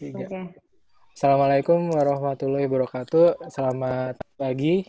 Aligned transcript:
Tiga. 0.00 0.24
Oke. 0.24 0.56
Assalamualaikum 1.12 1.92
warahmatullahi 1.92 2.64
wabarakatuh. 2.64 3.52
Selamat 3.52 4.16
pagi, 4.40 4.80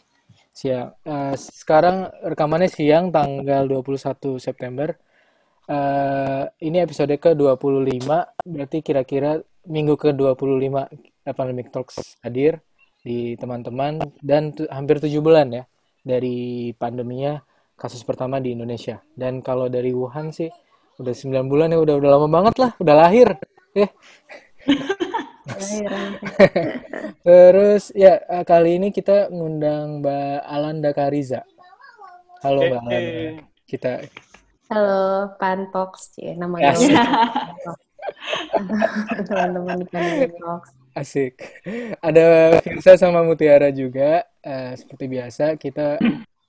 siang. 0.55 0.95
Eh, 1.03 1.35
sekarang 1.35 2.07
rekamannya 2.31 2.71
siang 2.71 3.11
tanggal 3.11 3.67
21 3.67 4.39
September. 4.39 4.95
Eh, 5.67 6.43
ini 6.63 6.79
episode 6.79 7.11
ke-25, 7.11 8.07
berarti 8.47 8.79
kira-kira 8.79 9.43
minggu 9.67 9.99
ke-25 9.99 10.87
Pandemic 11.35 11.75
Talks 11.75 12.15
hadir 12.23 12.63
di 13.03 13.35
teman-teman 13.35 13.99
dan 14.23 14.55
hampir 14.71 15.03
tujuh 15.03 15.19
bulan 15.19 15.51
ya 15.51 15.67
dari 16.07 16.71
pandeminya 16.71 17.35
kasus 17.75 18.07
pertama 18.07 18.39
di 18.39 18.55
Indonesia. 18.55 19.03
Dan 19.11 19.43
kalau 19.43 19.67
dari 19.67 19.91
Wuhan 19.91 20.31
sih 20.31 20.47
udah 21.03 21.11
9 21.11 21.51
bulan 21.51 21.75
ya 21.75 21.83
udah 21.83 21.99
udah 21.99 22.09
lama 22.15 22.27
banget 22.31 22.55
lah, 22.63 22.71
udah 22.79 22.95
lahir. 22.95 23.35
Eh, 23.71 23.87
Lahir. 23.87 24.50
Terus 27.25 27.89
ya 27.97 28.21
eh, 28.21 28.45
kali 28.45 28.77
ini 28.77 28.93
kita 28.93 29.33
ngundang 29.33 30.01
Mbak 30.01 30.37
Alanda 30.45 30.93
Kariza. 30.93 31.41
Halo 32.45 32.69
Mbak 32.69 32.81
Alanda. 32.85 33.41
Kita 33.65 34.05
Halo, 34.71 35.35
Pantox, 35.35 36.15
ya, 36.15 36.31
nama 36.39 36.55
Asik. 36.63 36.95
gaul 36.95 37.75
teman-teman 39.27 39.83
di 39.83 39.87
Talks. 40.39 40.71
asik. 40.95 41.35
Ada 41.99 42.55
Firsa 42.63 42.95
sama 42.95 43.19
Mutiara 43.19 43.67
juga. 43.75 44.23
Eh, 44.39 44.71
seperti 44.79 45.11
biasa 45.11 45.59
kita 45.59 45.99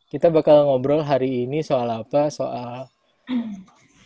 kita 0.07 0.31
bakal 0.31 0.71
ngobrol 0.71 1.03
hari 1.03 1.51
ini 1.51 1.67
soal 1.67 1.91
apa? 1.91 2.31
Soal 2.31 2.87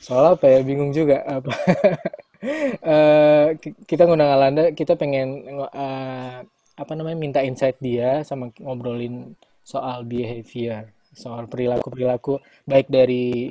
soal 0.00 0.32
apa 0.32 0.48
ya? 0.48 0.64
Bingung 0.64 0.96
juga 0.96 1.20
apa. 1.20 1.52
Eh, 2.42 3.46
ki- 3.62 3.76
kita 3.90 4.02
ngundang 4.06 4.32
Alanda, 4.36 4.62
kita 4.78 4.92
pengen 5.00 5.28
eh, 5.48 6.36
apa 6.76 6.92
namanya 6.96 7.16
minta 7.24 7.40
insight 7.48 7.76
dia 7.80 8.20
sama 8.28 8.52
ngobrolin 8.60 9.32
soal 9.64 10.04
behavior, 10.06 10.92
soal 11.22 11.44
perilaku-perilaku 11.50 12.38
baik 12.70 12.86
dari 12.92 13.48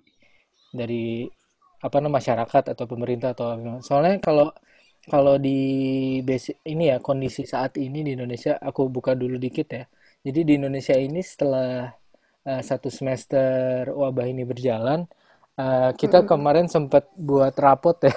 dari 0.79 1.25
apa 1.85 1.97
namanya 2.01 2.17
masyarakat 2.21 2.63
atau 2.73 2.85
pemerintah 2.91 3.29
atau. 3.35 3.47
Soalnya 3.87 4.17
kalau 4.23 4.47
kalau 5.11 5.35
di 5.37 5.57
basic 6.27 6.55
ini 6.65 6.83
ya 6.93 6.97
kondisi 7.03 7.43
saat 7.45 7.77
ini 7.77 7.99
di 8.07 8.11
Indonesia 8.17 8.57
aku 8.59 8.89
buka 8.95 9.13
dulu 9.17 9.37
dikit 9.41 9.67
ya. 9.77 9.83
Jadi 10.25 10.39
di 10.47 10.53
Indonesia 10.59 10.95
ini 10.97 11.21
setelah 11.21 11.89
eh, 12.49 12.61
satu 12.69 12.89
semester 12.93 13.89
wabah 14.01 14.25
ini 14.31 14.43
berjalan, 14.47 14.99
eh, 15.59 15.91
kita 16.01 16.17
Mm-mm. 16.17 16.29
kemarin 16.29 16.67
sempat 16.71 17.09
buat 17.17 17.53
rapot 17.59 17.97
ya, 18.07 18.13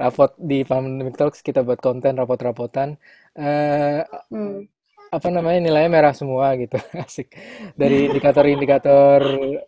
rapot 0.00 0.32
di 0.38 0.62
Pandemic 0.66 1.16
Talks 1.18 1.40
kita 1.44 1.60
buat 1.66 1.78
konten 1.82 2.16
rapot-rapotan. 2.18 2.96
Eh, 3.36 4.02
Hmm. 4.32 4.66
apa 5.06 5.28
namanya 5.30 5.62
nilainya 5.62 5.90
merah 5.96 6.14
semua 6.18 6.58
gitu. 6.58 6.76
Asik. 7.06 7.30
Dari 7.78 8.10
indikator-indikator 8.10 9.20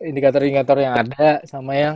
indikator-indikator 0.03 0.79
yang 0.83 0.95
ada 1.07 1.41
sama 1.47 1.73
yang 1.79 1.95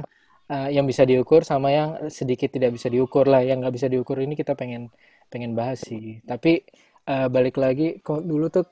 eh, 0.53 0.69
yang 0.79 0.87
bisa 0.87 1.03
diukur 1.11 1.43
sama 1.43 1.69
yang 1.75 1.89
sedikit 2.19 2.49
tidak 2.55 2.71
bisa 2.77 2.87
diukur 2.95 3.27
lah. 3.27 3.43
Yang 3.43 3.57
nggak 3.67 3.75
bisa 3.79 3.89
diukur 3.93 4.17
ini 4.23 4.35
kita 4.39 4.55
pengen 4.55 4.89
pengen 5.33 5.53
bahas 5.59 5.83
sih. 5.83 6.23
Tapi 6.23 6.63
eh, 7.11 7.27
balik 7.35 7.57
lagi 7.59 7.99
kok 8.07 8.23
dulu 8.23 8.47
tuh 8.53 8.67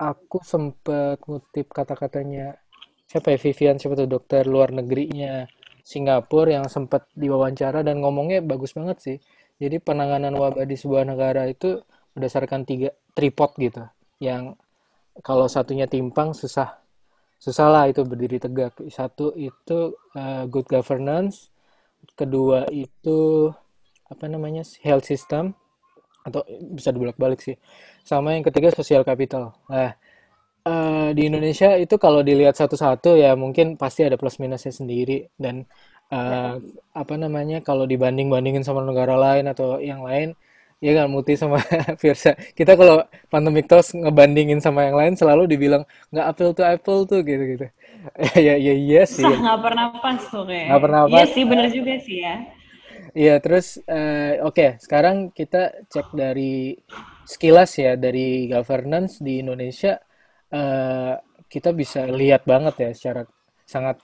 aku 0.00 0.38
sempet 0.42 1.18
ngutip 1.28 1.66
kata-katanya 1.70 2.56
siapa 3.10 3.28
ya 3.34 3.38
Vivian 3.38 3.76
siapa 3.78 3.94
tuh 4.00 4.08
dokter 4.10 4.42
luar 4.48 4.70
negerinya 4.74 5.46
Singapura 5.84 6.56
yang 6.56 6.66
sempat 6.72 7.04
diwawancara 7.12 7.84
dan 7.84 8.00
ngomongnya 8.00 8.40
bagus 8.40 8.72
banget 8.72 8.96
sih. 9.04 9.16
Jadi 9.60 9.78
penanganan 9.78 10.32
wabah 10.34 10.64
di 10.64 10.80
sebuah 10.80 11.04
negara 11.04 11.44
itu 11.44 11.84
berdasarkan 12.16 12.64
tiga 12.64 12.90
tripod 13.12 13.52
gitu. 13.60 13.84
Yang 14.18 14.56
kalau 15.20 15.46
satunya 15.46 15.84
timpang 15.84 16.32
susah. 16.32 16.80
Susah 17.36 17.68
lah 17.68 17.84
itu 17.86 18.00
berdiri 18.02 18.40
tegak. 18.40 18.80
Satu 18.88 19.36
itu 19.36 19.92
uh, 20.16 20.48
good 20.48 20.64
governance. 20.66 21.52
Kedua 22.16 22.64
itu 22.72 23.52
apa 24.08 24.24
namanya 24.24 24.64
health 24.80 25.04
system. 25.04 25.52
Atau 26.24 26.40
bisa 26.72 26.88
dibolak-balik 26.88 27.44
sih. 27.44 27.60
Sama 28.00 28.32
yang 28.32 28.42
ketiga 28.42 28.72
social 28.72 29.04
capital. 29.04 29.52
Nah 29.68 29.92
eh, 30.68 31.08
di 31.16 31.22
Indonesia 31.28 31.68
itu 31.82 31.94
kalau 32.04 32.20
dilihat 32.28 32.54
satu-satu 32.60 33.08
ya 33.22 33.28
mungkin 33.42 33.66
pasti 33.80 34.00
ada 34.06 34.16
plus 34.20 34.36
minusnya 34.42 34.72
sendiri 34.74 35.28
dan 35.42 35.64
eh, 36.12 36.52
apa 37.00 37.14
namanya 37.22 37.56
kalau 37.66 37.84
dibanding-bandingin 37.92 38.64
sama 38.66 38.80
negara 38.88 39.14
lain 39.24 39.44
atau 39.52 39.78
yang 39.90 40.02
lain 40.08 40.28
ya 40.84 40.90
kan 40.98 41.06
Muti 41.12 41.32
sama 41.42 41.58
Firsa 42.02 42.30
kita 42.58 42.72
kalau 42.80 43.04
pandemic 43.32 43.64
talks 43.70 43.94
ngebandingin 43.96 44.60
sama 44.64 44.84
yang 44.88 44.96
lain 45.00 45.14
selalu 45.20 45.42
dibilang 45.52 45.82
nggak 46.12 46.26
apple 46.30 46.50
to 46.56 46.62
apple 46.64 46.98
tuh 47.10 47.20
gitu-gitu. 47.24 47.66
Ya 48.46 48.54
ya 48.60 48.72
iya 48.76 49.02
sih. 49.08 49.32
Nggak 49.40 49.58
pernah 49.64 49.86
pas 50.02 50.20
tuh 50.32 50.44
kayak. 50.50 50.68
nggak 50.68 50.80
pernah 50.84 51.04
Iya 51.10 51.24
pas. 51.24 51.30
sih, 51.32 51.42
bener 51.50 51.68
juga 51.72 51.94
sih 52.00 52.16
ya. 52.24 52.34
Iya, 53.14 53.32
terus 53.44 53.66
eh, 53.86 54.42
oke, 54.42 54.64
sekarang 54.84 55.16
kita 55.38 55.86
cek 55.92 56.06
dari 56.14 56.74
sekilas 57.24 57.70
ya 57.80 57.92
dari 58.04 58.46
governance 58.52 59.12
di 59.26 59.40
Indonesia 59.42 59.96
eh, 60.54 61.14
kita 61.50 61.70
bisa 61.74 62.06
lihat 62.08 62.42
banget 62.46 62.74
ya 62.80 62.90
secara 62.96 63.22
sangat 63.66 63.96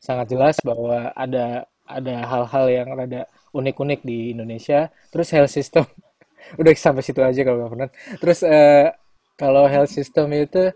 sangat 0.00 0.26
jelas 0.32 0.56
bahwa 0.64 1.12
ada 1.12 1.68
ada 1.84 2.14
hal-hal 2.24 2.66
yang 2.70 2.88
rada 2.94 3.26
unik-unik 3.52 4.00
di 4.06 4.32
Indonesia. 4.34 4.88
Terus 5.12 5.28
health 5.34 5.52
system 5.52 5.84
udah 6.60 6.72
sampai 6.74 7.02
situ 7.04 7.20
aja 7.20 7.40
kalau 7.44 7.68
governance. 7.68 7.94
Terus 8.22 8.40
eh, 8.46 8.88
kalau 9.36 9.64
health 9.66 9.92
system 9.92 10.30
itu 10.36 10.70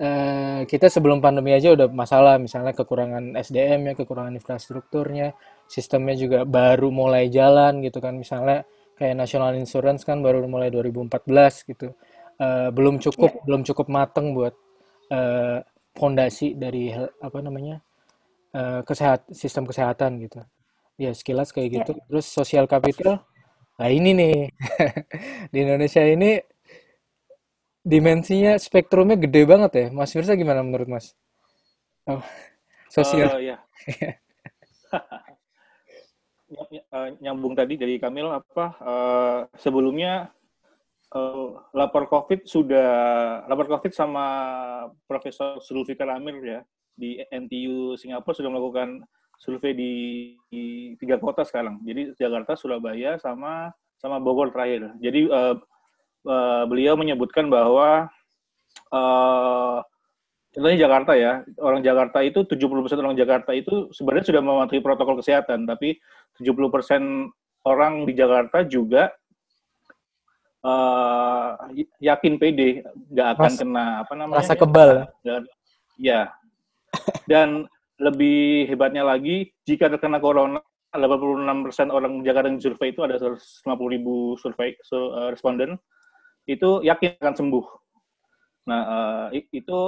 eh, 0.00 0.60
kita 0.66 0.86
sebelum 0.88 1.20
pandemi 1.24 1.52
aja 1.54 1.72
udah 1.76 1.88
masalah, 1.92 2.36
misalnya 2.40 2.72
kekurangan 2.74 3.36
SDM 3.38 3.92
ya, 3.92 3.94
kekurangan 4.00 4.34
infrastrukturnya, 4.36 5.36
sistemnya 5.68 6.14
juga 6.16 6.38
baru 6.48 6.88
mulai 6.90 7.28
jalan 7.28 7.84
gitu 7.84 8.00
kan, 8.00 8.16
misalnya 8.16 8.64
kayak 8.96 9.16
National 9.16 9.56
Insurance 9.56 10.04
kan 10.04 10.20
baru 10.24 10.44
mulai 10.48 10.68
2014 10.72 11.68
gitu, 11.68 11.92
Eh, 12.40 12.68
belum 12.72 12.96
cukup 13.04 13.44
belum 13.44 13.62
cukup 13.68 13.86
mateng 13.92 14.32
buat 14.32 14.54
eh, 15.12 15.60
fondasi 15.98 16.56
dari 16.56 16.88
hel- 16.88 17.12
apa 17.20 17.38
namanya 17.44 17.84
eh, 18.56 18.80
kesehat 18.88 19.28
sistem 19.34 19.64
kesehatan 19.70 20.20
gitu. 20.24 20.40
Ya 21.00 21.12
sekilas 21.16 21.50
kayak 21.54 21.70
ya. 21.72 21.84
gitu. 21.84 21.92
Terus 22.08 22.26
social 22.30 22.66
capital, 22.70 23.24
nah 23.80 23.90
ini 23.92 24.10
nih 24.16 24.34
di 25.52 25.58
Indonesia 25.64 26.02
ini 26.04 26.40
dimensinya 27.92 28.52
spektrumnya 28.66 29.16
gede 29.24 29.42
banget 29.52 29.72
ya. 29.80 29.86
Mas 29.98 30.12
Firsa 30.14 30.32
gimana 30.40 30.60
menurut 30.66 30.88
Mas? 30.94 31.06
Oh, 32.06 32.22
sosial. 32.90 33.30
eh, 33.38 33.38
ya, 33.46 33.56
ny- 36.50 36.68
ny- 36.72 36.84
eh, 36.96 37.08
nyambung 37.24 37.54
tadi 37.58 37.74
dari 37.80 37.94
Kamil 38.02 38.28
apa 38.40 38.64
eh, 38.90 39.38
sebelumnya 39.62 40.30
eh, 41.14 41.48
lapor 41.74 42.06
COVID 42.06 42.46
sudah 42.46 42.90
lapor 43.46 43.66
COVID 43.66 43.92
sama 43.94 44.24
Profesor 45.06 45.58
Zulfikar 45.62 46.10
Amir 46.10 46.38
ya 46.42 46.60
di 46.94 47.16
NTU 47.32 47.96
Singapura 47.96 48.36
sudah 48.36 48.50
melakukan 48.52 49.00
survei 49.40 49.72
di, 49.72 49.92
di 50.52 50.64
tiga 51.00 51.16
kota 51.16 51.48
sekarang. 51.48 51.80
Jadi 51.80 52.12
Jakarta, 52.20 52.52
Surabaya, 52.52 53.16
sama 53.16 53.72
sama 53.96 54.20
Bogor 54.20 54.52
terakhir. 54.52 54.92
Jadi 55.00 55.28
eh, 55.32 55.56
eh, 56.28 56.64
beliau 56.68 56.94
menyebutkan 57.00 57.48
bahwa 57.48 58.12
eh, 58.92 59.78
contohnya 60.52 60.78
Jakarta 60.84 61.12
ya, 61.16 61.40
orang 61.56 61.80
Jakarta 61.80 62.20
itu 62.20 62.44
70% 62.44 63.00
orang 63.00 63.16
Jakarta 63.16 63.56
itu 63.56 63.88
sebenarnya 63.96 64.28
sudah 64.28 64.42
mematuhi 64.44 64.84
protokol 64.84 65.24
kesehatan, 65.24 65.64
tapi 65.64 65.96
70% 66.36 67.32
orang 67.64 68.04
di 68.04 68.12
Jakarta 68.12 68.64
juga 68.64 69.12
eh, 70.60 71.48
yakin 72.00 72.34
pede 72.36 72.84
nggak 73.08 73.28
akan 73.36 73.50
Ras- 73.50 73.58
kena 73.58 73.84
apa 74.04 74.12
namanya 74.14 74.38
rasa 74.44 74.54
kebal. 74.54 74.90
nggak- 75.22 75.48
ya 75.96 76.32
dan 77.24 77.64
lebih 78.00 78.66
hebatnya 78.66 79.04
lagi 79.04 79.52
jika 79.62 79.88
terkena 79.88 80.16
corona 80.18 80.60
86% 80.90 81.54
orang 81.88 82.24
Jakarta 82.26 82.50
yang 82.50 82.58
survei 82.58 82.90
itu 82.90 83.04
ada 83.06 83.14
150 83.14 83.62
ribu 83.86 84.34
survei 84.36 84.74
so, 84.82 85.14
eh, 85.14 85.28
responden 85.30 85.78
itu 86.44 86.82
yakin 86.82 87.14
akan 87.20 87.34
sembuh. 87.36 87.66
Nah 88.66 88.82
i- 89.30 89.46
itu 89.52 89.78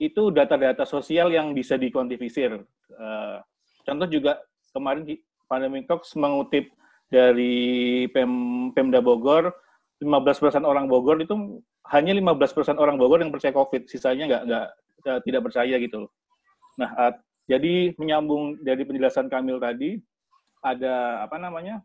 itu 0.00 0.32
data-data 0.32 0.88
sosial 0.88 1.28
yang 1.28 1.52
bisa 1.52 1.76
dikuantifisir. 1.76 2.56
Eh, 2.88 3.36
contoh 3.84 4.08
juga 4.08 4.40
kemarin 4.72 5.04
di 5.04 5.20
Pandemic 5.44 5.84
Talks 5.84 6.16
mengutip 6.16 6.72
dari 7.12 8.06
Pem, 8.08 8.30
Pemda 8.72 9.02
Bogor, 9.04 9.52
15% 10.00 10.64
orang 10.64 10.88
Bogor 10.88 11.20
itu 11.20 11.60
hanya 11.92 12.16
15% 12.16 12.80
orang 12.80 12.96
Bogor 12.96 13.20
yang 13.20 13.28
percaya 13.28 13.52
COVID, 13.52 13.84
sisanya 13.84 14.24
nggak 14.26 14.42
nggak 14.48 14.66
eh, 15.06 15.20
tidak 15.28 15.42
percaya 15.44 15.74
gitu. 15.76 16.08
Nah, 16.80 16.90
eh, 17.08 17.12
jadi 17.50 17.92
menyambung 18.00 18.62
dari 18.64 18.82
penjelasan 18.86 19.28
Kamil 19.28 19.60
tadi, 19.60 20.00
ada 20.64 21.24
apa 21.24 21.36
namanya 21.36 21.82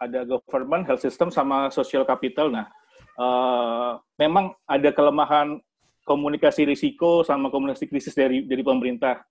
ada 0.00 0.24
government, 0.24 0.84
health 0.88 1.04
system, 1.04 1.28
sama 1.32 1.68
social 1.72 2.04
capital. 2.04 2.52
Nah, 2.52 2.68
uh, 3.16 3.96
memang 4.20 4.52
ada 4.68 4.92
kelemahan 4.92 5.56
komunikasi 6.04 6.68
risiko 6.68 7.24
sama 7.24 7.48
komunikasi 7.48 7.88
krisis 7.88 8.12
dari 8.12 8.44
dari 8.44 8.60
pemerintah. 8.60 9.24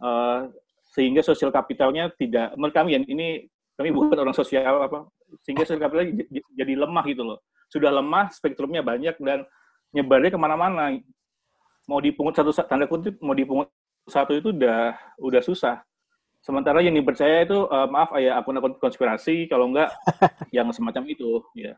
Uh, 0.00 0.52
sehingga 0.94 1.26
sosial 1.26 1.50
kapitalnya 1.50 2.12
tidak 2.14 2.54
menurut 2.54 2.74
kami 2.74 2.94
ya 2.94 3.00
ini 3.02 3.50
kami 3.74 3.90
bukan 3.90 4.14
orang 4.14 4.36
sosial 4.36 4.78
apa 4.78 5.10
sehingga 5.42 5.66
sosial 5.66 5.82
kapitalnya 5.82 6.24
jadi 6.54 6.72
lemah 6.78 7.04
gitu 7.10 7.22
loh. 7.26 7.38
Sudah 7.66 7.90
lemah 7.90 8.30
spektrumnya 8.30 8.86
banyak 8.86 9.18
dan 9.18 9.42
nyebarnya 9.90 10.30
ke 10.30 10.38
mana-mana. 10.38 10.94
Mau 11.90 11.98
dipungut 11.98 12.38
satu 12.38 12.54
tanda 12.64 12.86
kutip 12.86 13.18
mau 13.18 13.34
dipungut 13.34 13.68
satu 14.06 14.38
itu 14.38 14.54
udah 14.54 14.94
udah 15.18 15.42
susah. 15.42 15.82
Sementara 16.44 16.84
yang 16.84 16.94
dipercaya 16.94 17.48
itu 17.48 17.66
uh, 17.66 17.88
maaf 17.88 18.12
ya 18.20 18.36
akun-akun 18.38 18.76
konspirasi 18.76 19.48
kalau 19.48 19.72
enggak 19.72 19.90
yang 20.54 20.70
semacam 20.70 21.02
itu 21.08 21.42
ya. 21.56 21.74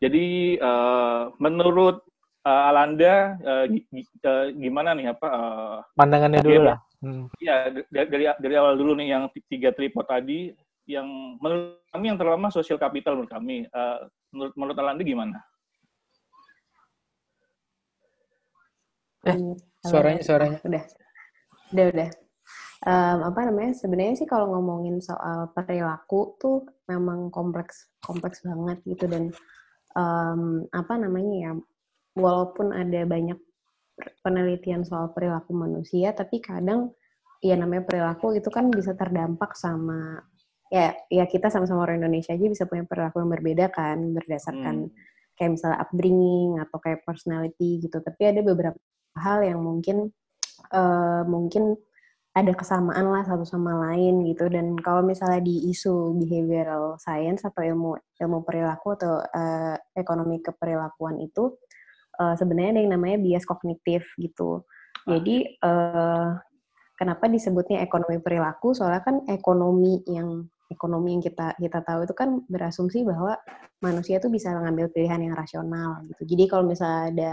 Jadi 0.00 0.56
uh, 0.62 1.34
menurut 1.42 2.00
uh, 2.46 2.68
Alanda 2.70 3.36
uh, 3.42 3.66
gimana 4.54 4.96
nih 4.96 5.12
apa 5.12 5.26
uh, 5.28 5.78
pandangannya 5.98 6.40
dulu 6.40 6.62
lah 6.72 6.78
Hmm. 7.04 7.28
Ya 7.36 7.68
dari, 7.68 8.08
dari 8.08 8.24
dari 8.40 8.54
awal 8.56 8.80
dulu 8.80 8.96
nih 8.96 9.12
yang 9.12 9.28
tiga 9.52 9.76
tripod 9.76 10.08
tadi 10.08 10.56
yang 10.88 11.36
menurut 11.40 11.84
kami 11.92 12.04
yang 12.08 12.16
terlama 12.20 12.48
sosial 12.48 12.80
kapital 12.80 13.20
menurut 13.20 13.32
kami. 13.32 13.68
Uh, 13.68 14.08
menurut 14.32 14.54
menurut 14.56 14.78
Alandi 14.80 15.04
gimana? 15.04 15.38
Eh, 19.24 19.36
suaranya 19.84 20.22
suaranya. 20.24 20.58
Udah. 20.64 20.84
Udah 21.72 21.86
udah. 21.92 22.10
Um, 22.84 23.18
apa 23.32 23.40
namanya? 23.48 23.72
Sebenarnya 23.72 24.14
sih 24.20 24.28
kalau 24.28 24.52
ngomongin 24.52 25.00
soal 25.00 25.48
perilaku 25.56 26.36
tuh 26.36 26.68
memang 26.88 27.32
kompleks 27.32 27.88
kompleks 28.04 28.44
banget 28.44 28.80
gitu 28.84 29.08
dan 29.08 29.32
um, 29.96 30.68
apa 30.76 31.00
namanya 31.00 31.34
ya 31.40 31.52
walaupun 32.14 32.76
ada 32.76 33.08
banyak 33.08 33.40
penelitian 34.22 34.82
soal 34.82 35.12
perilaku 35.14 35.54
manusia, 35.54 36.10
tapi 36.12 36.42
kadang 36.42 36.90
ya 37.44 37.54
namanya 37.54 37.84
perilaku 37.84 38.34
itu 38.34 38.48
kan 38.48 38.72
bisa 38.72 38.96
terdampak 38.96 39.52
sama 39.54 40.24
ya 40.72 40.96
ya 41.12 41.28
kita 41.28 41.52
sama-sama 41.52 41.84
orang 41.84 42.00
Indonesia 42.00 42.32
aja 42.32 42.46
bisa 42.48 42.64
punya 42.64 42.88
perilaku 42.88 43.20
yang 43.20 43.30
berbeda 43.30 43.66
kan 43.68 44.16
berdasarkan 44.16 44.88
hmm. 44.88 44.94
kayak 45.36 45.50
misalnya 45.60 45.78
upbringing 45.84 46.50
atau 46.58 46.78
kayak 46.80 47.04
personality 47.04 47.84
gitu. 47.84 48.00
Tapi 48.00 48.22
ada 48.32 48.40
beberapa 48.40 48.78
hal 49.14 49.44
yang 49.46 49.60
mungkin 49.62 50.10
uh, 50.72 51.22
mungkin 51.28 51.78
ada 52.34 52.50
kesamaan 52.50 53.14
lah 53.14 53.22
satu 53.22 53.46
sama 53.46 53.78
lain 53.86 54.26
gitu 54.26 54.50
dan 54.50 54.74
kalau 54.82 55.06
misalnya 55.06 55.38
di 55.38 55.70
isu 55.70 56.18
behavioral 56.18 56.98
science 56.98 57.46
atau 57.46 57.62
ilmu 57.62 57.94
ilmu 58.18 58.42
perilaku 58.42 58.98
atau 58.98 59.22
uh, 59.22 59.78
ekonomi 59.94 60.42
keperilakuan 60.42 61.22
itu 61.22 61.54
uh, 62.18 62.34
sebenarnya 62.38 62.78
ada 62.78 62.80
yang 62.86 62.92
namanya 62.96 63.16
bias 63.20 63.44
kognitif 63.46 64.02
gitu. 64.18 64.62
Ah. 65.06 65.18
Jadi 65.18 65.58
uh, 65.62 66.38
kenapa 66.98 67.26
disebutnya 67.28 67.82
ekonomi 67.82 68.18
perilaku? 68.22 68.72
Soalnya 68.72 69.02
kan 69.02 69.16
ekonomi 69.26 70.02
yang 70.08 70.46
ekonomi 70.72 71.18
yang 71.18 71.22
kita 71.22 71.54
kita 71.60 71.84
tahu 71.84 72.08
itu 72.08 72.14
kan 72.16 72.40
berasumsi 72.48 73.04
bahwa 73.04 73.36
manusia 73.84 74.16
itu 74.18 74.32
bisa 74.32 74.50
mengambil 74.56 74.88
pilihan 74.90 75.20
yang 75.20 75.34
rasional 75.36 76.00
gitu. 76.08 76.24
Jadi 76.24 76.44
kalau 76.48 76.64
misalnya 76.64 77.02
ada 77.12 77.32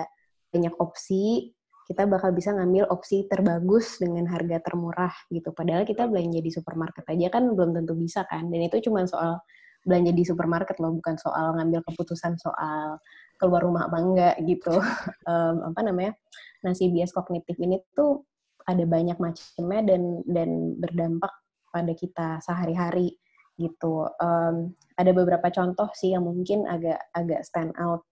banyak 0.51 0.75
opsi, 0.83 1.55
kita 1.87 2.07
bakal 2.07 2.35
bisa 2.35 2.51
ngambil 2.51 2.87
opsi 2.91 3.25
terbagus 3.31 3.99
dengan 3.99 4.27
harga 4.27 4.59
termurah 4.63 5.11
gitu. 5.31 5.55
Padahal 5.55 5.87
kita 5.87 6.07
belanja 6.11 6.39
di 6.43 6.51
supermarket 6.51 7.07
aja 7.07 7.27
kan 7.31 7.47
belum 7.55 7.71
tentu 7.71 7.95
bisa 7.95 8.27
kan. 8.27 8.51
Dan 8.51 8.67
itu 8.67 8.83
cuma 8.83 9.07
soal 9.07 9.39
belanja 9.81 10.11
di 10.13 10.23
supermarket 10.23 10.77
loh, 10.77 10.93
bukan 10.93 11.17
soal 11.17 11.57
ngambil 11.57 11.81
keputusan 11.89 12.37
soal 12.37 13.01
keluar 13.41 13.65
rumah 13.65 13.89
apa 13.89 13.97
enggak 13.97 14.35
gitu. 14.45 14.77
um, 15.31 15.73
apa 15.73 15.79
namanya? 15.81 16.13
Nah, 16.61 16.77
si 16.77 16.93
bias 16.93 17.09
kognitif 17.09 17.57
ini 17.57 17.81
tuh 17.97 18.21
ada 18.69 18.85
banyak 18.85 19.17
macamnya 19.17 19.81
dan 19.81 20.21
dan 20.29 20.77
berdampak 20.77 21.33
pada 21.73 21.91
kita 21.97 22.37
sehari-hari 22.45 23.17
gitu. 23.57 24.05
Um, 24.21 24.77
ada 24.97 25.11
beberapa 25.11 25.49
contoh 25.49 25.89
sih 25.97 26.13
yang 26.13 26.29
mungkin 26.29 26.69
agak 26.69 27.01
agak 27.17 27.41
stand 27.41 27.73
out 27.81 28.05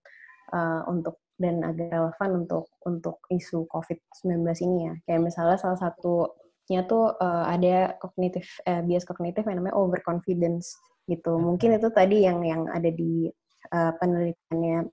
uh, 0.53 0.81
untuk 0.89 1.21
dan 1.39 1.63
agak 1.63 1.93
relevan 1.93 2.45
untuk 2.45 2.67
untuk 2.83 3.23
isu 3.31 3.69
COVID-19 3.71 4.43
ini 4.65 4.79
ya. 4.91 4.93
Kayak 5.07 5.21
misalnya 5.31 5.57
salah 5.61 5.79
satunya 5.79 6.81
tuh 6.89 7.15
uh, 7.15 7.45
ada 7.47 7.95
kognitif 8.01 8.59
uh, 8.67 8.83
bias 8.83 9.07
kognitif 9.07 9.45
yang 9.47 9.61
namanya 9.63 9.77
overconfidence 9.77 10.75
gitu. 11.07 11.39
Mungkin 11.39 11.79
itu 11.79 11.87
tadi 11.89 12.27
yang 12.27 12.43
yang 12.43 12.67
ada 12.67 12.91
di 12.91 13.31
uh, 13.71 13.93
penelitiannya 13.97 14.87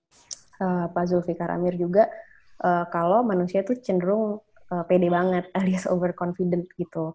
uh, 0.60 0.86
Pak 0.90 1.04
Zulfikar 1.08 1.50
Amir 1.52 1.78
juga 1.78 2.10
uh, 2.62 2.84
kalau 2.90 3.22
manusia 3.22 3.62
tuh 3.62 3.78
cenderung 3.80 4.40
uh, 4.72 4.84
pede 4.84 5.08
banget 5.12 5.48
alias 5.58 5.86
overconfident 5.88 6.66
gitu. 6.80 7.14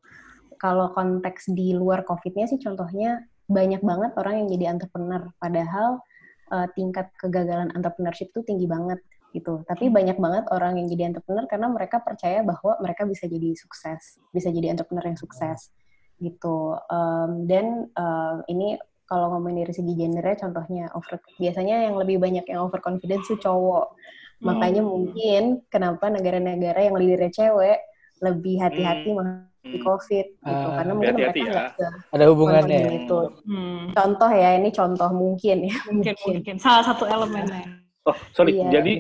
Kalau 0.62 0.94
konteks 0.94 1.50
di 1.58 1.74
luar 1.74 2.06
COVID-nya 2.06 2.46
sih 2.46 2.62
contohnya 2.62 3.26
banyak 3.50 3.82
banget 3.82 4.12
orang 4.16 4.46
yang 4.46 4.48
jadi 4.48 4.66
entrepreneur 4.78 5.28
padahal 5.42 6.00
uh, 6.54 6.68
tingkat 6.78 7.10
kegagalan 7.18 7.74
entrepreneurship 7.74 8.30
tuh 8.32 8.46
tinggi 8.46 8.70
banget 8.70 9.02
gitu. 9.32 9.64
Tapi 9.66 9.88
hmm. 9.90 9.96
banyak 9.96 10.18
banget 10.20 10.44
orang 10.52 10.78
yang 10.78 10.88
jadi 10.92 11.04
entrepreneur 11.12 11.48
karena 11.48 11.68
mereka 11.72 12.04
percaya 12.04 12.44
bahwa 12.44 12.78
mereka 12.84 13.08
bisa 13.08 13.26
jadi 13.26 13.56
sukses, 13.56 14.20
bisa 14.30 14.52
jadi 14.52 14.76
entrepreneur 14.76 15.08
yang 15.08 15.20
sukses 15.20 15.72
gitu. 16.22 16.78
Um, 16.92 17.50
dan 17.50 17.90
uh, 17.98 18.46
ini 18.46 18.78
kalau 19.12 19.36
ngomongin 19.36 19.68
dari 19.68 19.76
segi 19.76 19.92
gendernya 20.00 20.40
contohnya 20.40 20.84
over 20.96 21.20
biasanya 21.36 21.92
yang 21.92 22.00
lebih 22.00 22.16
banyak 22.24 22.48
yang 22.48 22.64
overconfidence 22.64 23.28
itu 23.28 23.36
cowok. 23.44 23.92
Hmm. 23.92 24.48
makanya 24.58 24.82
mungkin 24.82 25.62
kenapa 25.70 26.10
negara-negara 26.10 26.88
yang 26.88 26.96
leadernya 26.98 27.30
cewek 27.30 27.78
lebih 28.24 28.58
hati-hati 28.58 29.12
hmm. 29.12 29.44
di 29.62 29.78
covid 29.84 30.26
gitu. 30.34 30.66
Uh, 30.66 30.74
karena 30.80 30.92
mungkin 30.96 31.14
hati 31.14 31.24
-hati 31.28 31.42
mereka 31.44 31.62
ya. 31.78 31.90
ada 32.16 32.26
hubungannya 32.32 32.80
itu. 33.04 33.20
Hmm. 33.46 33.84
contoh 33.92 34.32
ya 34.32 34.50
ini 34.58 34.70
contoh 34.72 35.10
mungkin 35.12 35.58
ya. 35.68 35.76
Mungkin. 35.92 36.16
mungkin. 36.16 36.56
Salah 36.58 36.84
satu 36.88 37.04
elemennya. 37.06 37.84
Oh 38.08 38.18
sorry. 38.34 38.58
Iya. 38.58 38.82
jadi 38.82 38.94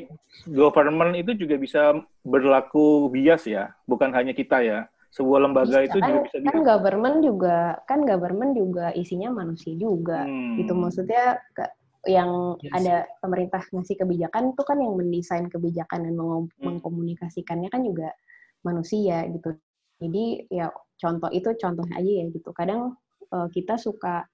government 0.51 1.17
itu 1.17 1.31
juga 1.33 1.55
bisa 1.57 1.81
berlaku 2.21 3.09
bias 3.09 3.47
ya. 3.49 3.73
Bukan 3.87 4.13
hanya 4.13 4.35
kita 4.35 4.61
ya 4.61 4.85
sebuah 5.11 5.39
lembaga 5.43 5.83
bisa, 5.83 5.87
itu 5.91 5.97
kan, 5.99 6.07
juga 6.07 6.19
bisa 6.23 6.37
kan 6.47 6.59
government 6.63 7.17
juga 7.19 7.57
kan 7.83 7.99
government 8.07 8.53
juga 8.55 8.85
isinya 8.95 9.29
manusia 9.35 9.75
juga 9.75 10.23
hmm. 10.23 10.63
gitu 10.63 10.71
maksudnya 10.71 11.35
ke, 11.51 11.63
yang 12.07 12.57
yes. 12.63 12.73
ada 12.79 12.95
pemerintah 13.19 13.61
ngasih 13.75 13.99
kebijakan 13.99 14.55
itu 14.55 14.61
kan 14.63 14.77
yang 14.79 14.95
mendesain 14.95 15.47
kebijakan 15.51 16.07
dan 16.07 16.13
meng 16.15 16.47
hmm. 16.47 16.63
mengkomunikasikannya 16.63 17.67
kan 17.67 17.83
juga 17.83 18.15
manusia 18.63 19.27
gitu 19.27 19.53
jadi 19.99 20.25
ya 20.49 20.65
contoh 20.97 21.29
itu 21.29 21.49
contohnya 21.59 21.95
aja 21.99 22.11
ya 22.23 22.25
gitu 22.31 22.49
kadang 22.55 22.95
uh, 23.35 23.47
kita 23.51 23.75
suka 23.75 24.25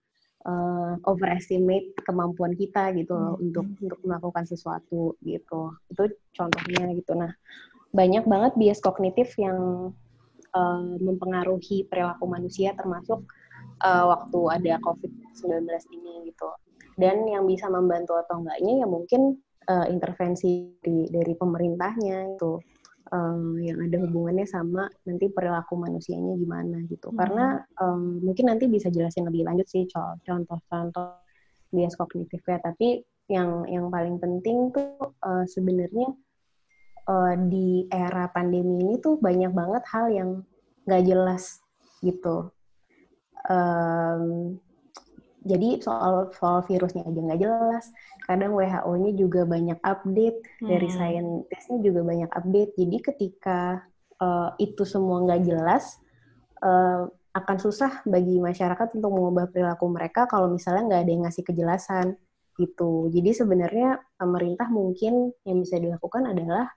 uh, 0.46 0.94
overestimate 1.10 1.98
kemampuan 2.06 2.54
kita 2.54 2.94
gitu 2.94 3.18
loh 3.18 3.36
hmm. 3.36 3.46
untuk 3.50 3.66
untuk 3.82 4.00
melakukan 4.06 4.46
sesuatu 4.46 5.18
gitu 5.25 5.74
itu 5.90 6.04
contohnya 6.38 6.94
gitu 6.94 7.18
nah 7.18 7.34
banyak 7.92 8.30
banget 8.30 8.54
bias 8.60 8.80
kognitif 8.84 9.34
yang 9.42 9.90
uh, 10.54 10.96
mempengaruhi 11.01 11.88
perilaku 11.89 12.30
manusia 12.30 12.75
termasuk 12.77 13.25
uh, 13.84 14.06
waktu 14.12 14.39
ada 14.51 14.74
COVID-19 14.84 15.68
ini 15.96 16.32
gitu. 16.32 16.50
Dan 16.98 17.30
yang 17.30 17.46
bisa 17.46 17.70
membantu 17.70 18.18
atau 18.18 18.42
enggaknya 18.42 18.86
ya 18.86 18.88
mungkin 18.89 19.38
uh, 19.70 19.86
intervensi 19.86 20.74
dari, 20.82 21.06
dari 21.13 21.34
pemerintahnya 21.38 22.38
itu 22.38 22.58
um, 23.12 23.60
yang 23.62 23.77
ada 23.84 23.98
hubungannya 24.04 24.48
sama 24.48 24.89
nanti 25.06 25.30
perilaku 25.32 25.77
manusianya 25.77 26.36
gimana 26.36 26.82
gitu. 26.89 27.13
Hmm. 27.13 27.18
Karena 27.18 27.46
um, 27.80 28.20
mungkin 28.24 28.51
nanti 28.51 28.66
bisa 28.68 28.89
jelasin 28.89 29.27
lebih 29.30 29.48
lanjut 29.48 29.68
sih 29.70 29.86
contoh-contoh 30.25 31.22
bias 31.72 31.96
kognitif 31.96 32.42
ya. 32.48 32.58
Tapi 32.60 33.04
yang 33.27 33.68
yang 33.68 33.92
paling 33.92 34.18
penting 34.18 34.72
tuh 34.72 35.13
uh, 35.22 35.44
sebenarnya 35.44 36.16
uh, 37.08 37.34
di 37.48 37.88
era 37.90 38.30
pandemi 38.30 38.84
ini 38.84 38.96
tuh 39.00 39.18
banyak 39.18 39.52
banget 39.56 39.84
hal 39.90 40.06
yang 40.12 40.30
nggak 40.88 41.04
jelas 41.08 41.64
gitu. 42.04 42.52
Um, 43.48 44.60
jadi 45.48 45.80
soal 45.80 46.28
soal 46.36 46.60
virusnya 46.68 47.08
aja 47.08 47.20
nggak 47.24 47.42
jelas. 47.42 47.86
Kadang 48.28 48.52
WHO-nya 48.52 49.12
juga 49.16 49.48
banyak 49.48 49.80
update, 49.80 50.40
hmm. 50.60 50.68
dari 50.68 50.90
saintisnya 50.92 51.78
juga 51.80 52.04
banyak 52.04 52.32
update. 52.36 52.76
Jadi 52.76 52.98
ketika 53.00 53.80
uh, 54.20 54.52
itu 54.60 54.84
semua 54.84 55.24
nggak 55.24 55.48
jelas, 55.48 55.96
uh, 56.60 57.08
akan 57.32 57.58
susah 57.62 58.04
bagi 58.04 58.42
masyarakat 58.42 58.98
untuk 58.98 59.12
mengubah 59.14 59.48
perilaku 59.48 59.86
mereka 59.88 60.26
kalau 60.28 60.52
misalnya 60.52 60.84
nggak 60.90 61.02
ada 61.06 61.12
yang 61.16 61.24
ngasih 61.24 61.44
kejelasan 61.48 62.08
gitu. 62.58 63.08
Jadi 63.14 63.32
sebenarnya 63.32 64.02
pemerintah 64.18 64.68
mungkin 64.68 65.32
yang 65.46 65.62
bisa 65.62 65.78
dilakukan 65.78 66.28
adalah 66.34 66.68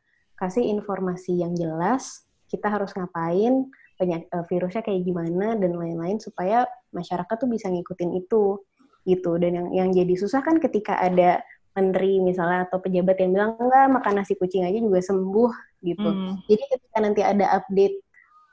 kasih 0.40 0.64
informasi 0.64 1.36
yang 1.36 1.52
jelas, 1.52 2.24
kita 2.48 2.72
harus 2.72 2.96
ngapain, 2.96 3.68
banyak 4.00 4.24
uh, 4.32 4.48
virusnya 4.48 4.80
kayak 4.80 5.04
gimana 5.04 5.52
dan 5.60 5.76
lain-lain 5.76 6.16
supaya 6.16 6.64
masyarakat 6.96 7.36
tuh 7.36 7.46
bisa 7.52 7.68
ngikutin 7.68 8.16
itu 8.16 8.56
gitu. 9.04 9.36
Dan 9.36 9.52
yang 9.52 9.68
yang 9.76 9.88
jadi 9.92 10.16
susah 10.16 10.40
kan 10.40 10.56
ketika 10.56 10.96
ada 10.96 11.44
menteri 11.76 12.18
misalnya 12.18 12.66
atau 12.66 12.80
pejabat 12.80 13.20
yang 13.20 13.30
bilang 13.36 13.52
enggak 13.60 13.86
makan 13.92 14.12
nasi 14.18 14.34
kucing 14.34 14.64
aja 14.64 14.80
juga 14.80 14.98
sembuh 15.04 15.52
gitu. 15.80 16.10
Hmm. 16.10 16.36
jadi 16.44 16.62
ketika 16.76 16.98
nanti 17.00 17.20
ada 17.24 17.46
update 17.56 18.04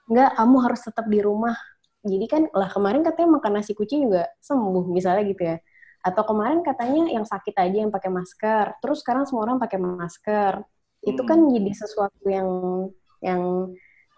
enggak 0.08 0.32
kamu 0.36 0.58
harus 0.68 0.82
tetap 0.84 1.06
di 1.08 1.20
rumah. 1.24 1.56
Jadi 2.08 2.26
kan 2.30 2.44
lah 2.52 2.70
kemarin 2.72 3.02
katanya 3.04 3.42
makan 3.42 3.52
nasi 3.60 3.72
kucing 3.74 4.12
juga 4.12 4.28
sembuh 4.44 4.86
misalnya 4.92 5.24
gitu 5.28 5.44
ya. 5.56 5.58
Atau 6.04 6.24
kemarin 6.28 6.62
katanya 6.62 7.10
yang 7.10 7.26
sakit 7.26 7.56
aja 7.56 7.78
yang 7.88 7.92
pakai 7.92 8.12
masker 8.12 8.80
terus 8.84 9.00
sekarang 9.02 9.24
semua 9.24 9.48
orang 9.48 9.58
pakai 9.58 9.80
masker 9.80 10.62
itu 11.08 11.22
kan 11.24 11.40
Hmm. 11.40 11.54
jadi 11.56 11.72
sesuatu 11.74 12.26
yang 12.28 12.50
yang 13.24 13.42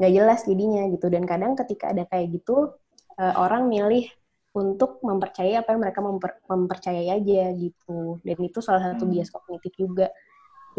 nggak 0.01 0.11
jelas 0.15 0.39
jadinya 0.49 0.83
gitu. 0.93 1.07
Dan 1.13 1.23
kadang 1.29 1.53
ketika 1.59 1.91
ada 1.93 2.03
kayak 2.09 2.33
gitu 2.41 2.73
eh, 3.19 3.35
orang 3.35 3.67
milih 3.67 4.07
untuk 4.55 5.03
mempercayai 5.05 5.59
apa 5.59 5.75
yang 5.75 5.81
mereka 5.83 5.99
memper- 6.01 6.41
mempercayai 6.47 7.07
aja 7.11 7.51
gitu. 7.53 8.17
Dan 8.25 8.37
itu 8.41 8.59
salah 8.63 8.81
satu 8.93 9.05
Hmm. 9.05 9.11
bias 9.13 9.29
kognitif 9.29 9.73
juga. 9.75 10.07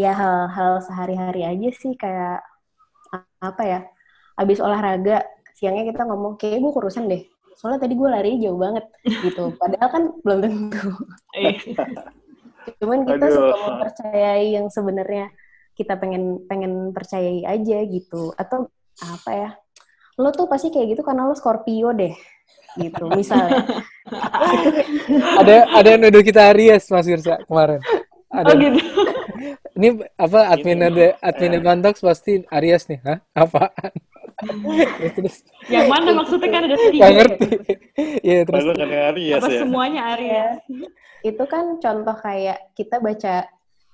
Ya 0.00 0.16
hal-hal 0.16 0.80
sehari-hari 0.84 1.44
aja 1.44 1.68
sih 1.76 1.92
kayak 2.00 2.40
apa 3.40 3.62
ya 3.66 3.80
habis 4.38 4.60
olahraga 4.62 5.24
siangnya 5.56 5.84
kita 5.92 6.06
ngomong 6.08 6.40
kayak 6.40 6.60
gue 6.64 6.72
kurusan 6.72 7.10
deh. 7.12 7.22
Soalnya 7.58 7.84
tadi 7.84 7.94
gue 7.98 8.08
lari 8.08 8.40
jauh 8.40 8.56
banget 8.56 8.88
gitu. 9.20 9.52
Padahal 9.60 9.88
kan 9.92 10.02
belum 10.24 10.38
tentu. 10.44 10.88
Eh, 11.36 11.54
cuman 12.80 13.04
kita 13.04 13.26
Aduh. 13.28 13.36
suka 13.36 13.54
mempercayai 13.68 14.46
yang 14.56 14.66
sebenarnya 14.72 15.28
kita 15.80 15.96
pengen 15.96 16.44
pengen 16.44 16.92
percayai 16.92 17.48
aja 17.48 17.78
gitu 17.88 18.36
atau 18.36 18.68
apa 19.00 19.30
ya 19.32 19.50
lo 20.20 20.28
tuh 20.36 20.44
pasti 20.44 20.68
kayak 20.68 20.92
gitu 20.92 21.02
karena 21.02 21.24
lo 21.24 21.32
Scorpio 21.32 21.96
deh 21.96 22.12
gitu 22.76 23.08
misalnya 23.16 23.64
ada 25.40 25.56
ada 25.72 25.88
yang 25.88 26.00
nuduh 26.04 26.20
kita 26.20 26.52
Aries 26.52 26.84
Mas 26.92 27.08
Irsa 27.08 27.40
kemarin. 27.48 27.80
Ada. 28.30 28.46
oh 28.46 28.54
gitu. 28.54 28.78
Ini 29.74 29.88
apa 30.14 30.54
admin 30.54 30.78
Ini, 30.78 30.86
ada 30.86 31.06
admin 31.18 31.56
eh. 31.58 31.62
Pantox 31.64 31.94
pasti 31.98 32.46
Aries 32.46 32.86
nih, 32.86 33.00
hah? 33.02 33.18
Apaan? 33.34 33.90
Terus, 35.18 35.42
Yang 35.66 35.86
mana 35.90 36.08
maksudnya 36.14 36.48
kan 36.48 36.62
ada 36.68 36.76
tiga. 36.78 36.94
nggak 37.00 37.12
ngerti. 37.16 37.48
Iya 38.22 38.38
terus. 38.46 38.62
Kan 38.70 38.90
Aries 38.92 39.40
Apa 39.42 39.48
ya. 39.50 39.60
semuanya 39.60 40.00
ya 40.00 40.10
Aries? 40.14 40.50
itu 41.20 41.44
kan 41.44 41.76
contoh 41.76 42.16
kayak 42.16 42.72
kita 42.72 42.96
baca 42.96 43.44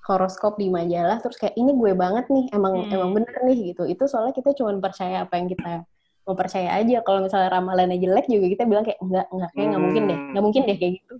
horoskop 0.07 0.55
di 0.55 0.71
majalah 0.71 1.19
terus 1.19 1.35
kayak 1.35 1.53
ini 1.59 1.75
gue 1.75 1.91
banget 1.91 2.25
nih 2.31 2.47
emang 2.55 2.87
Hmm. 2.87 2.95
emang 2.95 3.09
bener 3.19 3.35
nih 3.43 3.75
gitu. 3.75 3.83
Itu 3.83 4.07
soalnya 4.07 4.31
kita 4.31 4.55
cuma 4.55 4.71
percaya 4.79 5.27
apa 5.27 5.35
yang 5.35 5.51
kita 5.51 5.83
mau 6.23 6.35
percaya 6.35 6.69
aja. 6.79 7.03
Kalau 7.03 7.19
misalnya 7.23 7.49
ramalannya 7.51 7.99
jelek 7.99 8.25
juga 8.31 8.45
kita 8.47 8.63
bilang 8.63 8.87
kayak 8.87 8.99
enggak 9.03 9.27
enggak 9.31 9.51
kayak 9.51 9.67
nggak 9.67 9.83
mungkin 9.83 10.03
deh 10.07 10.19
nggak 10.31 10.43
mungkin 10.43 10.61
deh 10.63 10.77
kayak 10.79 10.93
gitu. 11.03 11.15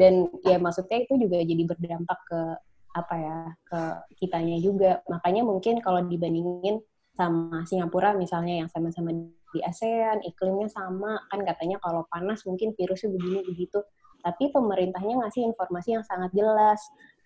Dan 0.00 0.12
ya 0.48 0.56
maksudnya 0.56 0.98
itu 1.04 1.12
juga 1.20 1.36
jadi 1.44 1.62
berdampak 1.68 2.18
ke 2.24 2.40
apa 2.90 3.14
ya 3.20 3.36
ke 3.68 3.80
kitanya 4.16 4.56
juga. 4.64 5.04
Makanya 5.06 5.42
mungkin 5.44 5.78
kalau 5.84 6.00
dibandingin 6.08 6.80
sama 7.14 7.68
Singapura 7.68 8.16
misalnya 8.16 8.64
yang 8.64 8.68
sama-sama 8.72 9.12
di 9.50 9.60
ASEAN 9.60 10.24
iklimnya 10.24 10.70
sama 10.72 11.20
kan 11.28 11.42
katanya 11.42 11.76
kalau 11.82 12.06
panas 12.08 12.46
mungkin 12.46 12.72
virusnya 12.72 13.10
begini 13.10 13.42
begitu 13.44 13.82
tapi 14.22 14.52
pemerintahnya 14.52 15.26
ngasih 15.26 15.42
informasi 15.52 15.96
yang 15.96 16.04
sangat 16.06 16.30
jelas 16.36 16.78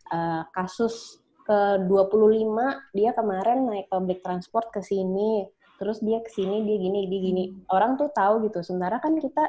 Eh, 0.04 0.42
kasus 0.52 1.16
ke 1.44 1.58
25 1.84 2.48
dia 2.92 3.12
kemarin 3.12 3.64
naik 3.64 3.88
public 3.88 4.20
transport 4.20 4.68
ke 4.68 4.80
sini. 4.80 5.48
Terus 5.76 6.00
dia 6.00 6.20
ke 6.20 6.28
sini 6.28 6.64
dia 6.64 6.76
gini 6.76 7.00
dia 7.08 7.20
gini. 7.20 7.44
Orang 7.68 7.96
tuh 7.96 8.08
tahu 8.10 8.44
gitu. 8.44 8.60
Sementara 8.60 9.00
kan 9.00 9.16
kita 9.16 9.44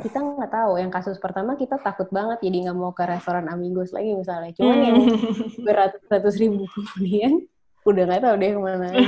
kita 0.00 0.18
nggak 0.20 0.50
tahu. 0.50 0.80
Yang 0.80 0.92
kasus 0.96 1.16
pertama 1.16 1.54
kita 1.54 1.76
takut 1.80 2.08
banget 2.08 2.40
jadi 2.40 2.68
nggak 2.68 2.76
mau 2.76 2.92
ke 2.92 3.04
restoran 3.04 3.48
Amigos 3.48 3.92
lagi 3.92 4.12
misalnya. 4.12 4.52
Cuman 4.56 4.78
yang 4.80 4.96
Hmm. 5.00 5.64
beratus-ratus 5.64 6.34
ribu 6.40 6.64
kemudian 6.68 7.44
udah 7.84 8.02
nggak 8.04 8.20
tahu 8.20 8.34
deh 8.36 8.50
ke 8.52 8.60
mana 8.60 8.86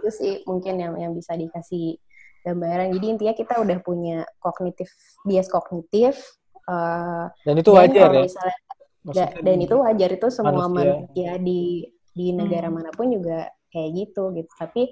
itu 0.00 0.08
sih 0.10 0.34
mungkin 0.48 0.74
yang 0.80 0.94
yang 0.96 1.12
bisa 1.14 1.36
dikasih 1.36 1.98
gambaran. 2.42 2.90
Jadi 2.96 3.06
intinya 3.06 3.34
kita 3.36 3.54
udah 3.60 3.78
punya 3.84 4.24
kognitif 4.40 4.88
bias 5.22 5.46
kognitif 5.46 6.16
eh, 6.66 7.24
Dan 7.44 7.54
itu 7.58 7.70
dan 7.70 7.78
wajar 7.84 8.08
kalau 8.08 8.16
ya. 8.16 8.24
misalnya 8.26 8.58
da- 9.00 9.32
Maksudnya 9.32 9.42
dan 9.42 9.56
di- 9.58 9.64
itu 9.64 9.76
wajar 9.80 10.10
itu 10.12 10.26
semua 10.28 10.66
manusia. 10.68 10.92
manusia 11.00 11.30
di 11.40 11.60
di 12.10 12.26
negara 12.36 12.68
Hmm. 12.68 12.76
mana 12.82 12.90
pun 12.92 13.06
juga 13.08 13.48
kayak 13.70 13.90
gitu 13.96 14.22
gitu 14.34 14.50
tapi 14.58 14.82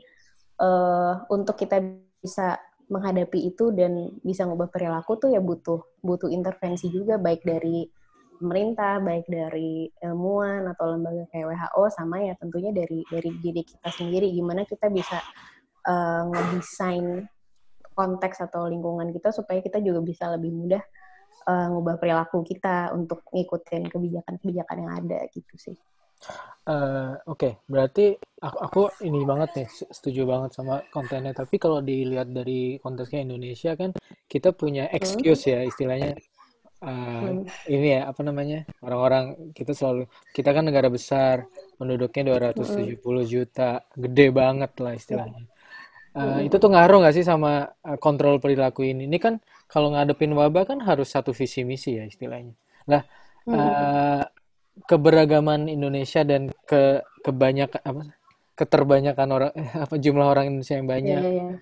eh 0.59 1.13
untuk 1.31 1.55
kita 1.55 1.77
bisa 2.19 2.59
menghadapi 2.89 3.53
itu 3.53 3.71
dan 3.77 4.17
bisa 4.25 4.49
ngubah 4.49 4.73
perilaku 4.73 5.21
tuh 5.21 5.31
ya 5.31 5.39
butuh 5.45 6.01
butuh 6.01 6.33
intervensi 6.33 6.89
juga 6.89 7.21
baik 7.21 7.45
dari 7.45 7.85
pemerintah 8.39 9.03
baik 9.03 9.27
dari 9.29 9.91
ilmuwan 10.01 10.67
atau 10.73 10.95
lembaga 10.95 11.27
kayak 11.35 11.53
WHO 11.53 11.83
sama 11.91 12.23
ya 12.23 12.33
tentunya 12.39 12.71
dari 12.73 13.03
dari 13.11 13.31
diri 13.43 13.63
kita 13.67 13.91
sendiri 13.93 14.31
gimana 14.33 14.63
kita 14.65 14.89
bisa 14.89 15.19
eh, 15.91 16.23
ngedesain 16.33 17.27
konteks 17.99 18.39
atau 18.47 18.71
lingkungan 18.71 19.11
kita 19.11 19.35
supaya 19.35 19.59
kita 19.59 19.83
juga 19.83 20.01
bisa 20.07 20.31
lebih 20.39 20.55
mudah 20.55 20.83
eh, 21.51 21.67
ngubah 21.73 21.97
perilaku 22.01 22.39
kita 22.51 22.93
untuk 22.99 23.25
ngikutin 23.35 23.83
kebijakan-kebijakan 23.93 24.77
yang 24.85 24.93
ada 25.01 25.19
gitu 25.35 25.55
sih. 25.65 25.77
Eh, 26.69 27.11
Oke, 27.33 27.49
berarti 27.73 28.13
aku, 28.45 28.59
aku 28.67 28.81
ini 29.09 29.25
banget 29.25 29.51
nih, 29.57 29.67
se- 29.73 29.89
setuju 29.97 30.23
banget 30.29 30.51
sama 30.53 30.75
kontennya. 30.93 31.33
Tapi 31.33 31.57
kalau 31.57 31.81
dilihat 31.81 32.29
dari 32.29 32.77
konteksnya 32.85 33.25
Indonesia 33.25 33.73
kan, 33.81 33.91
kita 34.29 34.53
punya 34.53 34.85
excuse 34.93 35.49
ya 35.49 35.65
istilahnya. 35.65 36.13
Eh, 36.79 37.25
Hmm. 37.25 37.43
ini 37.75 37.89
ya 37.97 38.01
apa 38.11 38.23
namanya 38.23 38.63
orang-orang 38.87 39.25
kita 39.59 39.73
selalu 39.75 40.07
kita 40.37 40.51
kan 40.57 40.63
negara 40.69 40.89
besar 40.97 41.37
penduduknya 41.79 42.23
270 42.29 43.25
juta 43.27 43.83
gede 43.99 44.27
banget 44.31 44.71
lah 44.85 44.93
istilahnya 44.95 45.43
Eh, 46.19 46.51
itu 46.51 46.57
tuh 46.59 46.71
ngaruh 46.75 46.99
nggak 47.05 47.15
sih 47.15 47.23
sama 47.27 47.51
eh, 47.87 47.99
kontrol 48.03 48.43
perilaku 48.43 48.83
ini? 48.91 49.07
Ini 49.07 49.19
kan 49.23 49.35
kalau 49.71 49.95
ngadepin 49.95 50.35
wabah 50.35 50.65
kan 50.67 50.79
harus 50.83 51.09
satu 51.15 51.31
visi 51.31 51.63
misi 51.63 51.95
ya 51.95 52.05
istilahnya. 52.09 52.55
Lah 52.91 53.03
eh, 53.47 54.23
keberagaman 54.91 55.71
Indonesia 55.71 56.23
dan 56.27 56.51
ke 56.67 57.03
kebanyakan 57.23 57.81
apa 57.83 58.03
keterbanyakan 58.59 59.29
orang 59.31 59.53
apa 59.87 59.95
jumlah 59.99 60.27
orang 60.27 60.45
Indonesia 60.51 60.75
yang 60.79 60.89
Iya, 60.89 60.95
banyak. 60.95 61.23
iya, 61.23 61.31
iya. 61.31 61.57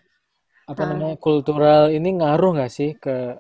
apa 0.67 0.83
Ah. 0.83 0.87
namanya 0.91 1.17
kultural 1.23 1.83
ini 1.95 2.09
ngaruh 2.19 2.51
nggak 2.59 2.73
sih 2.73 2.91
ke 2.99 3.39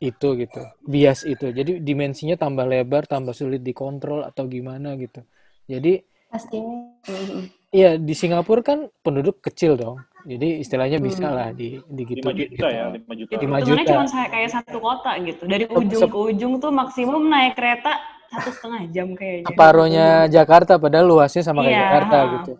itu 0.00 0.28
gitu? 0.40 0.62
Bias 0.84 1.24
itu. 1.24 1.50
Jadi 1.52 1.80
dimensinya 1.80 2.36
tambah 2.36 2.64
lebar 2.68 3.08
tambah 3.08 3.32
sulit 3.32 3.64
dikontrol 3.64 4.24
atau 4.28 4.44
gimana 4.48 4.94
gitu. 5.00 5.24
Jadi 5.68 6.00
Pastinya. 6.28 6.76
mm, 7.08 7.42
iya 7.72 7.96
di 7.96 8.14
Singapura 8.16 8.60
kan 8.60 8.78
penduduk 9.04 9.40
kecil 9.40 9.78
dong 9.80 10.00
jadi 10.26 10.48
istilahnya 10.58 10.98
bisa 10.98 11.26
Hmm. 11.26 11.36
lah 11.38 11.48
di 11.54 11.78
5 11.78 11.86
digituin 11.94 12.34
juta 12.34 12.50
gitu. 12.50 12.66
ya, 12.66 12.84
5 12.90 13.12
juta. 13.14 13.30
Lima 13.38 13.56
Hitungannya 13.56 13.84
juta. 13.84 13.92
cuma 13.94 14.06
saya 14.06 14.26
kayak 14.28 14.50
satu 14.50 14.78
kota 14.78 15.12
gitu. 15.22 15.42
Dari 15.46 15.64
Sep- 15.64 15.78
ujung 15.78 16.02
sep- 16.02 16.12
ke 16.12 16.18
ujung 16.18 16.52
tuh 16.58 16.70
maksimum 16.70 17.22
naik 17.24 17.54
kereta 17.54 17.92
satu 18.26 18.50
setengah 18.50 18.82
jam 18.90 19.08
kayaknya. 19.14 19.46
separohnya 19.46 20.06
Jakarta 20.26 20.72
padahal 20.76 21.06
luasnya 21.06 21.42
sama 21.42 21.62
kayak 21.62 21.70
Iya, 21.70 21.80
Jakarta 21.80 22.16
gitu 22.34 22.52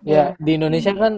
Iya. 0.00 0.22
ya 0.32 0.40
di 0.40 0.50
Indonesia 0.56 0.92
kan 0.96 1.12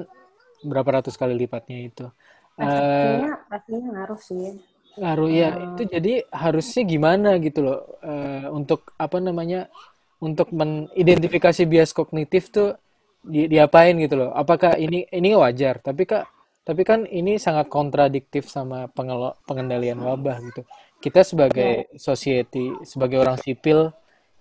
berapa 0.63 0.91
ratus 0.99 1.15
kali 1.15 1.35
lipatnya 1.35 1.79
itu 1.83 2.07
Eh, 2.53 2.67
Pastinya, 2.69 3.33
pastinya 3.49 3.89
ngaruh 3.97 4.21
sih. 4.21 4.47
ngaruh 4.93 5.31
ya 5.33 5.51
Hmm. 5.51 5.65
itu 5.73 5.83
jadi 5.89 6.13
harusnya 6.29 6.83
gimana 6.85 7.31
gitu 7.41 7.65
loh 7.65 7.79
eh, 8.05 8.45
untuk 8.51 8.93
apa 8.99 9.17
namanya 9.19 9.73
untuk 10.21 10.53
mengidentifikasi 10.53 11.63
bias 11.65 11.91
kognitif 11.91 12.53
tuh 12.53 12.77
di, 13.23 13.47
diapain 13.47 13.95
gitu 14.03 14.19
loh. 14.19 14.31
Apakah 14.35 14.77
ini 14.77 15.07
ini 15.11 15.35
wajar? 15.39 15.79
Tapi 15.79 16.03
kak 16.05 16.27
tapi 16.63 16.83
kan 16.87 17.07
ini 17.11 17.43
sangat 17.43 17.67
kontradiktif 17.67 18.47
sama 18.47 18.87
pengelo- 18.91 19.35
pengendalian 19.47 19.99
wabah 19.99 20.39
gitu. 20.43 20.63
Kita 21.03 21.27
sebagai 21.27 21.91
society 21.99 22.71
sebagai 22.87 23.19
orang 23.19 23.35
sipil 23.39 23.91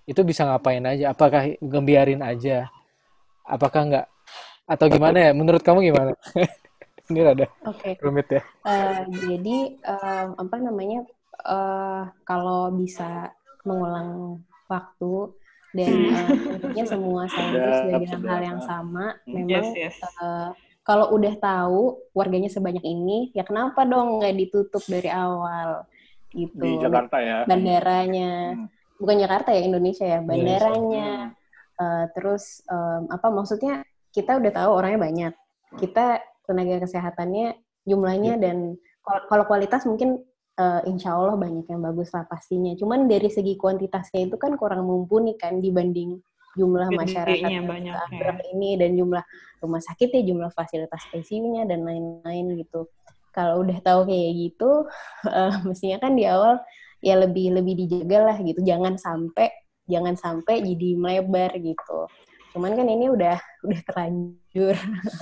itu 0.05 0.21
bisa 0.21 0.45
ngapain 0.45 0.81
aja? 0.85 1.13
Apakah 1.13 1.57
ngebiarin 1.57 2.21
aja? 2.21 2.69
Apakah 3.45 3.81
enggak 3.89 4.07
atau 4.69 4.85
gimana 4.89 5.17
ya? 5.17 5.31
Menurut 5.33 5.61
kamu 5.65 5.89
gimana? 5.89 6.13
Ini 7.09 7.19
rada 7.25 7.47
Oke. 7.65 7.97
rumit 7.99 8.29
ya. 8.29 8.41
Eh, 8.61 9.01
jadi 9.09 9.57
em, 9.81 10.29
apa 10.37 10.55
namanya? 10.61 11.01
Eh, 11.41 12.03
kalau 12.21 12.69
bisa 12.77 13.33
mengulang 13.65 14.41
waktu 14.69 15.33
dan 15.71 15.91
eh, 16.11 16.27
tentunya 16.57 16.85
semua 16.85 17.21
saintis 17.31 17.59
Sedap, 17.59 17.81
sudah 17.81 17.99
bilang 17.99 18.23
hal 18.27 18.41
yang 18.43 18.61
sama, 18.63 19.05
Hmm. 19.23 19.33
memang 19.33 19.49
Yes, 19.49 19.67
yes. 19.75 19.95
eh, 19.99 20.49
kalau 20.81 21.13
udah 21.13 21.33
tahu 21.37 21.81
warganya 22.11 22.49
sebanyak 22.49 22.81
ini, 22.81 23.29
ya 23.31 23.43
kenapa 23.43 23.85
dong 23.85 24.19
nggak 24.19 24.35
ditutup 24.35 24.81
dari 24.89 25.07
awal 25.07 25.85
gitu? 26.31 26.57
Di 26.57 26.81
Jakarta 26.81 27.17
ya. 27.21 27.45
Bandaranya, 27.45 28.57
Hmm. 28.57 28.67
bukan 28.97 29.15
Jakarta 29.19 29.49
ya 29.53 29.61
Indonesia 29.61 30.05
ya, 30.05 30.19
bandaranya. 30.19 31.31
Hmm. 31.31 31.39
Eh, 31.81 32.05
terus 32.13 32.61
em, 32.65 33.09
apa 33.09 33.27
maksudnya 33.29 33.81
kita 34.11 34.37
udah 34.37 34.51
tahu 34.53 34.69
orangnya 34.75 34.99
banyak, 35.01 35.33
kita 35.79 36.19
tenaga 36.45 36.83
kesehatannya 36.83 37.55
jumlahnya 37.87 38.37
dan 38.37 38.75
kalau 39.01 39.21
kalau 39.25 39.43
kualitas 39.49 39.81
mungkin 39.89 40.21
uh, 40.61 40.79
insya 40.85 41.17
Allah 41.17 41.35
banyak 41.35 41.65
yang 41.65 41.81
bagus 41.81 42.13
lah 42.13 42.29
pastinya. 42.29 42.77
Cuman 42.77 43.09
dari 43.09 43.27
segi 43.33 43.57
kuantitasnya 43.57 44.29
itu 44.29 44.37
kan 44.37 44.53
kurang 44.55 44.85
mumpuni 44.85 45.33
kan 45.35 45.57
dibanding 45.57 46.21
jumlah 46.53 46.91
masyarakat 46.91 47.47
banyak 47.63 47.95
ya. 47.95 48.33
ini 48.51 48.75
dan 48.75 48.99
jumlah 48.99 49.23
rumah 49.63 49.81
sakit 49.81 50.11
ya, 50.11 50.21
jumlah 50.27 50.51
fasilitas 50.51 50.99
ICU-nya 51.15 51.63
dan 51.65 51.87
lain-lain 51.87 52.59
gitu. 52.59 52.91
Kalau 53.31 53.63
udah 53.63 53.79
tahu 53.79 54.11
kayak 54.11 54.31
gitu, 54.35 54.85
uh, 55.31 55.53
mestinya 55.67 55.97
kan 56.03 56.13
di 56.13 56.27
awal 56.27 56.59
ya 57.01 57.17
lebih 57.17 57.55
lebih 57.55 57.87
dijaga 57.87 58.31
lah 58.31 58.37
gitu. 58.43 58.61
Jangan 58.61 58.99
sampai 58.99 59.49
jangan 59.87 60.13
sampai 60.19 60.61
jadi 60.61 60.99
melebar 60.99 61.55
gitu. 61.57 62.05
Cuman 62.51 62.75
kan 62.75 62.87
ini 62.91 63.07
udah 63.07 63.39
udah 63.63 63.79
terlanjur. 63.87 64.75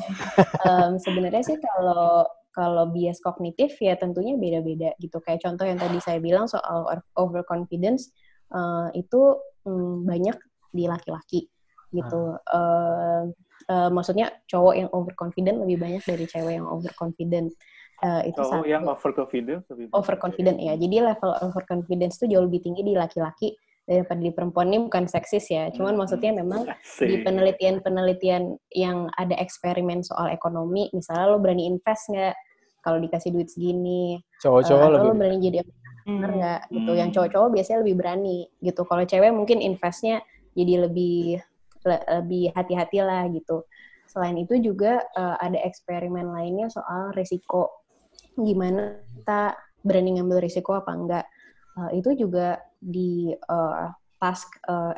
um, 0.65 0.97
Sebenarnya 0.97 1.45
sih 1.45 1.57
kalau 1.61 2.25
kalau 2.59 2.91
bias 2.91 3.23
kognitif 3.23 3.79
ya 3.79 3.95
tentunya 3.95 4.35
beda-beda 4.35 4.91
gitu. 4.99 5.23
Kayak 5.23 5.47
contoh 5.47 5.63
yang 5.63 5.79
tadi 5.79 6.03
saya 6.03 6.19
bilang 6.19 6.51
soal 6.51 6.83
overconfidence 7.15 8.11
uh, 8.51 8.91
itu 8.91 9.39
um, 9.63 10.03
banyak 10.03 10.35
di 10.75 10.83
laki-laki 10.91 11.47
gitu. 11.95 12.35
Uh, 12.51 13.31
uh, 13.71 13.87
maksudnya 13.87 14.35
cowok 14.51 14.75
yang 14.75 14.89
overconfident 14.91 15.63
lebih 15.63 15.79
banyak 15.79 16.03
dari 16.03 16.27
cewek 16.27 16.59
yang 16.59 16.67
overconfident. 16.67 17.55
Uh, 18.03 18.27
itu 18.27 18.35
cowok 18.35 18.63
satu. 18.63 18.67
yang 18.67 18.83
overconfident 18.83 19.63
lebih 19.71 19.85
overconfident 19.95 20.57
ya. 20.59 20.73
Jadi 20.75 20.95
level 20.99 21.31
overconfidence 21.39 22.19
itu 22.19 22.35
jauh 22.35 22.43
lebih 22.43 22.59
tinggi 22.59 22.83
di 22.83 22.93
laki-laki 22.99 23.55
daripada 23.89 24.21
di 24.21 24.29
perempuan 24.29 24.69
ini 24.69 24.85
bukan 24.85 25.09
seksis 25.09 25.49
ya, 25.49 25.73
cuman 25.73 25.97
hmm. 25.97 25.99
maksudnya 26.05 26.31
memang 26.37 26.61
Asik. 26.69 27.09
di 27.09 27.15
penelitian-penelitian 27.25 28.53
yang 28.77 29.09
ada 29.17 29.33
eksperimen 29.41 30.05
soal 30.05 30.29
ekonomi, 30.29 30.93
misalnya 30.93 31.33
lo 31.33 31.41
berani 31.41 31.65
invest 31.65 32.13
nggak 32.13 32.37
kalau 32.85 32.97
dikasih 33.03 33.29
duit 33.35 33.51
segini, 33.51 34.19
cowok-cowok 34.41 34.85
uh, 34.85 34.91
lebih 34.95 35.09
lo 35.09 35.15
berani 35.17 35.37
jadi 35.39 35.57
entrepreneur 35.63 36.31
nggak 36.39 36.61
hmm. 36.61 36.73
gitu, 36.73 36.91
yang 36.95 37.09
cowok-cowok 37.13 37.49
biasanya 37.53 37.79
lebih 37.85 37.95
berani 37.99 38.37
gitu, 38.63 38.81
kalau 38.87 39.03
cewek 39.05 39.31
mungkin 39.35 39.57
investnya 39.61 40.23
jadi 40.57 40.89
lebih 40.89 41.39
le 41.85 41.97
lebih 42.19 42.51
hati-hati 42.51 42.99
lah 42.99 43.23
gitu. 43.31 43.63
Selain 44.09 44.35
itu 44.41 44.57
juga 44.57 45.05
uh, 45.13 45.37
ada 45.37 45.61
eksperimen 45.61 46.33
lainnya 46.33 46.67
soal 46.73 47.13
resiko, 47.13 47.85
gimana 48.33 48.97
kita 49.15 49.53
berani 49.85 50.17
ngambil 50.17 50.41
risiko 50.41 50.75
apa 50.75 50.91
enggak. 50.91 51.25
Uh, 51.77 51.93
itu 51.95 52.17
juga 52.17 52.59
di 52.81 53.31
uh, 53.31 53.87
task 54.19 54.49
uh, 54.67 54.97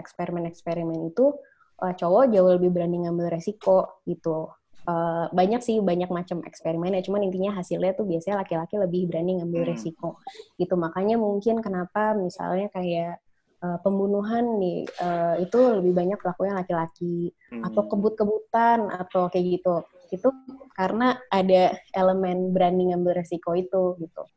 eksperimen-eksperimen 0.00 1.12
itu 1.12 1.36
uh, 1.84 1.92
cowok 1.92 2.32
jauh 2.32 2.50
lebih 2.56 2.72
berani 2.72 3.04
ngambil 3.04 3.28
resiko 3.28 4.00
gitu. 4.08 4.48
Uh, 4.84 5.32
banyak 5.32 5.64
sih 5.64 5.80
banyak 5.80 6.12
macam 6.12 6.44
eksperimen 6.44 6.92
ya 6.92 7.00
cuman 7.00 7.24
intinya 7.24 7.56
hasilnya 7.56 7.96
tuh 7.96 8.04
biasanya 8.04 8.44
laki-laki 8.44 8.76
lebih 8.76 9.08
berani 9.08 9.40
ngambil 9.40 9.64
hmm. 9.64 9.70
resiko 9.72 10.20
gitu 10.60 10.76
makanya 10.76 11.16
mungkin 11.16 11.64
kenapa 11.64 12.12
misalnya 12.12 12.68
kayak 12.68 13.16
uh, 13.64 13.80
pembunuhan 13.80 14.60
nih 14.60 14.84
uh, 15.00 15.40
itu 15.40 15.56
lebih 15.80 15.96
banyak 15.96 16.20
pelakunya 16.20 16.52
laki-laki 16.60 17.32
hmm. 17.48 17.64
atau 17.64 17.82
kebut-kebutan 17.88 18.92
atau 18.92 19.32
kayak 19.32 19.56
gitu 19.56 19.88
itu 20.12 20.28
karena 20.76 21.16
ada 21.32 21.80
elemen 21.96 22.52
berani 22.52 22.92
ngambil 22.92 23.24
resiko 23.24 23.56
itu 23.56 23.96
gitu 24.04 24.28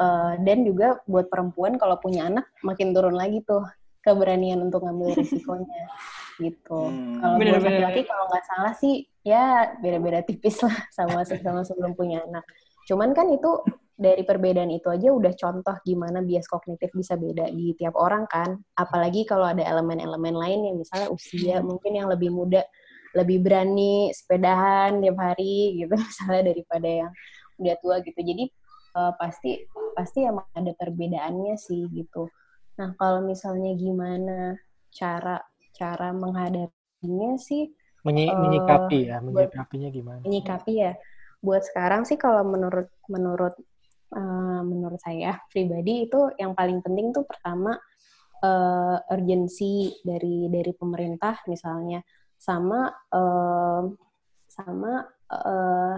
Uh, 0.00 0.38
dan 0.46 0.62
juga 0.62 1.02
buat 1.10 1.26
perempuan 1.26 1.74
kalau 1.74 1.98
punya 1.98 2.30
anak 2.30 2.46
makin 2.62 2.94
turun 2.94 3.18
lagi 3.18 3.42
tuh 3.42 3.66
keberanian 4.06 4.62
untuk 4.62 4.86
ngambil 4.86 5.12
risikonya 5.18 5.82
gitu. 6.38 6.88
Hmm. 6.88 7.18
Kalau 7.18 7.36
buat 7.36 7.64
laki-laki 7.66 8.02
kalau 8.06 8.24
nggak 8.30 8.44
salah 8.46 8.74
sih 8.78 9.09
ya 9.20 9.76
beda-beda 9.80 10.24
tipis 10.24 10.60
lah 10.64 10.76
sama 10.92 11.24
sama 11.28 11.62
sebelum 11.64 11.92
punya 11.92 12.24
anak. 12.24 12.44
Cuman 12.88 13.12
kan 13.12 13.28
itu 13.28 13.60
dari 14.00 14.24
perbedaan 14.24 14.72
itu 14.72 14.88
aja 14.88 15.12
udah 15.12 15.36
contoh 15.36 15.76
gimana 15.84 16.24
bias 16.24 16.48
kognitif 16.48 16.88
bisa 16.96 17.20
beda 17.20 17.52
di 17.52 17.76
tiap 17.76 17.92
orang 18.00 18.24
kan. 18.24 18.56
Apalagi 18.72 19.28
kalau 19.28 19.44
ada 19.44 19.60
elemen-elemen 19.60 20.32
lain 20.32 20.60
yang 20.72 20.76
misalnya 20.80 21.12
usia 21.12 21.60
mungkin 21.60 22.00
yang 22.00 22.08
lebih 22.08 22.32
muda 22.32 22.64
lebih 23.12 23.42
berani 23.42 24.08
sepedahan 24.14 25.02
tiap 25.04 25.18
hari 25.20 25.84
gitu 25.84 25.94
misalnya 26.08 26.42
daripada 26.54 26.88
yang 26.88 27.12
udah 27.60 27.76
tua 27.84 27.96
gitu. 28.00 28.20
Jadi 28.24 28.44
uh, 28.96 29.12
pasti 29.20 29.68
pasti 29.92 30.24
emang 30.24 30.48
ada 30.56 30.72
perbedaannya 30.72 31.60
sih 31.60 31.84
gitu. 31.92 32.32
Nah 32.80 32.96
kalau 32.96 33.20
misalnya 33.20 33.76
gimana 33.76 34.56
cara 34.88 35.44
cara 35.76 36.08
menghadapinya 36.16 37.36
sih 37.36 37.68
Menyi, 38.00 38.32
uh, 38.32 38.36
menyikapi 38.36 38.98
ya, 39.12 39.16
menyikapinya 39.20 39.88
gimana? 39.92 40.20
Menyikapi 40.24 40.72
ya. 40.72 40.92
Buat 41.40 41.68
sekarang 41.68 42.04
sih 42.04 42.20
kalau 42.20 42.44
menurut 42.44 42.88
menurut 43.08 43.54
uh, 44.16 44.60
menurut 44.64 45.00
saya 45.00 45.40
pribadi 45.48 46.08
itu 46.08 46.32
yang 46.36 46.52
paling 46.52 46.84
penting 46.84 47.12
tuh 47.16 47.24
pertama 47.24 47.76
uh, 48.44 48.96
urgensi 49.12 49.92
dari 50.04 50.48
dari 50.52 50.72
pemerintah 50.76 51.40
misalnya 51.48 52.00
sama 52.36 52.88
uh, 53.12 53.84
sama 54.48 54.92
uh, 55.32 55.96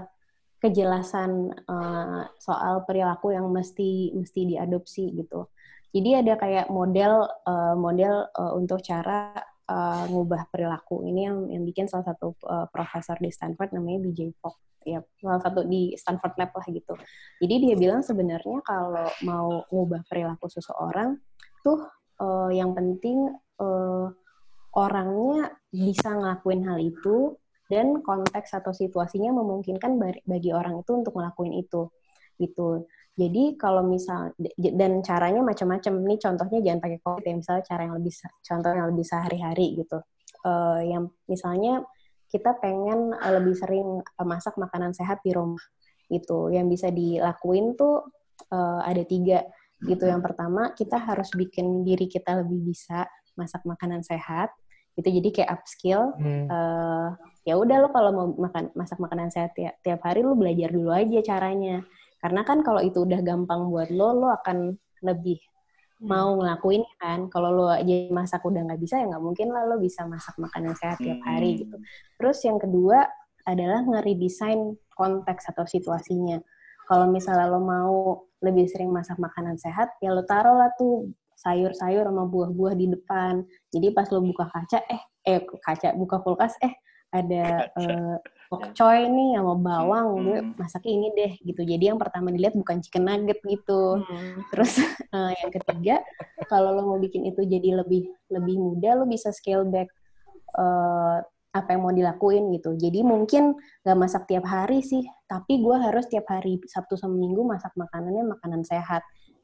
kejelasan 0.62 1.50
uh, 1.66 2.22
soal 2.38 2.86
perilaku 2.86 3.34
yang 3.34 3.50
mesti 3.50 4.14
mesti 4.14 4.54
diadopsi 4.54 5.10
gitu. 5.18 5.50
Jadi 5.92 6.10
ada 6.24 6.38
kayak 6.38 6.66
model 6.70 7.26
uh, 7.44 7.74
model 7.74 8.30
uh, 8.32 8.52
untuk 8.54 8.80
cara 8.80 9.34
uh, 9.72 10.04
ngubah 10.12 10.52
perilaku. 10.52 11.08
Ini 11.08 11.20
yang 11.32 11.38
yang 11.48 11.64
bikin 11.64 11.88
salah 11.88 12.12
satu 12.12 12.36
uh, 12.44 12.68
profesor 12.68 13.16
di 13.16 13.32
Stanford 13.32 13.72
namanya 13.72 14.04
BJ 14.04 14.36
Fogg. 14.36 14.60
Ya, 14.82 14.98
salah 15.22 15.38
satu 15.38 15.62
di 15.62 15.94
Stanford 15.94 16.34
Lab 16.36 16.50
lah 16.58 16.66
gitu. 16.66 16.94
Jadi 17.38 17.54
dia 17.62 17.74
bilang 17.78 18.02
sebenarnya 18.02 18.60
kalau 18.66 19.06
mau 19.22 19.62
ngubah 19.70 20.02
perilaku 20.10 20.50
seseorang 20.50 21.16
tuh 21.62 21.86
uh, 22.18 22.50
yang 22.50 22.74
penting 22.74 23.30
uh, 23.62 24.10
orangnya 24.74 25.54
bisa 25.70 26.10
ngelakuin 26.10 26.66
hal 26.66 26.82
itu 26.82 27.38
dan 27.70 28.02
konteks 28.02 28.52
atau 28.58 28.74
situasinya 28.74 29.32
memungkinkan 29.32 29.96
bagi 30.26 30.50
orang 30.50 30.82
itu 30.82 30.92
untuk 30.92 31.14
ngelakuin 31.16 31.62
itu 31.62 31.88
gitu 32.40 32.84
jadi 33.12 33.60
kalau 33.60 33.84
misal 33.84 34.32
dan 34.56 35.04
caranya 35.04 35.44
macam-macam. 35.44 35.92
Nih 36.00 36.16
contohnya 36.16 36.58
jangan 36.64 36.80
pakai 36.80 36.98
covid 37.04 37.24
ya 37.28 37.34
misalnya 37.36 37.64
cara 37.68 37.80
yang 37.84 37.94
lebih 38.00 38.12
contoh 38.40 38.70
yang 38.72 38.86
lebih 38.88 39.04
sehari-hari 39.04 39.66
gitu. 39.76 39.98
Uh, 40.42 40.80
yang 40.80 41.12
misalnya 41.28 41.84
kita 42.32 42.56
pengen 42.56 43.12
uh, 43.12 43.32
lebih 43.36 43.52
sering 43.52 44.00
uh, 44.00 44.26
masak 44.26 44.56
makanan 44.56 44.96
sehat 44.96 45.20
di 45.20 45.36
rumah 45.36 45.60
gitu. 46.08 46.48
Yang 46.48 46.66
bisa 46.72 46.88
dilakuin 46.88 47.76
tuh 47.76 48.00
uh, 48.48 48.80
ada 48.80 49.04
tiga 49.04 49.44
gitu. 49.84 50.08
Yang 50.08 50.32
pertama 50.32 50.72
kita 50.72 50.96
harus 50.96 51.28
bikin 51.36 51.84
diri 51.84 52.08
kita 52.08 52.40
lebih 52.40 52.64
bisa 52.64 53.04
masak 53.36 53.60
makanan 53.68 54.00
sehat 54.00 54.56
itu 54.92 55.08
jadi 55.08 55.28
kayak 55.32 55.50
upskill 55.56 56.12
hmm. 56.20 56.52
uh, 56.52 57.16
ya 57.48 57.56
udah 57.56 57.76
lo 57.80 57.88
kalau 57.96 58.10
mau 58.12 58.28
makan 58.36 58.68
masak 58.76 59.00
makanan 59.00 59.32
sehat 59.32 59.56
tiap, 59.56 59.80
tiap 59.80 60.04
hari 60.04 60.20
lo 60.20 60.36
belajar 60.36 60.68
dulu 60.68 60.92
aja 60.92 61.24
caranya 61.24 61.80
karena 62.22 62.46
kan 62.46 62.62
kalau 62.62 62.78
itu 62.78 63.02
udah 63.02 63.20
gampang 63.20 63.66
buat 63.68 63.90
lo 63.90 64.14
lo 64.14 64.28
akan 64.30 64.78
lebih 65.02 65.42
hmm. 66.00 66.06
mau 66.06 66.38
ngelakuin 66.38 66.86
kan 67.02 67.26
kalau 67.26 67.50
lo 67.50 67.66
aja 67.68 68.08
masak 68.14 68.40
udah 68.46 68.62
nggak 68.62 68.80
bisa 68.80 69.02
ya 69.02 69.10
nggak 69.10 69.24
mungkin 69.26 69.50
lah 69.50 69.66
lo 69.66 69.76
bisa 69.82 70.06
masak 70.06 70.38
makanan 70.38 70.78
sehat 70.78 71.02
tiap 71.02 71.18
hari 71.26 71.58
hmm. 71.58 71.58
gitu 71.66 71.76
terus 72.16 72.38
yang 72.46 72.62
kedua 72.62 73.10
adalah 73.42 73.82
ngeredesain 73.82 74.78
konteks 74.94 75.50
atau 75.50 75.66
situasinya 75.66 76.38
kalau 76.86 77.10
misalnya 77.10 77.50
lo 77.50 77.58
mau 77.58 78.22
lebih 78.38 78.70
sering 78.70 78.94
masak 78.94 79.18
makanan 79.18 79.58
sehat 79.58 79.90
ya 79.98 80.14
lo 80.14 80.22
taruh 80.22 80.54
lah 80.54 80.70
tuh 80.78 81.10
sayur-sayur 81.42 82.06
sama 82.06 82.24
buah-buah 82.30 82.74
di 82.78 82.86
depan. 82.86 83.42
Jadi 83.74 83.90
pas 83.90 84.06
lo 84.14 84.22
buka 84.22 84.46
kaca, 84.46 84.78
eh 84.86 85.02
eh 85.26 85.42
kaca 85.42 85.90
buka 85.98 86.22
kulkas, 86.22 86.54
eh 86.62 86.70
ada 87.10 87.66
uh, 87.74 88.16
pokcoy 88.52 89.08
nih 89.08 89.40
sama 89.40 89.54
bawang, 89.56 90.06
hmm. 90.12 90.24
gue 90.28 90.38
masak 90.60 90.84
ini 90.84 91.08
deh 91.16 91.32
gitu. 91.40 91.64
Jadi 91.64 91.88
yang 91.88 91.96
pertama 91.96 92.28
dilihat 92.28 92.52
bukan 92.52 92.84
chicken 92.84 93.08
nugget 93.08 93.40
gitu. 93.48 94.04
Hmm. 94.04 94.44
Terus 94.52 94.84
uh, 95.16 95.32
yang 95.40 95.48
ketiga, 95.48 96.04
kalau 96.52 96.76
lo 96.76 96.84
mau 96.84 97.00
bikin 97.00 97.24
itu 97.24 97.40
jadi 97.48 97.80
lebih 97.80 98.12
lebih 98.28 98.56
mudah, 98.60 99.00
lo 99.00 99.08
bisa 99.08 99.32
scale 99.32 99.64
back 99.64 99.88
uh, 100.60 101.24
apa 101.56 101.68
yang 101.72 101.82
mau 101.88 101.96
dilakuin 101.96 102.52
gitu. 102.52 102.76
Jadi 102.76 103.00
mungkin 103.00 103.56
gak 103.80 103.96
masak 103.96 104.28
tiap 104.28 104.44
hari 104.44 104.84
sih, 104.84 105.04
tapi 105.24 105.64
gue 105.64 105.76
harus 105.80 106.04
tiap 106.12 106.28
hari 106.28 106.60
Sabtu 106.68 107.00
sama 107.00 107.16
Minggu 107.16 107.48
masak 107.48 107.72
makanannya 107.72 108.36
makanan 108.36 108.64
sehat 108.68 109.00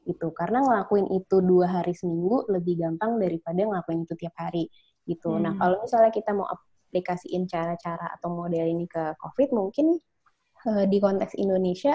gitu 0.07 0.33
karena 0.33 0.65
ngelakuin 0.65 1.05
itu 1.13 1.37
dua 1.43 1.69
hari 1.69 1.93
seminggu 1.93 2.49
lebih 2.49 2.81
gampang 2.81 3.21
daripada 3.21 3.61
ngelakuin 3.61 4.09
itu 4.09 4.15
tiap 4.17 4.33
hari 4.41 4.65
gitu 5.05 5.37
hmm. 5.37 5.41
nah 5.45 5.53
kalau 5.53 5.77
misalnya 5.85 6.09
kita 6.09 6.31
mau 6.33 6.49
aplikasiin 6.89 7.45
cara-cara 7.45 8.09
atau 8.17 8.33
model 8.33 8.65
ini 8.65 8.89
ke 8.89 9.13
covid 9.21 9.53
mungkin 9.53 10.01
uh, 10.65 10.85
di 10.89 10.97
konteks 10.97 11.37
Indonesia 11.37 11.93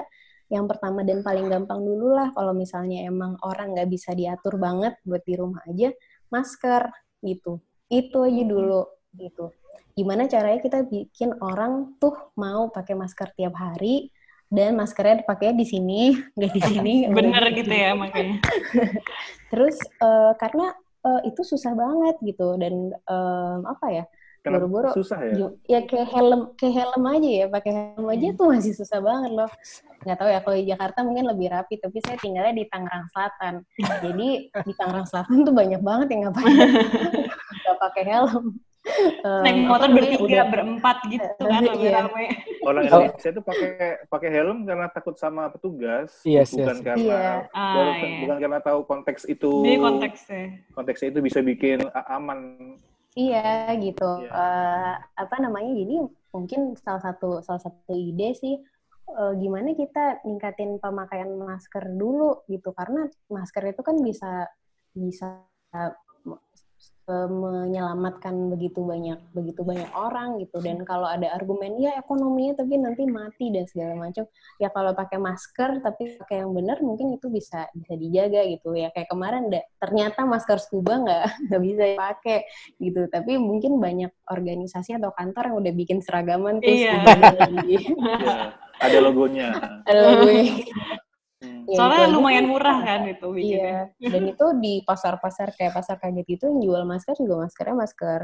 yang 0.52 0.70
pertama 0.70 1.02
dan 1.02 1.26
paling 1.26 1.50
gampang 1.50 1.82
dulu 1.82 2.14
lah 2.14 2.30
kalau 2.30 2.54
misalnya 2.54 3.02
emang 3.04 3.34
orang 3.42 3.74
nggak 3.74 3.90
bisa 3.90 4.14
diatur 4.14 4.56
banget 4.56 4.94
buat 5.02 5.26
di 5.26 5.34
rumah 5.34 5.60
aja 5.66 5.90
masker 6.30 6.86
gitu 7.26 7.58
itu 7.90 8.18
aja 8.22 8.42
hmm. 8.44 8.50
dulu 8.50 8.82
gitu 9.18 9.50
gimana 9.94 10.26
caranya 10.26 10.60
kita 10.62 10.86
bikin 10.86 11.34
orang 11.38 11.98
tuh 12.02 12.14
mau 12.38 12.70
pakai 12.70 12.94
masker 12.98 13.34
tiap 13.38 13.54
hari 13.58 14.10
dan 14.54 14.78
maskernya 14.78 15.26
dipakai 15.26 15.50
di 15.56 15.66
sini, 15.66 16.14
nggak 16.36 16.52
di 16.54 16.62
sini. 16.62 16.94
Bener 17.10 17.42
gitu 17.54 17.74
ya 17.74 17.98
makanya. 17.98 18.38
Terus 19.50 19.76
eh, 19.82 20.32
karena 20.38 20.70
eh, 21.06 21.20
itu 21.30 21.42
susah 21.42 21.74
banget 21.74 22.16
gitu 22.22 22.54
dan 22.58 22.94
em, 22.94 23.60
apa 23.66 23.86
ya? 23.90 24.04
Kenapa 24.44 24.68
Boro-boro 24.68 24.92
susah 24.92 25.18
ya? 25.24 25.34
Ya 25.64 25.80
kayak 25.82 26.04
helm 26.06 26.52
kayak 26.54 26.74
helm 26.76 27.02
aja 27.08 27.30
ya 27.34 27.46
pakai 27.48 27.72
helm 27.72 28.04
aja 28.06 28.28
Hmm. 28.28 28.36
tuh 28.36 28.46
masih 28.52 28.72
susah 28.72 29.00
banget 29.00 29.32
loh 29.32 29.48
nggak 30.04 30.16
tahu 30.16 30.28
ya 30.28 30.38
kalau 30.38 30.52
di 30.54 30.66
Jakarta 30.68 30.98
mungkin 31.00 31.24
lebih 31.26 31.48
rapi 31.48 31.74
tapi 31.76 31.96
saya 31.98 32.20
tinggalnya 32.20 32.52
di 32.52 32.64
Tangerang 32.68 33.08
Selatan 33.08 33.54
jadi 34.04 34.28
di 34.52 34.72
Tangerang 34.76 35.08
Selatan 35.08 35.36
tuh 35.42 35.54
banyak 35.54 35.80
banget 35.80 36.06
yang 36.08 36.20
nggak 36.22 36.36
pakai 36.36 36.52
nggak 37.64 37.78
pakai 37.80 38.04
helm 38.04 38.46
Eh, 38.84 39.40
Naik 39.40 39.64
motor 39.64 39.88
bertiga, 39.88 40.20
udah- 40.20 40.48
berempat 40.52 40.96
gitu 41.08 41.24
kan 41.48 41.64
Iya. 41.64 42.04
rame-rame. 42.04 42.24
Orang 42.60 42.82
Oh. 42.84 43.00
Indonesia 43.00 43.28
itu 43.32 43.40
pakai 43.40 43.70
pakai 44.04 44.28
helm 44.30 44.58
karena 44.62 44.92
takut 44.92 45.16
sama 45.16 45.48
petugas, 45.48 46.12
Yes, 46.20 46.52
bukan 46.52 46.76
yes. 46.76 46.84
karena 46.84 47.00
Iya. 47.00 47.32
Ah, 47.48 47.72
bukan, 47.72 47.88
iya. 48.04 48.18
bukan 48.20 48.36
karena 48.38 48.58
tahu 48.60 48.78
konteks 48.84 49.24
itu 49.24 49.52
Jadi 49.64 49.80
konteksnya. 49.80 50.42
konteksnya 50.70 51.08
itu 51.08 51.20
bisa 51.22 51.40
bikin 51.40 51.80
aman. 52.06 52.38
Iya 53.14 53.70
gitu. 53.78 54.04
Iya. 54.26 54.30
Eh, 54.34 54.94
apa 55.22 55.36
namanya? 55.38 55.70
Jadi 55.70 55.94
mungkin 56.34 56.60
salah 56.82 57.02
satu 57.06 57.38
salah 57.46 57.62
satu 57.62 57.94
ide 57.94 58.34
sih 58.34 58.54
eh, 59.20 59.32
gimana 59.42 59.70
kita 59.78 60.26
ningkatin 60.26 60.82
pemakaian 60.82 61.30
masker 61.38 61.84
dulu 61.94 62.42
gitu 62.50 62.74
karena 62.74 63.06
masker 63.30 63.62
itu 63.70 63.82
kan 63.86 63.96
bisa 64.02 64.50
bisa 64.94 65.46
eh, 67.04 67.28
menyelamatkan 67.28 68.32
begitu 68.48 68.80
banyak 68.80 69.20
begitu 69.30 69.60
banyak 69.60 69.90
orang 69.92 70.40
gitu 70.40 70.56
dan 70.58 70.80
kalau 70.82 71.04
ada 71.04 71.28
argumen 71.32 71.76
ya 71.76 71.96
ekonominya 71.96 72.56
tapi 72.56 72.74
nanti 72.76 73.04
mati 73.04 73.52
dan 73.52 73.68
segala 73.68 73.92
macam 73.98 74.24
ya 74.56 74.68
kalau 74.68 74.92
pakai 74.92 75.18
masker 75.18 75.80
tapi 75.80 76.16
pakai 76.16 76.40
yang 76.40 76.52
benar 76.52 76.80
mungkin 76.80 77.12
itu 77.12 77.28
bisa 77.28 77.68
bisa 77.72 77.92
dijaga 77.94 78.40
gitu 78.48 78.72
ya 78.72 78.88
kayak 78.90 79.08
kemarin 79.08 79.48
da- 79.48 79.66
ternyata 79.78 80.24
masker 80.24 80.56
scuba 80.56 80.96
nggak 80.98 81.24
nggak 81.50 81.62
bisa 81.62 81.82
dipakai 81.92 82.38
gitu 82.78 83.00
tapi 83.08 83.32
mungkin 83.36 83.76
banyak 83.76 84.12
organisasi 84.26 84.96
atau 84.96 85.12
kantor 85.12 85.52
yang 85.52 85.56
udah 85.60 85.72
bikin 85.74 85.98
seragaman 86.00 86.58
tuh 86.58 86.72
Iya. 86.72 86.88
scuba 86.88 87.12
lagi 87.20 87.76
Ya, 88.24 88.36
ada 88.80 88.98
logonya. 89.00 89.48
ada 89.84 90.00
logonya. 90.02 90.44
Hmm. 91.44 91.64
Ya, 91.64 91.76
Soalnya 91.80 92.00
aja 92.04 92.12
lumayan 92.12 92.46
murah 92.48 92.78
kan 92.84 93.00
itu 93.08 93.26
bikinnya. 93.32 93.88
Iya, 93.96 94.10
dan 94.12 94.22
itu 94.32 94.46
di 94.60 94.72
pasar-pasar 94.84 95.52
kayak 95.56 95.72
pasar 95.76 95.96
kaget 95.96 96.28
itu 96.28 96.44
yang 96.48 96.60
jual 96.60 96.82
masker 96.84 97.14
juga 97.16 97.44
maskernya 97.44 97.76
masker 97.76 98.20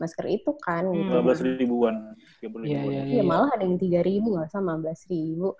masker 0.00 0.26
itu 0.32 0.50
kan 0.64 0.88
gitu. 0.96 1.12
Hmm. 1.12 1.20
15 1.20 1.40
ribuan, 1.44 1.94
30 2.40 2.64
Iya, 2.64 2.80
ribuan. 2.80 2.90
iya, 2.90 3.02
Iya, 3.20 3.22
malah 3.22 3.48
ada 3.52 3.64
yang 3.68 3.76
tiga 3.76 4.00
ribu 4.00 4.32
nggak 4.32 4.48
sama 4.50 4.80
belas 4.80 5.04
ribu. 5.06 5.52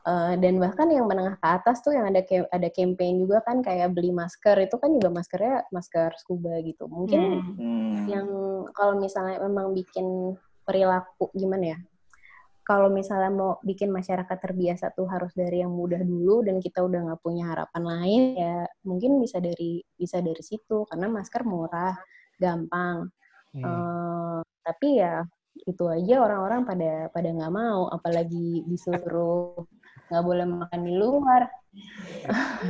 Eh, 0.00 0.34
dan 0.40 0.56
bahkan 0.56 0.88
yang 0.88 1.04
menengah 1.04 1.36
ke 1.36 1.44
atas 1.44 1.84
tuh 1.84 1.92
yang 1.92 2.08
ada 2.08 2.24
ke- 2.24 2.48
ada 2.48 2.68
campaign 2.72 3.20
juga 3.20 3.44
kan 3.44 3.60
kayak 3.60 3.92
beli 3.92 4.16
masker 4.16 4.56
itu 4.64 4.80
kan 4.80 4.88
juga 4.96 5.12
maskernya 5.12 5.68
masker 5.68 6.16
scuba 6.16 6.56
gitu. 6.64 6.88
Mungkin 6.88 7.20
Hmm. 7.20 7.52
Hmm. 7.60 8.04
yang 8.08 8.26
kalau 8.72 8.96
misalnya 8.96 9.36
memang 9.44 9.76
bikin 9.76 10.32
perilaku 10.64 11.28
gimana 11.36 11.76
ya? 11.76 11.78
Kalau 12.70 12.86
misalnya 12.86 13.34
mau 13.34 13.52
bikin 13.66 13.90
masyarakat 13.90 14.38
terbiasa 14.38 14.94
tuh 14.94 15.10
harus 15.10 15.34
dari 15.34 15.58
yang 15.58 15.74
mudah 15.74 15.98
dulu 16.06 16.46
dan 16.46 16.62
kita 16.62 16.86
udah 16.86 17.10
nggak 17.10 17.18
punya 17.18 17.50
harapan 17.50 17.82
lain 17.82 18.22
ya 18.38 18.62
mungkin 18.86 19.18
bisa 19.18 19.42
dari 19.42 19.82
bisa 19.98 20.22
dari 20.22 20.38
situ 20.38 20.86
karena 20.86 21.10
masker 21.10 21.42
murah, 21.42 21.98
gampang. 22.38 23.10
Hmm. 23.58 23.66
Eh, 23.66 24.40
tapi 24.62 25.02
ya 25.02 25.26
itu 25.66 25.82
aja 25.90 26.22
orang-orang 26.22 26.62
pada 26.62 27.10
pada 27.10 27.26
nggak 27.34 27.50
mau 27.50 27.90
apalagi 27.90 28.62
disuruh 28.70 29.66
nggak 30.06 30.22
boleh 30.22 30.46
makan 30.46 30.80
di 30.86 30.94
luar. 30.94 31.42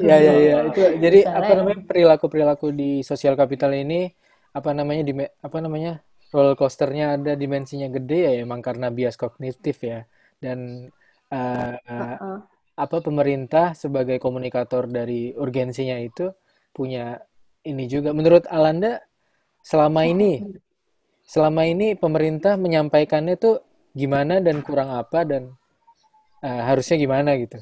Iya 0.01 0.17
iya 0.17 0.33
iya 0.41 0.57
itu 0.73 0.81
jadi 0.97 1.19
Misalnya- 1.29 1.45
apa 1.45 1.53
namanya 1.61 1.81
perilaku 1.85 2.27
perilaku 2.33 2.67
di 2.73 3.05
sosial 3.05 3.37
kapital 3.37 3.77
ini 3.77 4.09
apa 4.57 4.73
namanya 4.73 5.05
di 5.05 5.13
apa 5.45 5.59
namanya 5.61 6.01
roller 6.31 6.55
coasternya 6.55 7.19
ada 7.19 7.33
dimensinya 7.35 7.91
gede 7.91 8.19
ya 8.27 8.33
emang 8.43 8.63
karena 8.63 8.89
bias 8.91 9.19
kognitif 9.19 9.83
ya. 9.83 10.07
Dan 10.39 10.89
eh, 11.31 11.75
Heeh. 11.77 12.37
apa 12.75 12.97
pemerintah 13.05 13.77
sebagai 13.77 14.17
komunikator 14.23 14.89
dari 14.89 15.35
urgensinya 15.35 15.99
itu 16.01 16.31
punya 16.73 17.19
ini 17.67 17.85
juga. 17.91 18.15
Menurut 18.15 18.47
Alanda 18.49 19.03
selama 19.61 20.07
ini 20.09 20.41
selama 21.27 21.69
ini 21.69 21.95
pemerintah 21.95 22.59
menyampaikannya 22.59 23.37
tuh 23.39 23.63
gimana 23.95 24.39
dan 24.41 24.63
kurang 24.63 24.95
apa 24.95 25.27
dan 25.27 25.55
eh, 26.43 26.63
harusnya 26.63 26.97
gimana 26.99 27.37
gitu. 27.39 27.59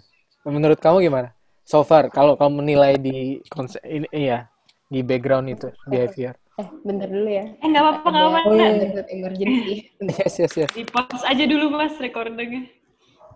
Menurut 0.48 0.78
kamu 0.80 1.04
gimana? 1.08 1.32
So 1.68 1.84
far 1.84 2.08
kalau 2.08 2.36
kamu 2.40 2.64
menilai 2.64 2.96
di 2.96 3.44
konsep 3.52 3.84
ini 3.84 4.08
iya 4.12 4.48
di 4.88 5.04
background 5.04 5.52
itu 5.52 5.68
behavior 5.84 6.32
Eh, 6.58 6.68
bentar 6.82 7.06
dulu 7.06 7.30
ya. 7.30 7.46
Eh 7.62 7.66
nggak 7.70 7.82
apa-apa 7.86 8.06
nggak 8.10 8.24
apa-apa. 8.26 8.48
Oh, 8.50 8.54
iya, 8.58 8.68
iya. 8.82 9.02
Emergency. 9.14 9.74
yes 10.02 10.34
yes 10.42 10.52
yes 10.58 10.70
Di 10.74 10.82
pause 10.84 11.22
aja 11.22 11.44
dulu 11.46 11.70
mas 11.70 11.94
recordingnya. 11.96 12.66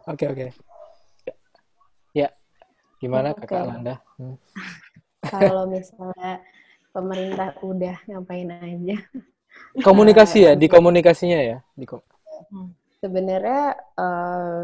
oke 0.03 0.25
oke 0.27 0.47
ya 2.13 2.27
gimana 2.99 3.31
Oke. 3.31 3.47
kakak 3.47 3.63
Alanda 3.63 3.95
Hmm. 4.19 4.35
Kalau 5.33 5.71
misalnya 5.71 6.43
pemerintah 6.91 7.55
udah 7.63 7.95
ngapain 8.11 8.51
aja. 8.51 8.97
komunikasi 9.87 10.51
ya 10.51 10.53
di 10.59 10.67
komunikasinya 10.67 11.39
ya 11.39 11.57
di 11.79 11.87
kom- 11.87 12.03
Sebenarnya 12.99 13.63
eh, 13.95 14.63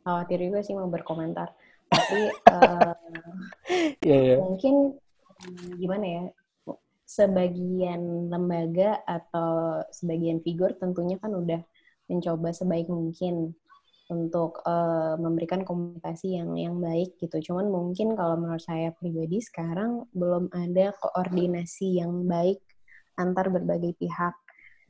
khawatir 0.00 0.38
juga 0.40 0.64
sih 0.64 0.72
mau 0.72 0.88
berkomentar. 0.88 1.52
Tapi 1.92 2.32
eh, 2.32 2.92
Iya, 4.00 4.16
iya. 4.24 4.36
mungkin 4.40 4.96
hmm, 5.44 5.76
gimana 5.76 6.06
ya? 6.08 6.22
Sebagian 7.10 8.30
lembaga 8.30 9.02
atau 9.02 9.82
sebagian 9.90 10.38
figur 10.46 10.78
tentunya 10.78 11.18
kan 11.18 11.34
udah 11.34 11.58
mencoba 12.06 12.54
sebaik 12.54 12.86
mungkin 12.86 13.58
untuk 14.10 14.62
eh, 14.66 15.14
memberikan 15.16 15.62
komunikasi 15.62 16.38
yang 16.38 16.58
yang 16.58 16.76
baik 16.82 17.14
gitu. 17.22 17.38
Cuman 17.50 17.70
mungkin 17.70 18.18
kalau 18.18 18.34
menurut 18.38 18.62
saya 18.62 18.90
pribadi 18.94 19.38
sekarang 19.38 20.06
belum 20.10 20.50
ada 20.50 20.90
koordinasi 20.98 22.02
yang 22.02 22.26
baik 22.26 22.58
antar 23.18 23.50
berbagai 23.54 23.94
pihak 23.98 24.34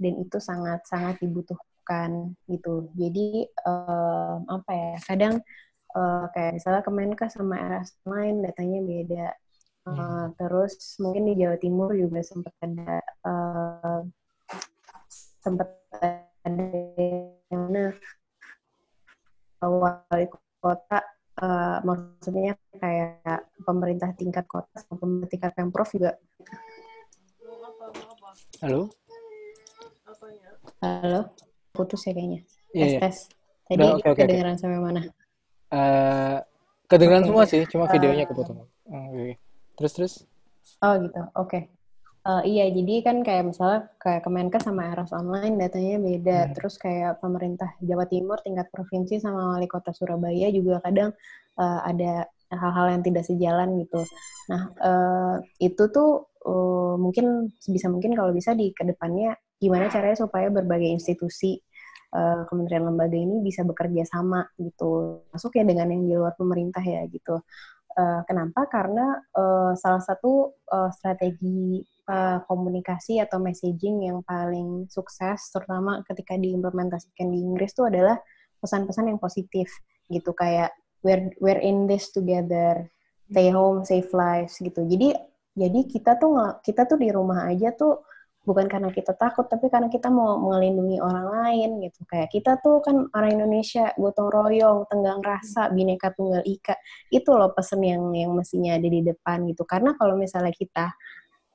dan 0.01 0.13
itu 0.17 0.41
sangat 0.41 0.81
sangat 0.89 1.21
dibutuhkan 1.21 2.33
gitu. 2.49 2.89
Jadi 2.97 3.45
eh, 3.49 4.37
apa 4.49 4.73
ya? 4.73 4.97
Kadang 5.05 5.35
eh, 5.97 6.25
kayak 6.33 6.53
misalnya 6.57 6.83
Kemenkes 6.85 7.33
sama 7.37 7.57
RS 7.61 8.01
lain 8.09 8.41
datanya 8.45 8.81
beda. 8.81 9.29
Eh, 9.91 9.97
Hmm. 9.99 10.31
terus 10.39 10.79
mungkin 11.03 11.27
di 11.27 11.35
Jawa 11.43 11.59
Timur 11.59 11.91
juga 11.99 12.23
sempat 12.23 12.55
ada 12.63 13.03
eh, 13.03 14.01
sempat 15.43 15.69
ada 16.47 16.65
yang 17.51 17.67
mana 17.67 17.91
wali 19.61 20.27
kota 20.63 20.99
eh, 21.43 21.79
maksudnya 21.83 22.55
kayak 22.79 23.51
pemerintah 23.67 24.15
tingkat 24.15 24.47
kota 24.47 24.71
sama 24.79 24.95
pemerintah 25.03 25.29
tingkat 25.33 25.53
pemprov 25.59 25.91
juga 25.91 26.15
halo 28.63 28.95
halo 30.81 31.21
putus 31.75 32.07
ya 32.07 32.13
kayaknya 32.15 32.41
Iya, 32.71 32.87
tes 32.87 32.93
iya. 32.95 33.01
tes 33.03 33.17
tadi 33.67 33.75
Udah, 33.75 33.91
oke. 33.99 34.15
kedengeran 34.23 34.55
sampai 34.55 34.79
mana 34.79 35.03
Eh, 35.71 36.39
kedengeran 36.91 37.23
Oke. 37.23 37.29
semua 37.31 37.45
sih 37.47 37.63
cuma 37.71 37.87
videonya 37.87 38.27
Eh, 38.27 38.29
kepotong. 38.31 38.67
Terus 39.81 39.95
terus 39.97 40.15
Oh 40.81 40.95
gitu, 40.97 41.21
oke. 41.37 41.61
Eh, 42.21 42.43
iya, 42.53 42.69
jadi 42.69 42.95
kan 43.01 43.17
kayak 43.25 43.49
misalnya 43.49 43.89
kayak 43.97 44.29
Kemenkes 44.29 44.65
sama 44.69 44.93
Eros 44.93 45.13
Online 45.17 45.57
datanya 45.57 45.97
beda. 45.97 46.39
Hmm. 46.45 46.53
Terus 46.57 46.75
kayak 46.77 47.21
pemerintah 47.25 47.73
Jawa 47.81 48.05
Timur 48.09 48.37
tingkat 48.45 48.69
provinsi 48.69 49.21
sama 49.21 49.57
wali 49.57 49.65
kota 49.69 49.93
Surabaya 49.97 50.53
juga 50.53 50.85
kadang 50.85 51.17
eh, 51.57 51.81
ada 51.85 52.29
hal-hal 52.53 52.87
yang 52.99 53.03
tidak 53.05 53.25
sejalan 53.25 53.81
gitu. 53.81 54.01
Nah, 54.53 54.63
eh, 54.77 55.37
itu 55.65 55.83
tuh 55.89 56.29
eh, 56.45 56.95
mungkin 57.01 57.57
sebisa 57.57 57.89
mungkin 57.89 58.13
kalau 58.13 58.33
bisa 58.37 58.53
di 58.53 58.73
ke 58.77 58.85
depannya 58.85 59.37
gimana 59.61 59.89
caranya 59.93 60.17
supaya 60.21 60.53
berbagai 60.53 60.93
institusi 60.93 61.57
eh, 62.13 62.43
kementerian 62.49 62.85
lembaga 62.85 63.17
ini 63.17 63.41
bisa 63.41 63.65
bekerja 63.65 64.05
sama 64.05 64.45
gitu. 64.61 65.25
Masuk 65.33 65.57
ya 65.57 65.65
dengan 65.65 65.89
yang 65.89 66.05
di 66.05 66.15
luar 66.21 66.37
pemerintah 66.37 66.85
ya 66.85 67.01
gitu. 67.09 67.41
Eh, 68.01 68.21
kenapa? 68.25 68.65
Karena 68.71 69.21
eh, 69.21 69.73
salah 69.77 70.01
satu 70.01 70.57
eh, 70.73 70.91
strategi 70.97 71.85
eh, 71.85 72.39
komunikasi 72.49 73.21
atau 73.21 73.37
messaging 73.43 74.09
yang 74.09 74.19
paling 74.25 74.89
sukses, 74.89 75.53
terutama 75.53 76.01
ketika 76.09 76.35
diimplementasikan 76.41 77.29
di 77.29 77.39
Inggris 77.45 77.77
itu 77.77 77.85
adalah 77.85 78.17
pesan-pesan 78.61 79.13
yang 79.13 79.21
positif 79.21 79.69
gitu 80.09 80.33
kayak 80.37 80.73
we're 81.05 81.33
we're 81.45 81.61
in 81.61 81.85
this 81.85 82.09
together, 82.13 82.89
stay 83.29 83.53
home, 83.53 83.85
save 83.85 84.09
lives 84.17 84.57
gitu. 84.61 84.81
Jadi 84.89 85.13
jadi 85.57 85.81
kita 85.85 86.17
tuh 86.17 86.63
kita 86.65 86.89
tuh 86.89 86.97
di 86.97 87.13
rumah 87.13 87.51
aja 87.53 87.75
tuh 87.77 88.01
bukan 88.41 88.67
karena 88.73 88.89
kita 88.89 89.13
takut 89.15 89.45
tapi 89.47 89.69
karena 89.69 89.93
kita 89.93 90.09
mau 90.09 90.41
melindungi 90.41 90.97
orang 90.99 91.29
lain 91.29 91.71
gitu. 91.85 92.01
Kayak 92.09 92.29
kita 92.33 92.57
tuh 92.65 92.81
kan 92.81 93.07
orang 93.13 93.37
Indonesia 93.37 93.93
gotong 94.01 94.33
royong 94.33 94.89
tenggang 94.89 95.21
rasa 95.21 95.69
bineka 95.69 96.13
tunggal 96.17 96.41
ika. 96.49 96.75
Itu 97.13 97.37
loh 97.37 97.53
pesen 97.53 97.85
yang 97.85 98.11
yang 98.17 98.33
mestinya 98.33 98.81
ada 98.81 98.89
di 98.89 99.01
depan 99.05 99.45
gitu. 99.49 99.69
Karena 99.69 99.93
kalau 99.95 100.17
misalnya 100.17 100.53
kita 100.57 100.93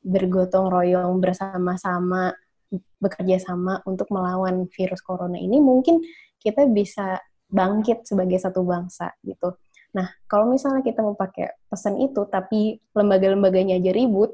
bergotong 0.06 0.69
royong 0.69 1.17
bersama-sama 1.17 2.30
bekerja 3.02 3.41
sama 3.41 3.82
untuk 3.89 4.10
melawan 4.13 4.69
virus 4.69 5.02
corona 5.02 5.38
ini 5.38 5.58
mungkin 5.62 6.02
kita 6.41 6.69
bisa 6.69 7.17
bangkit 7.50 8.06
sebagai 8.06 8.38
satu 8.38 8.62
bangsa 8.62 9.13
gitu. 9.26 9.58
Nah 9.98 10.12
kalau 10.30 10.50
misalnya 10.54 10.86
kita 10.86 11.02
mau 11.02 11.17
pakai 11.17 11.56
pesan 11.69 11.98
itu 11.98 12.26
tapi 12.30 12.78
lembaga-lembaganya 12.93 13.82
aja 13.82 13.91
ribut 13.95 14.34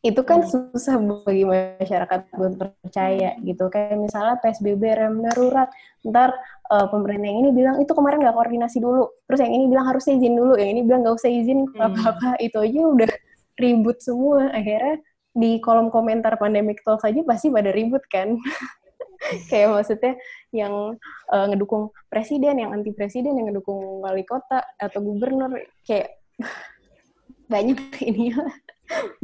itu 0.00 0.20
kan 0.24 0.40
hmm. 0.40 0.48
susah 0.48 0.96
bagi 1.28 1.44
masyarakat 1.44 2.20
buat 2.32 2.54
percaya 2.56 3.36
gitu. 3.44 3.68
Kayak 3.68 4.00
misalnya 4.00 4.40
PSBB 4.40 4.82
rem 4.96 5.20
darurat. 5.20 5.68
Ntar 6.08 6.32
uh, 6.72 6.88
pemerintah 6.88 7.28
yang 7.28 7.38
ini 7.44 7.50
bilang 7.52 7.76
itu 7.84 7.92
kemarin 7.92 8.24
nggak 8.24 8.32
koordinasi 8.32 8.80
dulu. 8.80 9.12
Terus 9.28 9.40
yang 9.44 9.52
ini 9.52 9.64
bilang 9.68 9.84
harusnya 9.84 10.16
izin 10.16 10.34
dulu. 10.40 10.56
Yang 10.56 10.70
ini 10.72 10.80
bilang 10.88 11.00
nggak 11.04 11.16
usah 11.20 11.30
izin. 11.30 11.68
Hmm. 11.76 11.92
apa 11.92 12.00
apa 12.16 12.28
itu 12.40 12.56
aja 12.56 12.80
udah 12.80 13.12
ribut 13.60 14.00
semua. 14.00 14.48
Akhirnya 14.56 14.96
di 15.36 15.60
kolom 15.60 15.92
komentar 15.92 16.32
pandemic 16.40 16.80
talk 16.80 17.04
saja 17.04 17.20
pasti 17.28 17.52
pada 17.52 17.68
ribut 17.68 18.00
kan. 18.08 18.40
Kayak 19.52 19.68
maksudnya 19.76 20.16
yang 20.48 20.96
uh, 21.28 21.44
ngedukung 21.52 21.92
presiden 22.08 22.56
yang 22.56 22.72
anti 22.72 22.96
presiden 22.96 23.36
yang 23.36 23.52
ngedukung 23.52 24.00
wali 24.00 24.24
kota 24.24 24.64
atau 24.80 25.04
gubernur. 25.04 25.60
Kayak 25.84 26.16
banyak 27.52 27.76
ini 28.00 28.32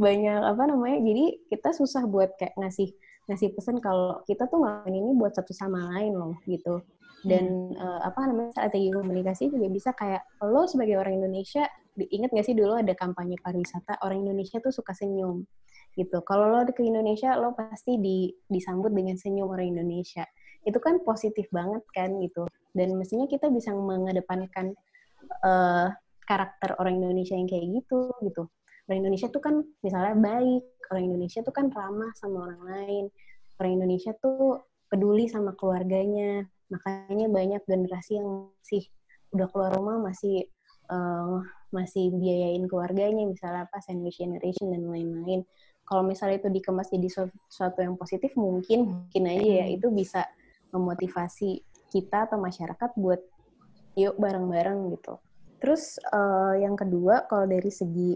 banyak 0.03 0.41
apa 0.43 0.63
namanya 0.69 0.99
jadi 1.03 1.25
kita 1.51 1.69
susah 1.75 2.07
buat 2.07 2.35
kayak 2.39 2.55
ngasih 2.55 2.95
ngasih 3.27 3.51
pesan 3.53 3.83
kalau 3.83 4.23
kita 4.23 4.47
tuh 4.47 4.63
ngelakuin 4.63 5.03
ini 5.03 5.11
buat 5.19 5.35
satu 5.35 5.51
sama 5.51 5.91
lain 5.95 6.15
loh 6.15 6.35
gitu. 6.47 6.79
Dan 7.27 7.75
hmm. 7.75 7.81
uh, 7.81 7.99
apa 8.07 8.29
namanya 8.29 8.55
strategi 8.55 8.87
komunikasi 8.93 9.51
juga 9.51 9.67
bisa 9.67 9.91
kayak 9.91 10.23
lo 10.47 10.63
sebagai 10.69 10.95
orang 10.95 11.19
Indonesia 11.19 11.67
inget 11.97 12.29
gak 12.29 12.45
sih 12.45 12.53
dulu 12.53 12.77
ada 12.77 12.93
kampanye 12.93 13.41
pariwisata 13.41 13.99
orang 14.05 14.21
Indonesia 14.21 14.61
tuh 14.61 14.71
suka 14.71 14.93
senyum 14.95 15.43
gitu. 15.97 16.23
Kalau 16.23 16.53
lo 16.53 16.61
ke 16.69 16.85
Indonesia 16.85 17.35
lo 17.35 17.57
pasti 17.57 17.97
di, 17.97 18.31
disambut 18.47 18.93
dengan 18.93 19.17
senyum 19.17 19.49
orang 19.49 19.75
Indonesia. 19.75 20.23
Itu 20.63 20.77
kan 20.77 21.01
positif 21.03 21.49
banget 21.49 21.83
kan 21.91 22.15
gitu. 22.21 22.45
Dan 22.71 22.95
mestinya 22.95 23.25
kita 23.25 23.49
bisa 23.49 23.73
mengedepankan 23.73 24.77
uh, 25.41 25.89
karakter 26.29 26.77
orang 26.77 27.01
Indonesia 27.01 27.33
yang 27.33 27.49
kayak 27.49 27.65
gitu 27.81 28.13
gitu 28.23 28.45
orang 28.87 29.03
Indonesia 29.03 29.27
tuh 29.27 29.43
kan 29.43 29.55
misalnya 29.83 30.15
baik, 30.15 30.63
orang 30.89 31.03
Indonesia 31.11 31.39
tuh 31.43 31.51
kan 31.51 31.67
ramah 31.67 32.11
sama 32.15 32.47
orang 32.47 32.61
lain, 32.63 33.05
orang 33.59 33.71
Indonesia 33.83 34.15
tuh 34.15 34.63
peduli 34.87 35.27
sama 35.27 35.51
keluarganya, 35.59 36.47
makanya 36.71 37.27
banyak 37.27 37.61
generasi 37.67 38.23
yang 38.23 38.47
masih 38.63 38.87
udah 39.35 39.47
keluar 39.51 39.75
rumah 39.75 39.99
masih 39.99 40.47
uh, 40.87 41.43
masih 41.75 42.15
biayain 42.15 42.63
keluarganya, 42.63 43.27
misalnya 43.27 43.67
apa 43.67 43.83
sandwich 43.83 44.23
generation 44.23 44.71
dan 44.71 44.87
lain-lain. 44.87 45.43
Kalau 45.83 46.03
misalnya 46.03 46.39
itu 46.39 46.51
dikemas 46.51 46.87
jadi 46.87 47.07
sesuatu 47.11 47.79
yang 47.83 47.99
positif, 47.99 48.35
mungkin 48.39 48.87
mungkin 48.87 49.23
aja 49.27 49.63
ya 49.63 49.65
itu 49.67 49.91
bisa 49.91 50.23
memotivasi 50.71 51.63
kita 51.91 52.27
atau 52.27 52.39
masyarakat 52.39 52.91
buat 52.95 53.19
yuk 53.99 54.15
bareng-bareng 54.15 54.95
gitu. 54.95 55.19
Terus 55.59 55.99
uh, 56.11 56.55
yang 56.59 56.75
kedua, 56.75 57.27
kalau 57.27 57.47
dari 57.47 57.71
segi 57.71 58.15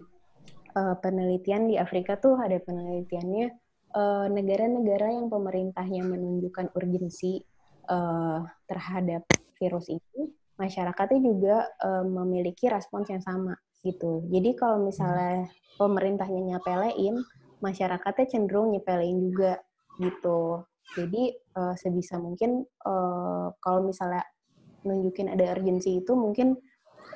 uh, 0.75 0.95
penelitian 0.99 1.67
di 1.67 1.75
Afrika 1.75 2.17
tuh 2.17 2.39
ada 2.39 2.57
penelitiannya 2.59 3.45
eh, 3.91 4.27
negara-negara 4.31 5.11
yang 5.11 5.27
pemerintahnya 5.27 6.07
menunjukkan 6.07 6.71
urgensi 6.79 7.43
uh, 7.91 8.39
terhadap 8.63 9.27
virus 9.59 9.91
ini, 9.91 10.31
masyarakatnya 10.55 11.19
juga 11.19 11.55
uh, 11.83 12.07
memiliki 12.07 12.71
respons 12.71 13.11
yang 13.11 13.19
sama 13.19 13.51
gitu. 13.83 14.23
Jadi 14.31 14.55
kalau 14.55 14.87
misalnya 14.87 15.51
pemerintahnya 15.75 16.55
nyapelein, 16.55 17.19
masyarakatnya 17.59 18.31
cenderung 18.31 18.71
nyepelein 18.71 19.19
juga 19.27 19.59
gitu. 19.99 20.63
Jadi 20.95 21.35
uh, 21.59 21.75
sebisa 21.75 22.15
mungkin 22.15 22.63
uh, 22.87 23.51
kalau 23.59 23.83
misalnya 23.83 24.23
nunjukin 24.87 25.29
ada 25.29 25.51
urgensi 25.53 26.01
itu 26.01 26.15
mungkin 26.17 26.57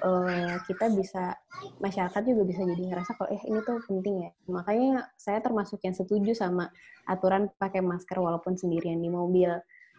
uh, 0.04 0.56
kita 0.68 0.92
bisa 0.92 1.38
masyarakat 1.80 2.22
juga 2.26 2.42
bisa 2.44 2.62
jadi 2.66 2.84
ngerasa 2.92 3.16
kalau 3.16 3.30
eh 3.32 3.42
ini 3.48 3.60
tuh 3.64 3.80
penting 3.88 4.16
ya. 4.28 4.32
Makanya 4.50 5.08
saya 5.16 5.40
termasuk 5.40 5.80
yang 5.86 5.96
setuju 5.96 6.36
sama 6.36 6.68
aturan 7.08 7.48
pakai 7.56 7.80
masker 7.80 8.18
walaupun 8.20 8.60
sendirian 8.60 9.00
di 9.00 9.08
mobil. 9.08 9.52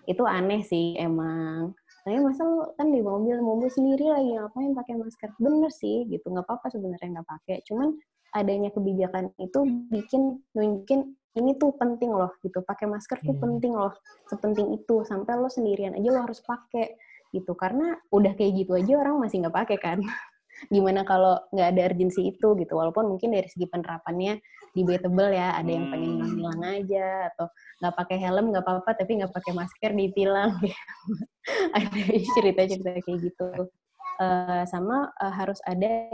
Itu 0.07 0.29
aneh 0.29 0.63
sih 0.63 0.95
emang. 0.99 1.75
Tapi 2.07 2.23
masa 2.23 2.47
lu 2.47 2.71
kan 2.79 2.95
di 2.95 3.03
mobil 3.03 3.43
mobil 3.43 3.67
sendiri 3.67 4.07
lagi 4.07 4.39
ngapain 4.39 4.71
pakai 4.77 4.95
masker? 4.95 5.29
Bener 5.43 5.71
sih 5.75 6.07
gitu. 6.07 6.31
Nggak 6.31 6.47
apa-apa 6.47 6.71
sebenarnya 6.71 7.19
nggak 7.19 7.29
pakai. 7.29 7.57
Cuman 7.67 7.97
adanya 8.37 8.71
kebijakan 8.71 9.33
itu 9.41 9.65
bikin 9.91 10.39
nunjukin 10.55 11.17
ini 11.37 11.59
tuh 11.59 11.75
penting 11.75 12.15
loh 12.15 12.31
gitu. 12.47 12.63
Pakai 12.63 12.87
masker 12.87 13.19
tuh 13.21 13.35
hmm. 13.35 13.43
penting 13.43 13.73
loh 13.75 13.95
sepenting 14.31 14.79
itu. 14.79 15.03
Sampai 15.03 15.35
lo 15.35 15.51
sendirian 15.51 15.99
aja 15.99 16.09
lo 16.15 16.21
harus 16.23 16.39
pakai 16.47 16.95
gitu. 17.37 17.53
Karena 17.53 17.97
udah 18.09 18.33
kayak 18.35 18.53
gitu 18.65 18.73
aja 18.77 18.93
orang 19.01 19.21
masih 19.21 19.45
nggak 19.45 19.57
pakai 19.57 19.79
kan. 19.79 19.99
Gimana 20.73 21.05
kalau 21.05 21.37
nggak 21.53 21.69
ada 21.77 21.83
urgensi 21.93 22.33
itu 22.33 22.57
gitu. 22.57 22.73
Walaupun 22.73 23.13
mungkin 23.13 23.37
dari 23.37 23.49
segi 23.49 23.69
penerapannya 23.69 24.41
debatable 24.73 25.31
ya. 25.33 25.53
Ada 25.57 25.71
yang 25.71 25.87
pengen 25.93 26.13
hmm. 26.21 26.33
hilang 26.33 26.63
aja 26.65 27.09
atau 27.35 27.47
nggak 27.85 27.95
pakai 27.97 28.17
helm 28.21 28.47
nggak 28.53 28.65
apa-apa 28.65 28.91
tapi 28.97 29.13
nggak 29.21 29.33
pakai 29.37 29.53
masker 29.53 29.93
ditilang. 29.93 30.57
Ada 31.77 32.03
cerita-cerita 32.41 33.05
kayak 33.05 33.19
gitu. 33.21 33.69
Uh, 34.17 34.65
sama 34.65 35.13
uh, 35.21 35.29
harus 35.29 35.61
ada 35.69 36.09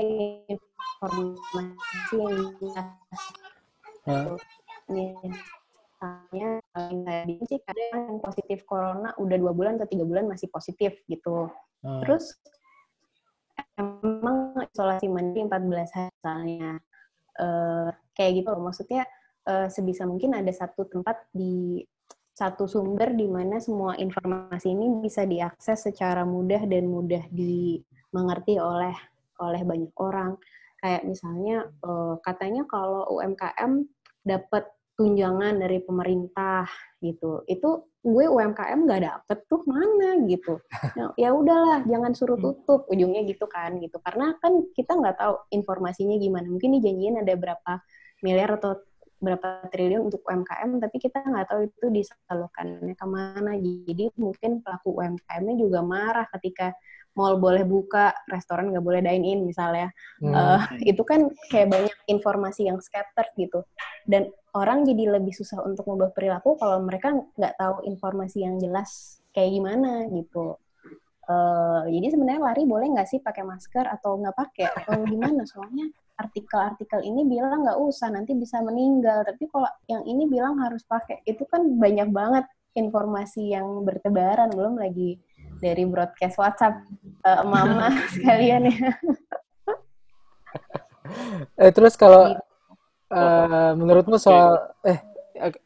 informasi 0.51 2.19
yang 2.19 2.51
jelas. 2.59 3.23
Huh? 4.11 4.35
Misalnya 6.03 6.59
paling 6.75 7.39
sih 7.47 7.63
kadang 7.63 8.19
yang 8.19 8.19
positif 8.19 8.67
corona 8.67 9.15
udah 9.23 9.37
dua 9.39 9.55
bulan 9.55 9.79
atau 9.79 9.87
tiga 9.87 10.03
bulan 10.03 10.27
masih 10.27 10.51
positif 10.51 10.99
gitu. 11.07 11.47
Hmm. 11.87 12.03
Terus 12.03 12.35
emang 13.79 14.59
isolasi 14.67 15.07
mandiri 15.07 15.47
14 15.47 15.95
hari 15.95 16.11
misalnya 16.11 16.71
uh, 17.39 17.89
kayak 18.19 18.43
gitu 18.43 18.49
loh. 18.51 18.63
Maksudnya 18.67 19.07
uh, 19.47 19.71
sebisa 19.71 20.03
mungkin 20.03 20.35
ada 20.35 20.51
satu 20.51 20.91
tempat 20.91 21.23
di 21.31 21.87
satu 22.35 22.67
sumber 22.67 23.15
di 23.15 23.31
mana 23.31 23.63
semua 23.63 23.95
informasi 23.95 24.75
ini 24.75 24.99
bisa 24.99 25.23
diakses 25.23 25.87
secara 25.87 26.27
mudah 26.27 26.67
dan 26.67 26.91
mudah 26.91 27.23
dimengerti 27.31 28.59
oleh 28.59 28.95
oleh 29.39 29.63
banyak 29.63 29.95
orang. 30.03 30.35
Kayak 30.83 31.07
misalnya 31.07 31.71
uh, 31.87 32.19
katanya 32.27 32.67
kalau 32.67 33.07
UMKM 33.07 33.87
dapat 34.27 34.67
tunjangan 35.03 35.59
dari 35.59 35.83
pemerintah 35.83 36.71
gitu. 37.03 37.43
Itu 37.51 37.91
gue 38.03 38.25
UMKM 38.31 38.87
nggak 38.87 39.03
dapet 39.03 39.39
tuh 39.51 39.67
mana 39.67 40.23
gitu. 40.31 40.63
Ya, 40.95 41.11
ya 41.27 41.31
udahlah 41.35 41.83
jangan 41.91 42.15
suruh 42.15 42.39
hmm. 42.39 42.47
tutup 42.47 42.87
ujungnya 42.87 43.27
gitu 43.27 43.51
kan 43.51 43.83
gitu. 43.83 43.99
Karena 43.99 44.39
kan 44.39 44.63
kita 44.79 44.95
nggak 44.95 45.19
tahu 45.19 45.35
informasinya 45.51 46.15
gimana. 46.23 46.47
Mungkin 46.47 46.79
dijanjiin 46.79 47.19
ada 47.19 47.35
berapa 47.35 47.83
miliar 48.23 48.55
atau 48.63 48.79
berapa 49.23 49.71
triliun 49.71 50.11
untuk 50.11 50.27
UMKM 50.27 50.83
tapi 50.83 50.97
kita 50.99 51.23
nggak 51.23 51.47
tahu 51.47 51.71
itu 51.71 51.87
disalurkannya 51.89 52.95
ke 52.99 53.07
mana 53.07 53.55
jadi 53.55 54.11
mungkin 54.19 54.67
pelaku 54.67 54.99
UMKM-nya 54.99 55.55
juga 55.63 55.81
marah 55.87 56.27
ketika 56.35 56.75
mall 57.13 57.37
boleh 57.37 57.65
buka, 57.69 58.13
restoran 58.29 58.73
nggak 58.73 58.85
boleh 58.85 59.01
dine 59.05 59.25
in 59.25 59.41
misalnya. 59.45 59.93
Hmm. 60.21 60.33
Uh, 60.33 60.63
itu 60.81 61.03
kan 61.05 61.29
kayak 61.53 61.69
banyak 61.69 61.95
informasi 62.09 62.69
yang 62.69 62.81
scattered 62.81 63.29
gitu. 63.37 63.65
Dan 64.09 64.33
orang 64.57 64.89
jadi 64.89 65.21
lebih 65.21 65.33
susah 65.37 65.61
untuk 65.65 65.85
mengubah 65.89 66.13
perilaku 66.17 66.57
kalau 66.57 66.81
mereka 66.81 67.13
nggak 67.13 67.55
tahu 67.61 67.85
informasi 67.85 68.45
yang 68.45 68.57
jelas 68.57 69.21
kayak 69.37 69.53
gimana 69.53 70.09
gitu. 70.09 70.57
Uh, 71.23 71.87
jadi 71.87 72.19
sebenarnya 72.19 72.43
lari 72.43 72.67
boleh 72.67 72.91
nggak 72.99 73.09
sih 73.09 73.21
pakai 73.23 73.47
masker 73.47 73.87
atau 73.87 74.19
nggak 74.19 74.37
pakai 74.37 74.67
atau 74.73 75.05
gimana? 75.07 75.45
Soalnya 75.45 75.93
artikel-artikel 76.19 77.01
ini 77.03 77.25
bilang 77.27 77.65
nggak 77.65 77.79
usah 77.81 78.13
nanti 78.13 78.37
bisa 78.37 78.61
meninggal. 78.61 79.25
Tapi 79.25 79.49
kalau 79.49 79.69
yang 79.89 80.03
ini 80.05 80.29
bilang 80.29 80.61
harus 80.61 80.85
pakai, 80.85 81.25
itu 81.25 81.43
kan 81.49 81.65
banyak 81.81 82.09
banget 82.13 82.45
informasi 82.73 83.53
yang 83.53 83.85
bertebaran 83.85 84.49
belum 84.49 84.81
lagi 84.81 85.21
dari 85.61 85.85
broadcast 85.85 86.41
WhatsApp 86.41 86.81
uh, 87.25 87.45
mama 87.45 87.93
sekalian 88.17 88.73
ya. 88.73 88.91
eh 91.61 91.71
terus 91.75 91.99
kalau 92.01 92.33
uh, 93.13 93.73
menurutmu 93.77 94.17
soal 94.17 94.73
eh 94.89 94.99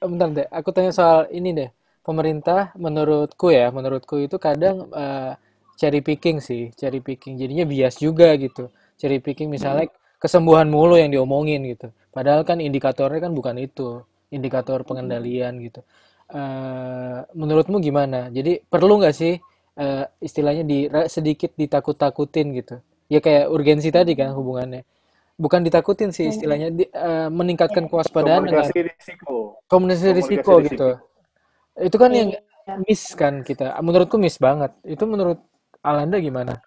bentar 0.03 0.29
deh, 0.33 0.49
aku 0.49 0.71
tanya 0.73 0.93
soal 0.95 1.29
ini 1.31 1.53
deh. 1.55 1.71
Pemerintah 2.07 2.71
menurutku 2.79 3.51
ya, 3.51 3.75
menurutku 3.75 4.23
itu 4.23 4.39
kadang 4.39 4.87
uh, 4.95 5.35
cherry 5.75 6.01
picking 6.01 6.39
sih, 6.39 6.71
cherry 6.79 7.03
picking. 7.03 7.35
Jadinya 7.35 7.67
bias 7.67 7.99
juga 7.99 8.31
gitu. 8.39 8.71
Cherry 8.95 9.19
picking 9.19 9.51
misalnya 9.51 9.91
hmm. 9.91 10.06
Kesembuhan 10.23 10.67
mulu 10.69 10.97
yang 10.99 11.11
diomongin 11.13 11.63
gitu. 11.69 11.93
Padahal 12.13 12.43
kan 12.49 12.59
indikatornya 12.63 13.21
kan 13.29 13.33
bukan 13.37 13.57
itu. 13.61 14.03
indikator 14.27 14.83
pengendalian 14.83 15.55
gitu. 15.63 15.87
Uh, 16.27 17.23
menurutmu 17.31 17.79
gimana? 17.79 18.27
Jadi 18.35 18.59
perlu 18.67 18.99
nggak 18.99 19.15
sih 19.15 19.39
uh, 19.79 20.03
istilahnya 20.19 20.67
di 20.67 20.91
sedikit 21.07 21.55
ditakut-takutin 21.55 22.51
gitu? 22.59 22.83
Ya 23.07 23.23
kayak 23.23 23.47
urgensi 23.55 23.95
tadi 23.95 24.19
kan 24.19 24.35
hubungannya. 24.35 24.83
Bukan 25.39 25.63
ditakutin 25.63 26.11
sih 26.11 26.35
istilahnya 26.35 26.75
di, 26.75 26.85
uh, 26.91 27.31
meningkatkan 27.31 27.87
kewaspadaan 27.87 28.51
Komunikasi 28.51 28.75
dengan 28.75 28.93
risiko. 28.99 29.35
komunikasi 29.71 30.07
Komunikasi 30.11 30.19
risiko 30.19 30.53
risiko. 30.59 30.67
gitu. 30.67 30.89
Itu 31.87 31.97
kan 32.03 32.11
yang 32.11 32.29
Iya. 32.67 32.83
miss 32.83 33.15
kan 33.15 33.47
kita. 33.47 33.79
Menurutku 33.79 34.19
miss 34.19 34.43
banget. 34.43 34.75
Itu 34.83 35.07
menurut 35.07 35.39
Alanda 35.87 36.19
gimana? 36.19 36.59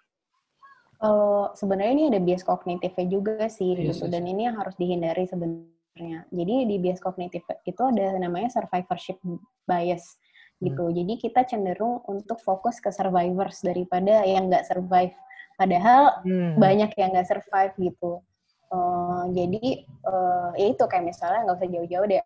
Kalau 1.00 1.56
sebenarnya 1.56 1.92
ini 1.96 2.04
ada 2.12 2.20
bias 2.20 2.44
kognitifnya 2.44 3.06
juga 3.08 3.48
sih 3.48 3.72
Yes, 3.72 3.96
gitu 3.96 4.04
yes. 4.06 4.12
dan 4.12 4.28
ini 4.28 4.44
yang 4.46 4.60
harus 4.60 4.76
dihindari 4.76 5.24
sebenarnya. 5.24 6.28
Jadi 6.28 6.54
di 6.68 6.76
bias 6.76 7.00
kognitif 7.00 7.40
itu 7.64 7.82
ada 7.82 8.20
namanya 8.20 8.52
survivorship 8.52 9.16
bias 9.64 10.20
gitu. 10.60 10.92
Jadi 10.92 11.16
kita 11.16 11.48
cenderung 11.48 12.04
untuk 12.04 12.36
fokus 12.44 12.84
ke 12.84 12.92
survivors 12.92 13.64
daripada 13.64 14.20
yang 14.28 14.52
nggak 14.52 14.68
survive. 14.68 15.16
Padahal 15.56 16.20
Hmm. 16.20 16.60
banyak 16.60 16.92
yang 17.00 17.16
nggak 17.16 17.28
survive 17.32 17.72
gitu. 17.80 18.20
Eh, 18.70 19.22
jadi 19.32 19.64
eh, 19.84 20.48
ya 20.60 20.66
itu 20.68 20.84
kayak 20.84 21.08
misalnya 21.08 21.48
nggak 21.48 21.56
usah 21.64 21.70
jauh-jauh 21.72 22.06
deh. 22.12 22.20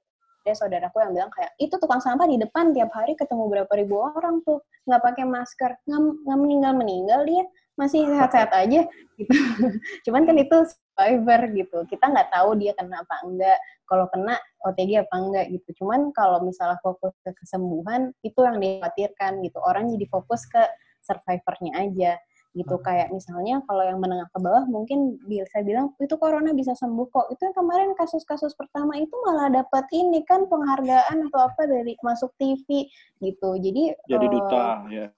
Ada 0.45 0.53
saudaraku 0.61 1.01
yang 1.01 1.13
bilang 1.17 1.31
kayak 1.33 1.57
itu 1.57 1.73
tukang 1.81 2.03
sampah 2.05 2.29
di 2.29 2.37
depan 2.37 2.75
tiap 2.77 2.93
hari 2.93 3.17
ketemu 3.17 3.49
berapa 3.49 3.73
ribu 3.81 3.97
orang 4.03 4.45
tuh 4.45 4.61
nggak 4.85 5.01
pakai 5.01 5.25
masker 5.25 5.73
nggak 5.89 6.37
meninggal 6.37 6.73
meninggal 6.77 7.25
dia 7.25 7.49
masih 7.75 8.07
sehat-sehat 8.07 8.51
aja 8.55 8.87
gitu. 9.19 9.31
Cuman 10.07 10.23
kan 10.27 10.37
itu 10.39 10.57
survivor 10.71 11.41
gitu. 11.55 11.79
Kita 11.91 12.11
nggak 12.11 12.31
tahu 12.31 12.59
dia 12.59 12.73
kena 12.79 13.03
apa 13.03 13.17
enggak. 13.27 13.59
Kalau 13.85 14.07
kena 14.11 14.35
OTG 14.65 15.05
apa 15.05 15.15
enggak 15.19 15.45
gitu. 15.53 15.85
Cuman 15.85 16.15
kalau 16.15 16.43
misalnya 16.43 16.79
fokus 16.81 17.15
ke 17.23 17.35
kesembuhan 17.35 18.15
itu 18.23 18.39
yang 18.43 18.59
dikhawatirkan 18.63 19.43
gitu. 19.43 19.59
Orang 19.63 19.91
jadi 19.91 20.07
fokus 20.09 20.47
ke 20.47 20.63
survivornya 21.05 21.73
aja 21.77 22.13
gitu 22.55 22.79
kayak 22.87 23.11
misalnya 23.11 23.59
kalau 23.67 23.83
yang 23.83 23.99
menengah 23.99 24.31
ke 24.31 24.39
bawah 24.39 24.63
mungkin 24.71 25.19
bisa 25.27 25.59
bilang 25.67 25.91
itu 25.99 26.15
corona 26.15 26.55
bisa 26.55 26.71
sembuh 26.79 27.11
kok 27.11 27.27
itu 27.35 27.51
yang 27.51 27.57
kemarin 27.59 27.91
kasus-kasus 27.99 28.55
pertama 28.55 28.95
itu 28.95 29.11
malah 29.27 29.51
dapat 29.51 29.83
ini 29.91 30.23
kan 30.23 30.47
penghargaan 30.47 31.19
atau 31.35 31.51
apa 31.51 31.67
dari 31.67 31.99
masuk 31.99 32.31
TV 32.39 32.87
gitu 33.19 33.59
jadi 33.59 33.99
Jadi 34.07 34.27
duta, 34.31 34.87
ya. 34.87 35.11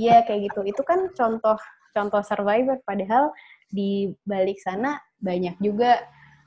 Iya 0.00 0.24
kayak 0.24 0.40
gitu. 0.52 0.60
Itu 0.64 0.82
kan 0.84 1.12
contoh 1.12 1.56
contoh 1.92 2.20
survivor. 2.24 2.80
Padahal 2.82 3.30
di 3.68 4.12
balik 4.26 4.58
sana 4.60 4.98
banyak 5.20 5.56
juga 5.62 6.02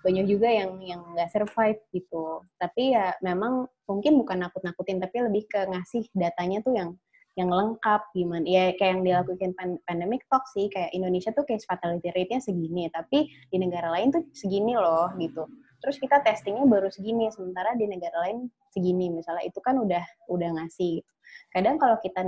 banyak 0.06 0.26
juga 0.30 0.46
yang 0.46 0.78
yang 0.86 1.02
nggak 1.18 1.34
survive 1.34 1.82
gitu. 1.90 2.46
Tapi 2.62 2.94
ya 2.94 3.18
memang 3.26 3.66
mungkin 3.90 4.22
bukan 4.22 4.46
nakut-nakutin, 4.46 5.02
tapi 5.02 5.26
lebih 5.26 5.50
ke 5.50 5.66
ngasih 5.66 6.06
datanya 6.14 6.62
tuh 6.62 6.74
yang 6.78 6.90
yang 7.36 7.52
lengkap 7.52 8.02
gimana 8.16 8.48
ya 8.48 8.72
kayak 8.80 8.92
yang 8.96 9.04
dilakukan 9.04 9.52
pan- 9.60 9.82
pandemic 9.84 10.24
talk 10.32 10.48
sih 10.56 10.72
kayak 10.72 10.96
Indonesia 10.96 11.36
tuh 11.36 11.44
case 11.44 11.68
fatality 11.68 12.08
rate-nya 12.16 12.40
segini 12.40 12.88
tapi 12.96 13.28
di 13.52 13.58
negara 13.60 13.92
lain 13.92 14.16
tuh 14.16 14.24
segini 14.32 14.72
loh 14.72 15.12
gitu 15.20 15.44
terus 15.84 16.00
kita 16.00 16.24
testingnya 16.24 16.64
baru 16.64 16.88
segini 16.88 17.28
sementara 17.36 17.76
di 17.76 17.92
negara 17.92 18.24
lain 18.24 18.48
segini 18.72 19.12
misalnya 19.12 19.44
itu 19.44 19.60
kan 19.60 19.76
udah 19.76 20.04
udah 20.32 20.50
ngasih 20.56 21.04
kadang 21.52 21.76
kalau 21.76 22.00
kita 22.00 22.24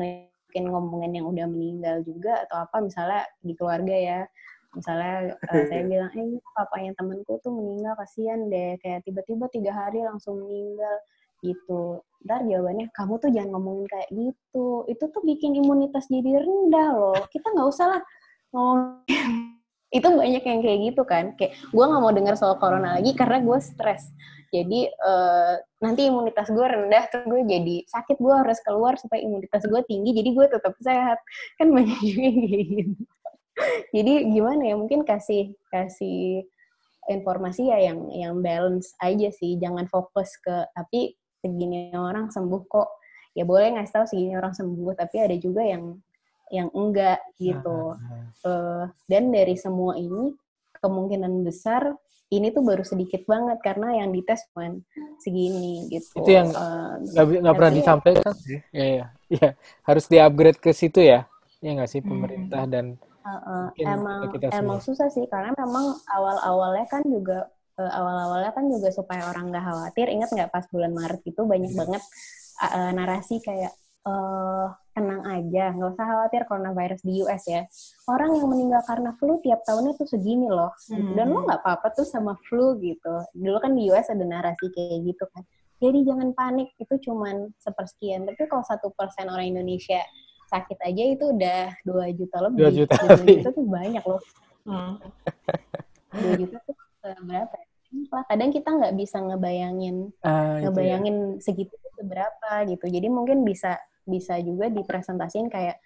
mungkin 0.58 0.74
ngomongin 0.74 1.12
yang 1.22 1.30
udah 1.30 1.46
meninggal 1.46 2.02
juga 2.02 2.42
atau 2.50 2.66
apa 2.66 2.82
misalnya 2.82 3.22
di 3.46 3.54
keluarga 3.54 3.94
ya. 3.94 4.20
Misalnya 4.74 5.38
eh, 5.54 5.66
saya 5.70 5.82
bilang 5.86 6.10
eh 6.18 6.42
papanya 6.58 6.92
temanku 6.98 7.38
tuh 7.46 7.54
meninggal 7.54 7.94
kasihan 7.94 8.50
deh 8.50 8.74
kayak 8.82 9.06
tiba-tiba 9.06 9.46
tiga 9.54 9.72
hari 9.78 10.02
langsung 10.02 10.42
meninggal 10.42 10.98
gitu. 11.46 12.02
Ntar 12.26 12.42
jawabannya 12.50 12.90
kamu 12.90 13.14
tuh 13.22 13.30
jangan 13.30 13.50
ngomongin 13.54 13.86
kayak 13.86 14.10
gitu. 14.10 14.68
Itu 14.90 15.04
tuh 15.14 15.22
bikin 15.22 15.54
imunitas 15.62 16.10
jadi 16.10 16.42
rendah 16.42 16.90
loh. 16.98 17.22
Kita 17.30 17.54
nggak 17.54 17.68
usah 17.70 17.86
lah 17.94 18.02
ngomong 18.50 19.06
itu 19.98 20.08
banyak 20.10 20.42
yang 20.42 20.60
kayak 20.66 20.80
gitu 20.90 21.02
kan. 21.06 21.38
Kayak 21.38 21.54
gue 21.70 21.86
nggak 21.86 22.02
mau 22.02 22.14
dengar 22.18 22.34
soal 22.34 22.58
corona 22.58 22.98
lagi 22.98 23.14
karena 23.14 23.46
gue 23.46 23.58
stres 23.62 24.10
jadi 24.50 24.80
eh, 24.90 25.56
nanti 25.84 26.08
imunitas 26.08 26.48
gue 26.50 26.66
rendah 26.66 27.04
terus 27.12 27.26
gue 27.28 27.42
jadi 27.44 27.76
sakit 27.86 28.18
gue 28.18 28.34
harus 28.34 28.60
keluar 28.64 28.96
supaya 28.96 29.20
imunitas 29.22 29.64
gue 29.68 29.82
tinggi 29.86 30.12
jadi 30.16 30.30
gue 30.32 30.46
tetap 30.48 30.74
sehat. 30.82 31.20
Kan 31.60 31.76
banyak 31.76 32.00
juga 32.02 32.30
gitu. 32.32 33.02
Jadi 33.90 34.14
gimana 34.38 34.62
ya 34.70 34.76
mungkin 34.78 35.02
kasih 35.02 35.58
kasih 35.74 36.46
informasi 37.10 37.74
ya 37.74 37.92
yang 37.92 38.00
yang 38.14 38.34
balance 38.40 38.94
aja 39.02 39.30
sih. 39.34 39.58
Jangan 39.58 39.90
fokus 39.90 40.38
ke 40.40 40.68
tapi 40.78 41.18
segini 41.42 41.92
orang 41.96 42.30
sembuh 42.30 42.62
kok. 42.70 42.90
Ya 43.38 43.46
boleh 43.46 43.78
ngasih 43.78 43.94
tahu 43.94 44.06
segini 44.10 44.34
orang 44.38 44.54
sembuh 44.54 44.94
tapi 44.98 45.22
ada 45.22 45.36
juga 45.38 45.62
yang 45.66 45.98
yang 46.54 46.70
enggak 46.72 47.20
gitu. 47.42 47.98
Eh, 48.46 48.86
dan 49.10 49.34
dari 49.34 49.56
semua 49.58 49.98
ini 49.98 50.32
kemungkinan 50.80 51.44
besar 51.44 51.98
ini 52.28 52.52
tuh 52.52 52.60
baru 52.66 52.84
sedikit 52.84 53.24
banget 53.24 53.58
karena 53.64 54.04
yang 54.04 54.10
dites 54.12 54.44
cuma 54.52 54.76
segini 55.24 55.88
gitu 55.88 56.20
Itu 56.20 56.30
yang 56.30 56.52
nggak 56.52 57.26
bi- 57.30 57.40
nggak 57.40 57.56
pernah 57.56 57.74
disampaikan 57.74 58.34
sih. 58.36 58.60
Ya, 58.76 58.86
ya, 58.86 59.06
ya. 59.32 59.50
Harus 59.88 60.06
di-upgrade 60.12 60.60
ke 60.60 60.72
situ 60.76 61.00
ya. 61.00 61.24
Ya 61.64 61.72
nggak 61.74 61.90
sih 61.90 62.02
pemerintah 62.04 62.64
dan 62.68 63.00
Uh, 63.28 63.68
Mungkin 63.76 63.88
emang 63.92 64.20
kita 64.32 64.48
emang 64.56 64.80
semua. 64.80 64.88
susah 64.88 65.08
sih 65.12 65.28
karena 65.28 65.52
memang 65.60 66.00
awal-awalnya 66.08 66.88
kan 66.88 67.04
juga 67.04 67.52
uh, 67.76 67.92
awal-awalnya 67.92 68.56
kan 68.56 68.72
juga 68.72 68.88
supaya 68.88 69.28
orang 69.28 69.52
nggak 69.52 69.68
khawatir 69.68 70.08
ingat 70.08 70.32
nggak 70.32 70.48
pas 70.48 70.64
bulan 70.72 70.96
Maret 70.96 71.28
itu 71.28 71.42
banyak 71.44 71.76
Iya. 71.76 71.80
banget 71.84 72.04
uh, 72.64 72.66
uh, 72.72 72.90
narasi 72.96 73.44
kayak 73.44 73.76
eh 74.08 74.68
tenang 74.96 75.22
aja 75.28 75.76
nggak 75.76 75.90
usah 75.94 76.06
khawatir 76.08 76.42
coronavirus 76.48 77.02
di 77.04 77.22
US 77.22 77.44
ya 77.46 77.62
orang 78.08 78.34
yang 78.34 78.48
meninggal 78.48 78.82
karena 78.82 79.14
flu 79.14 79.38
tiap 79.40 79.62
tahunnya 79.62 79.94
tuh 79.94 80.08
segini 80.08 80.48
loh 80.48 80.72
gitu. 80.88 81.12
dan 81.14 81.28
lo 81.28 81.38
Hmm. 81.38 81.46
nggak 81.46 81.60
apa-apa 81.62 81.88
tuh 81.94 82.08
sama 82.08 82.34
flu 82.48 82.80
gitu 82.80 83.14
dulu 83.36 83.58
kan 83.60 83.76
di 83.76 83.92
US 83.92 84.10
ada 84.10 84.24
narasi 84.24 84.72
kayak 84.72 85.06
gitu 85.06 85.28
kan 85.30 85.44
jadi 85.78 86.00
jangan 86.02 86.34
panik 86.34 86.74
itu 86.76 86.96
cuman 87.06 87.54
sepersekian 87.62 88.26
tapi 88.26 88.48
kalau 88.48 88.66
satu 88.66 88.90
persen 88.96 89.30
orang 89.30 89.54
Indonesia 89.54 90.02
sakit 90.48 90.80
aja 90.80 91.04
itu 91.12 91.26
udah 91.28 91.76
2 91.84 92.18
juta 92.18 92.38
lebih. 92.40 92.60
Dua 92.64 92.72
juta 92.72 92.96
2 93.04 93.20
lebih. 93.20 93.36
juta 93.44 93.50
tuh 93.52 93.66
banyak 93.68 94.04
loh. 94.08 94.22
Hmm. 94.64 94.96
2 96.16 96.40
juta 96.40 96.58
tuh 96.64 96.76
eh, 97.04 97.20
berapa 97.20 97.52
ya? 97.54 97.66
Lah, 98.10 98.24
Kadang 98.26 98.50
kita 98.52 98.70
nggak 98.72 98.94
bisa 98.96 99.18
ngebayangin 99.20 99.96
ah, 100.24 100.56
itu 100.56 100.64
ya. 100.64 100.64
ngebayangin 100.72 101.16
segitu 101.40 101.76
itu 101.76 102.02
berapa 102.02 102.52
gitu. 102.64 102.86
Jadi 102.88 103.08
mungkin 103.08 103.44
bisa 103.44 103.76
bisa 104.08 104.40
juga 104.42 104.72
dipresentasiin 104.72 105.52
kayak 105.52 105.78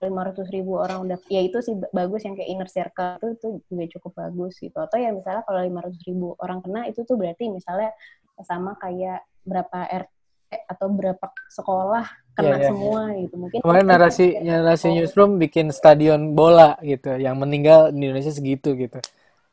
500 0.00 0.48
ribu 0.50 0.80
orang 0.80 1.06
udah 1.06 1.18
ya 1.28 1.44
itu 1.44 1.60
sih 1.60 1.76
bagus 1.92 2.24
yang 2.24 2.34
kayak 2.34 2.50
inner 2.50 2.68
circle 2.68 3.20
itu 3.20 3.30
itu 3.36 3.48
juga 3.70 3.84
cukup 3.96 4.12
bagus 4.16 4.58
gitu. 4.58 4.76
Atau 4.80 4.98
ya 4.98 5.14
misalnya 5.14 5.46
kalau 5.46 5.60
500 5.62 6.08
ribu 6.08 6.34
orang 6.40 6.58
kena 6.64 6.80
itu 6.90 7.04
tuh 7.04 7.16
berarti 7.20 7.52
misalnya 7.52 7.92
sama 8.40 8.74
kayak 8.80 9.22
berapa 9.44 9.78
RT 9.88 10.50
atau 10.66 10.86
berapa 10.90 11.26
sekolah 11.52 12.04
kena 12.34 12.56
iya, 12.58 12.66
semua 12.72 13.00
gitu. 13.14 13.34
Mungkin 13.36 13.58
Kemarin 13.60 13.86
narasi 13.86 14.26
narasi 14.40 14.86
oh, 14.88 14.92
newsroom 14.96 15.32
bikin 15.36 15.70
stadion 15.70 16.32
bola 16.32 16.80
gitu, 16.80 17.14
yang 17.20 17.36
meninggal 17.38 17.92
di 17.92 18.08
Indonesia 18.08 18.32
segitu 18.32 18.74
gitu, 18.74 18.98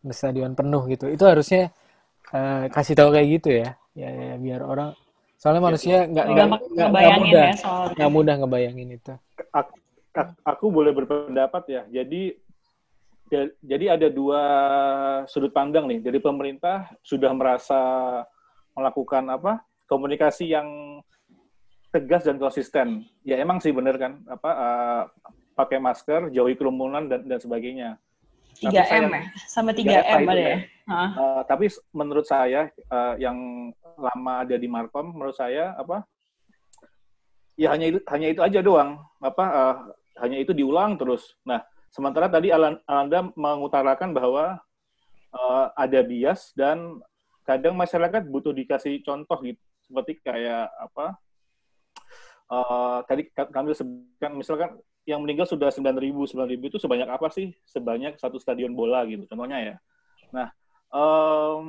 stadion 0.09 0.55
penuh 0.55 0.87
gitu. 0.87 1.11
Itu 1.11 1.27
harusnya 1.27 1.69
eh, 2.31 2.65
kasih 2.71 2.95
tahu 2.97 3.09
kayak 3.13 3.27
gitu 3.41 3.49
ya, 3.61 3.69
ya, 3.93 4.09
ya, 4.09 4.35
biar 4.39 4.61
orang. 4.63 4.95
Soalnya 5.37 5.61
manusia 5.63 5.97
nggak 6.03 6.25
Lebih 6.25 6.35
nggak 6.35 6.89
nggak 6.89 6.89
mudah 7.15 7.43
ya 7.43 7.55
soalnya. 7.55 7.93
nggak 7.93 8.11
mudah 8.11 8.33
ngebayangin 8.35 8.89
itu. 8.91 9.13
Aku, 9.51 9.73
aku 10.43 10.65
boleh 10.67 10.91
berpendapat 10.91 11.63
ya. 11.67 11.81
Jadi 11.93 12.33
ya- 13.27 13.53
jadi 13.61 13.85
ada 13.93 14.07
dua 14.09 14.41
sudut 15.25 15.51
pandang 15.51 15.85
nih. 15.85 16.01
Jadi 16.01 16.17
pemerintah 16.17 16.89
sudah 17.01 17.29
merasa 17.31 17.77
melakukan 18.73 19.25
apa 19.27 19.53
komunikasi 19.85 20.49
yang 20.49 20.67
tegas 21.87 22.25
dan 22.25 22.37
konsisten. 22.37 23.05
Ya 23.21 23.37
emang 23.37 23.57
sih 23.57 23.69
bener 23.69 23.95
kan 23.95 24.25
apa 24.25 24.49
eh, 24.49 25.03
pakai 25.53 25.77
masker, 25.77 26.29
jauhi 26.29 26.53
kerumunan 26.53 27.05
dan 27.05 27.23
dan 27.23 27.37
sebagainya. 27.37 28.01
Tapi 28.57 28.73
3M 28.73 28.89
sayang- 28.89 29.13
ya? 29.13 29.21
Sama 29.45 29.69
3M 29.69 29.85
3M 29.85 30.17
itu 30.17 30.29
ada 30.31 30.33
ya. 30.35 30.49
ya? 30.49 30.57
Eh, 31.13 31.41
tapi 31.45 31.65
menurut 31.91 32.25
saya 32.25 32.61
eh, 32.73 33.13
yang 33.19 33.37
lama 33.97 34.45
ada 34.45 34.55
di 34.55 34.69
Markom, 34.69 35.11
menurut 35.11 35.35
saya 35.35 35.73
apa? 35.73 36.05
Ya 37.57 37.73
hanya 37.73 37.89
itu 37.89 37.99
hanya 38.07 38.27
itu 38.29 38.41
aja 38.45 38.59
doang. 38.61 39.01
Apa 39.17 39.45
eh, 39.49 39.75
hanya 40.21 40.37
itu 40.37 40.53
diulang 40.53 40.95
terus. 40.95 41.33
Nah, 41.41 41.65
sementara 41.89 42.29
tadi 42.29 42.53
Alanda 42.53 43.33
mengutarakan 43.33 44.13
bahwa 44.13 44.61
eh, 45.33 45.65
ada 45.73 45.99
bias 46.05 46.53
dan 46.53 47.01
kadang 47.43 47.73
masyarakat 47.73 48.29
butuh 48.29 48.53
dikasih 48.53 49.01
contoh 49.01 49.41
gitu. 49.41 49.61
Seperti 49.89 50.21
kayak 50.21 50.69
apa? 50.77 51.17
eh, 52.47 52.99
tadi 53.09 53.27
ka- 53.33 53.51
kami 53.51 53.75
sebutkan 53.75 54.31
misalkan 54.37 54.69
yang 55.07 55.23
meninggal 55.23 55.47
sudah 55.47 55.71
9.000, 55.71 56.27
9.000 56.27 56.63
itu 56.67 56.77
sebanyak 56.79 57.07
apa 57.07 57.27
sih? 57.31 57.55
Sebanyak 57.63 58.19
satu 58.19 58.37
stadion 58.39 58.75
bola 58.75 59.07
gitu 59.07 59.23
contohnya 59.27 59.59
ya. 59.59 59.75
Nah, 60.35 60.47
em, 60.91 61.67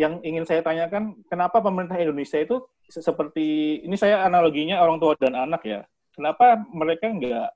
yang 0.00 0.16
ingin 0.24 0.48
saya 0.48 0.64
tanyakan, 0.64 1.12
kenapa 1.28 1.60
pemerintah 1.60 2.00
Indonesia 2.00 2.40
itu 2.40 2.64
seperti 2.88 3.80
ini 3.84 3.92
saya 4.00 4.24
analoginya 4.24 4.80
orang 4.80 4.96
tua 4.96 5.12
dan 5.20 5.36
anak 5.36 5.60
ya. 5.68 5.84
Kenapa 6.16 6.56
mereka 6.72 7.12
nggak 7.12 7.48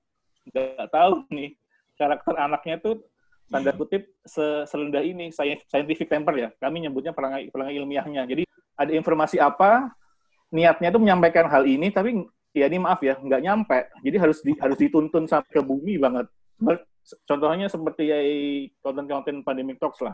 nggak 0.53 0.89
tahu 0.93 1.25
nih 1.33 1.57
karakter 1.97 2.35
anaknya 2.37 2.77
tuh 2.85 3.01
tanda 3.49 3.73
kutip 3.73 4.13
serendah 4.69 5.01
ini 5.01 5.33
scientific 5.33 6.05
temper 6.13 6.37
ya. 6.37 6.49
Kami 6.61 6.85
nyebutnya 6.85 7.17
perangai 7.17 7.49
perangai 7.49 7.81
ilmiahnya. 7.81 8.29
Jadi 8.29 8.45
ada 8.77 8.93
informasi 8.93 9.41
apa 9.41 9.89
niatnya 10.53 10.93
itu 10.93 11.01
menyampaikan 11.01 11.49
hal 11.49 11.65
ini 11.65 11.89
tapi 11.89 12.29
ya 12.53 12.69
ini 12.69 12.77
maaf 12.77 13.01
ya 13.01 13.17
nggak 13.17 13.41
nyampe. 13.41 13.79
Jadi 14.05 14.17
harus 14.21 14.39
di, 14.45 14.53
harus 14.61 14.77
dituntun 14.77 15.25
sampai 15.25 15.49
ke 15.49 15.65
bumi 15.65 15.97
banget. 15.97 16.29
Contohnya 17.25 17.73
seperti 17.73 18.05
konten-konten 18.85 19.41
pandemic 19.41 19.81
talks 19.81 20.05
lah. 20.05 20.13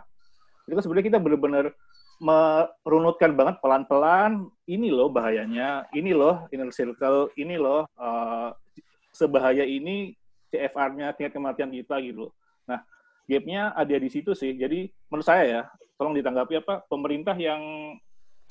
Itu 0.70 0.78
sebenarnya 0.78 1.06
kita 1.10 1.18
benar-benar 1.18 1.74
merunutkan 2.20 3.32
banget 3.32 3.64
pelan-pelan 3.64 4.52
ini 4.68 4.92
loh 4.92 5.08
bahayanya, 5.08 5.88
ini 5.96 6.12
loh 6.12 6.44
inner 6.52 6.68
circle, 6.68 7.32
ini 7.40 7.56
loh 7.56 7.88
uh, 7.96 8.52
sebahaya 9.10 9.64
ini 9.64 10.12
CFR-nya 10.52 11.16
tingkat 11.16 11.32
kematian 11.32 11.72
kita 11.72 11.96
gitu. 12.04 12.28
Nah, 12.68 12.84
gap-nya 13.24 13.72
ada 13.72 13.96
di 13.96 14.08
situ 14.12 14.36
sih. 14.36 14.52
Jadi 14.52 14.92
menurut 15.08 15.24
saya 15.24 15.44
ya, 15.48 15.62
tolong 15.96 16.12
ditanggapi 16.12 16.60
apa 16.60 16.84
pemerintah 16.92 17.34
yang 17.40 17.96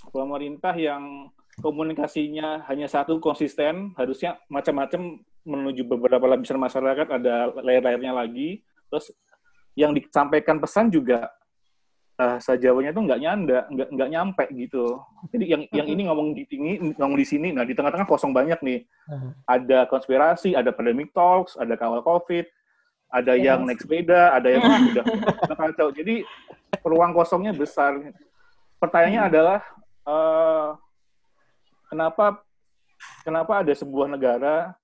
pemerintah 0.10 0.74
yang 0.74 1.30
komunikasinya 1.62 2.66
hanya 2.66 2.90
satu 2.90 3.22
konsisten, 3.22 3.94
harusnya 4.00 4.42
macam-macam 4.50 5.22
menuju 5.46 5.86
beberapa 5.86 6.26
lapisan 6.26 6.58
masyarakat 6.58 7.08
ada 7.22 7.54
layer-layernya 7.62 8.18
lagi. 8.18 8.66
Terus 8.90 9.14
yang 9.78 9.94
disampaikan 9.94 10.58
pesan 10.58 10.90
juga 10.90 11.30
bahasa 12.20 12.60
Jawanya 12.60 12.92
itu 12.92 13.00
nggak 13.00 13.22
nyanda, 13.24 13.60
nggak 13.72 13.88
nggak 13.96 14.10
nyampe 14.12 14.46
gitu. 14.52 15.00
Jadi 15.32 15.46
yang 15.48 15.64
yang 15.72 15.88
ini 15.88 16.02
ngomong 16.12 16.36
di 16.36 16.44
sini, 16.44 16.72
ngomong 17.00 17.16
di 17.16 17.24
sini, 17.24 17.56
nah 17.56 17.64
di 17.64 17.72
tengah-tengah 17.72 18.04
kosong 18.04 18.36
banyak 18.36 18.60
nih. 18.60 18.84
Ada 19.48 19.88
konspirasi, 19.88 20.52
ada 20.52 20.76
pandemic 20.76 21.16
talks, 21.16 21.56
ada 21.56 21.80
kawal 21.80 22.04
covid, 22.04 22.44
ada 23.08 23.40
yes. 23.40 23.44
yang 23.48 23.60
naik 23.64 23.80
sepeda, 23.80 24.36
ada 24.36 24.52
yang 24.52 24.68
udah 25.48 25.56
kacau. 25.56 25.96
Jadi 25.96 26.28
ruang 26.84 27.16
kosongnya 27.16 27.56
besar. 27.56 27.96
Pertanyaannya 28.84 29.22
hmm. 29.24 29.32
adalah 29.32 29.60
uh, 30.04 30.68
kenapa 31.88 32.44
kenapa 33.24 33.64
ada 33.64 33.72
sebuah 33.72 34.12
negara 34.12 34.76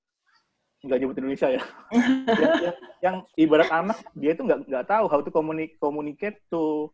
nggak 0.88 1.00
nyebut 1.04 1.18
Indonesia 1.20 1.50
ya, 1.50 1.64
yang, 2.40 2.54
yang, 2.62 2.76
yang 3.02 3.16
ibarat 3.36 3.74
anak 3.74 3.98
dia 4.14 4.38
itu 4.38 4.46
nggak 4.46 4.70
nggak 4.70 4.86
tahu 4.86 5.10
how 5.10 5.18
to 5.18 5.34
communicate, 5.34 5.82
communicate 5.82 6.38
to 6.48 6.94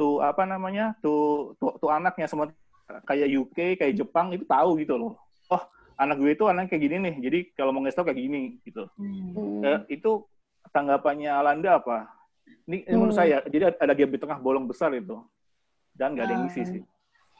tuh 0.00 0.24
apa 0.24 0.48
namanya 0.48 0.96
tuh 1.04 1.52
tuh, 1.60 1.76
tuh 1.76 1.92
anaknya 1.92 2.24
semua 2.24 2.48
kayak 3.04 3.28
UK 3.28 3.76
kayak 3.76 4.00
Jepang 4.00 4.32
itu 4.32 4.48
tahu 4.48 4.80
gitu 4.80 4.96
loh 4.96 5.12
oh 5.52 5.62
anak 6.00 6.16
gue 6.16 6.32
itu 6.32 6.44
anak 6.48 6.72
kayak 6.72 6.88
gini 6.88 6.96
nih 7.04 7.14
jadi 7.20 7.38
kalau 7.52 7.76
mau 7.76 7.84
ngasih 7.84 8.00
tau 8.00 8.08
kayak 8.08 8.16
gini 8.16 8.56
gitu 8.64 8.88
hmm. 8.96 9.60
uh, 9.60 9.80
itu 9.92 10.24
tanggapannya 10.72 11.28
Alanda 11.28 11.76
apa 11.76 12.08
ini, 12.64 12.88
hmm. 12.88 12.96
menurut 12.96 13.12
saya 13.12 13.44
jadi 13.44 13.76
ada 13.76 13.92
gap 13.92 14.08
di 14.08 14.18
tengah 14.18 14.40
bolong 14.40 14.64
besar 14.64 14.96
itu 14.96 15.20
dan 15.92 16.16
nggak 16.16 16.24
ada 16.24 16.34
yang 16.40 16.48
isi 16.48 16.64
sih 16.64 16.82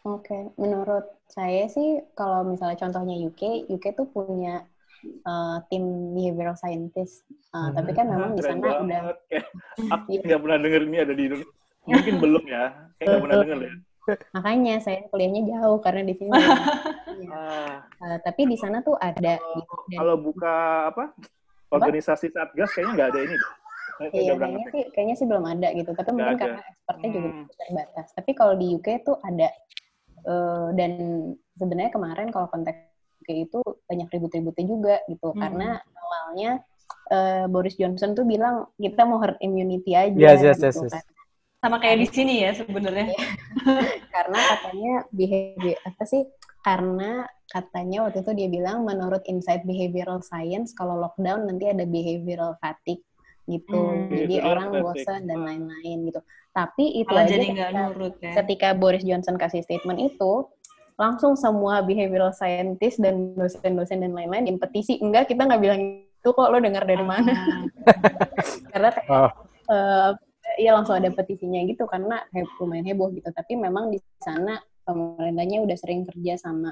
Oke, 0.01 0.33
okay. 0.33 0.43
menurut 0.57 1.05
saya 1.29 1.69
sih 1.69 2.01
kalau 2.17 2.41
misalnya 2.49 2.81
contohnya 2.81 3.21
UK, 3.21 3.69
UK 3.69 3.93
tuh 3.93 4.09
punya 4.09 4.65
uh, 5.29 5.61
tim 5.69 6.17
behavioral 6.17 6.57
scientist, 6.57 7.29
uh, 7.53 7.69
hmm. 7.69 7.73
tapi 7.77 7.91
kan 7.93 8.09
memang 8.09 8.33
di 8.33 8.41
sana 8.41 8.81
udah. 8.81 9.13
Aku 10.01 10.25
nggak 10.25 10.41
pernah 10.41 10.57
denger 10.57 10.83
ini 10.89 10.99
ada 11.05 11.13
di 11.13 11.23
Indonesia. 11.29 11.60
Mungkin 11.89 12.15
belum 12.21 12.45
ya. 12.45 12.65
Kayak 12.99 13.07
nggak 13.09 13.23
pernah 13.25 13.37
dengar 13.45 13.59
ya. 13.65 13.73
Makanya 14.37 14.75
saya 14.83 15.07
kuliahnya 15.13 15.43
jauh 15.47 15.79
karena 15.81 16.03
di 16.05 16.15
sini. 16.17 16.31
ah. 17.31 17.85
uh, 18.01 18.17
tapi 18.25 18.49
di 18.49 18.57
sana 18.57 18.83
tuh 18.83 18.97
ada. 18.99 19.39
Kalau, 19.39 19.57
gitu. 19.61 19.75
kalau 19.97 20.17
buka 20.19 20.57
apa? 20.93 21.05
Organisasi? 21.71 22.35
Satgas 22.35 22.71
kayaknya 22.75 22.93
nggak 22.97 23.11
ada 23.15 23.21
ini. 23.23 23.37
iya, 24.17 24.33
kayaknya 24.33 24.67
sih, 24.73 24.83
kayaknya 24.97 25.17
sih 25.21 25.27
belum 25.29 25.45
ada 25.45 25.69
gitu. 25.77 25.91
Tapi 25.93 26.09
gak 26.09 26.17
mungkin 26.17 26.37
ada. 26.37 26.41
karena 26.41 26.61
expertnya 26.65 27.09
hmm. 27.09 27.17
juga 27.17 27.29
terbatas. 27.61 28.07
Tapi 28.17 28.31
kalau 28.33 28.55
di 28.57 28.67
UK 28.77 28.89
tuh 29.05 29.17
ada. 29.23 29.49
Uh, 30.21 30.69
dan 30.77 30.93
sebenarnya 31.57 31.97
kemarin 31.97 32.29
kalau 32.29 32.45
konteks 32.53 32.77
UK 33.25 33.49
itu 33.49 33.61
banyak 33.89 34.09
ribut-ributnya 34.13 34.67
juga 34.69 34.97
gitu. 35.09 35.33
Hmm. 35.33 35.41
Karena 35.41 35.69
awalnya 35.81 36.51
uh, 37.13 37.45
Boris 37.49 37.77
Johnson 37.77 38.13
tuh 38.13 38.29
bilang 38.29 38.69
kita 38.77 39.05
mau 39.09 39.21
herd 39.21 39.41
immunity 39.41 39.97
aja. 39.97 40.17
Yes, 40.17 40.41
yes, 40.45 40.61
gitu, 40.61 40.67
yes, 40.69 40.77
yes. 40.77 40.93
Kan 40.93 41.05
sama 41.61 41.77
kayak 41.77 41.99
di 42.01 42.09
sini 42.09 42.35
ya 42.45 42.57
sebenarnya. 42.57 43.13
Iya. 43.13 43.29
karena 44.17 44.39
katanya 44.41 44.93
behavior 45.13 45.79
apa 45.85 46.03
sih? 46.09 46.23
Karena 46.61 47.25
katanya 47.53 48.09
waktu 48.09 48.25
itu 48.25 48.33
dia 48.37 48.49
bilang 48.49 48.89
menurut 48.89 49.21
Insight 49.29 49.65
Behavioral 49.69 50.25
Science 50.25 50.73
kalau 50.73 50.97
lockdown 50.97 51.49
nanti 51.49 51.69
ada 51.69 51.85
behavioral 51.85 52.57
fatigue 52.65 53.05
gitu. 53.49 53.77
Hmm. 53.77 54.09
Jadi 54.09 54.41
orang 54.41 54.73
bosan 54.81 55.29
dan 55.29 55.45
lain-lain 55.45 56.09
gitu. 56.09 56.21
Tapi 56.51 57.05
itu 57.05 57.13
aja 57.15 57.29
jadi 57.31 57.47
ketika, 57.47 57.67
nurut, 57.71 58.15
ya. 58.19 58.33
ketika 58.43 58.69
Boris 58.75 59.05
Johnson 59.05 59.37
kasih 59.37 59.63
statement 59.63 60.01
itu 60.01 60.49
langsung 61.01 61.33
semua 61.33 61.81
behavioral 61.81 62.33
scientist 62.37 63.01
dan 63.01 63.33
dosen-dosen 63.33 64.05
dan 64.05 64.13
lain-lain 64.13 64.53
yang 64.53 64.59
petisi 64.61 65.01
enggak 65.01 65.33
kita 65.33 65.49
nggak 65.49 65.63
bilang 65.65 65.81
itu 65.81 66.29
kok 66.29 66.51
lo 66.53 66.61
dengar 66.61 66.85
dari 66.85 67.01
mana 67.01 67.33
ah. 67.33 67.65
karena 68.77 68.89
kayak 68.93 69.09
oh. 69.09 69.33
uh, 69.73 70.13
iya 70.61 70.77
langsung 70.77 71.01
ada 71.01 71.09
petisinya 71.09 71.65
gitu 71.65 71.89
karena 71.89 72.21
he 72.37 72.45
lumayan 72.61 72.85
heboh 72.85 73.09
gitu 73.17 73.33
tapi 73.33 73.57
memang 73.57 73.89
di 73.89 73.99
sana 74.21 74.61
pemerintahnya 74.85 75.65
udah 75.65 75.77
sering 75.81 76.05
kerja 76.05 76.37
sama 76.37 76.71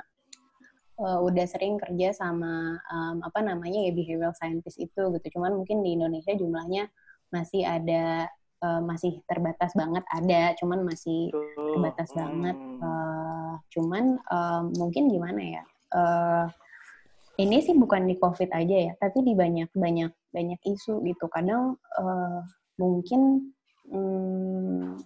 uh, 1.01 1.19
udah 1.25 1.47
sering 1.49 1.81
kerja 1.81 2.13
sama 2.13 2.77
um, 2.93 3.25
apa 3.25 3.41
namanya 3.41 3.89
ya 3.89 3.93
behavioral 3.97 4.37
scientist 4.37 4.77
itu 4.77 5.09
gitu 5.17 5.27
cuman 5.41 5.57
mungkin 5.57 5.81
di 5.81 5.97
Indonesia 5.97 6.37
jumlahnya 6.37 6.93
masih 7.33 7.65
ada 7.65 8.29
uh, 8.61 8.85
masih 8.85 9.25
terbatas 9.25 9.73
banget 9.73 10.05
ada 10.13 10.53
cuman 10.61 10.85
masih 10.85 11.33
terbatas 11.57 12.13
hmm. 12.13 12.19
banget 12.21 12.57
uh, 12.85 13.53
cuman 13.73 14.05
uh, 14.29 14.63
mungkin 14.77 15.09
gimana 15.09 15.41
ya 15.41 15.63
uh, 15.97 16.47
ini 17.39 17.63
sih 17.63 17.75
bukan 17.79 18.11
di 18.11 18.19
COVID 18.19 18.51
aja 18.51 18.77
ya, 18.91 18.93
tapi 18.99 19.23
di 19.23 19.33
banyak 19.39 19.71
banyak 19.71 20.11
banyak 20.35 20.61
isu 20.67 21.07
gitu. 21.07 21.31
Kadang 21.31 21.79
uh, 21.95 22.43
mungkin 22.83 23.55
hmm, 23.91 25.01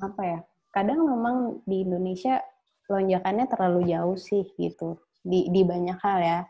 apa 0.00 0.22
ya? 0.22 0.40
Kadang 0.70 1.02
memang 1.02 1.36
di 1.66 1.82
Indonesia 1.82 2.38
lonjakannya 2.86 3.46
terlalu 3.50 3.90
jauh 3.90 4.18
sih 4.18 4.46
gitu. 4.54 4.98
Di 5.20 5.50
di 5.50 5.62
banyak 5.66 5.98
hal 6.00 6.18
ya. 6.22 6.40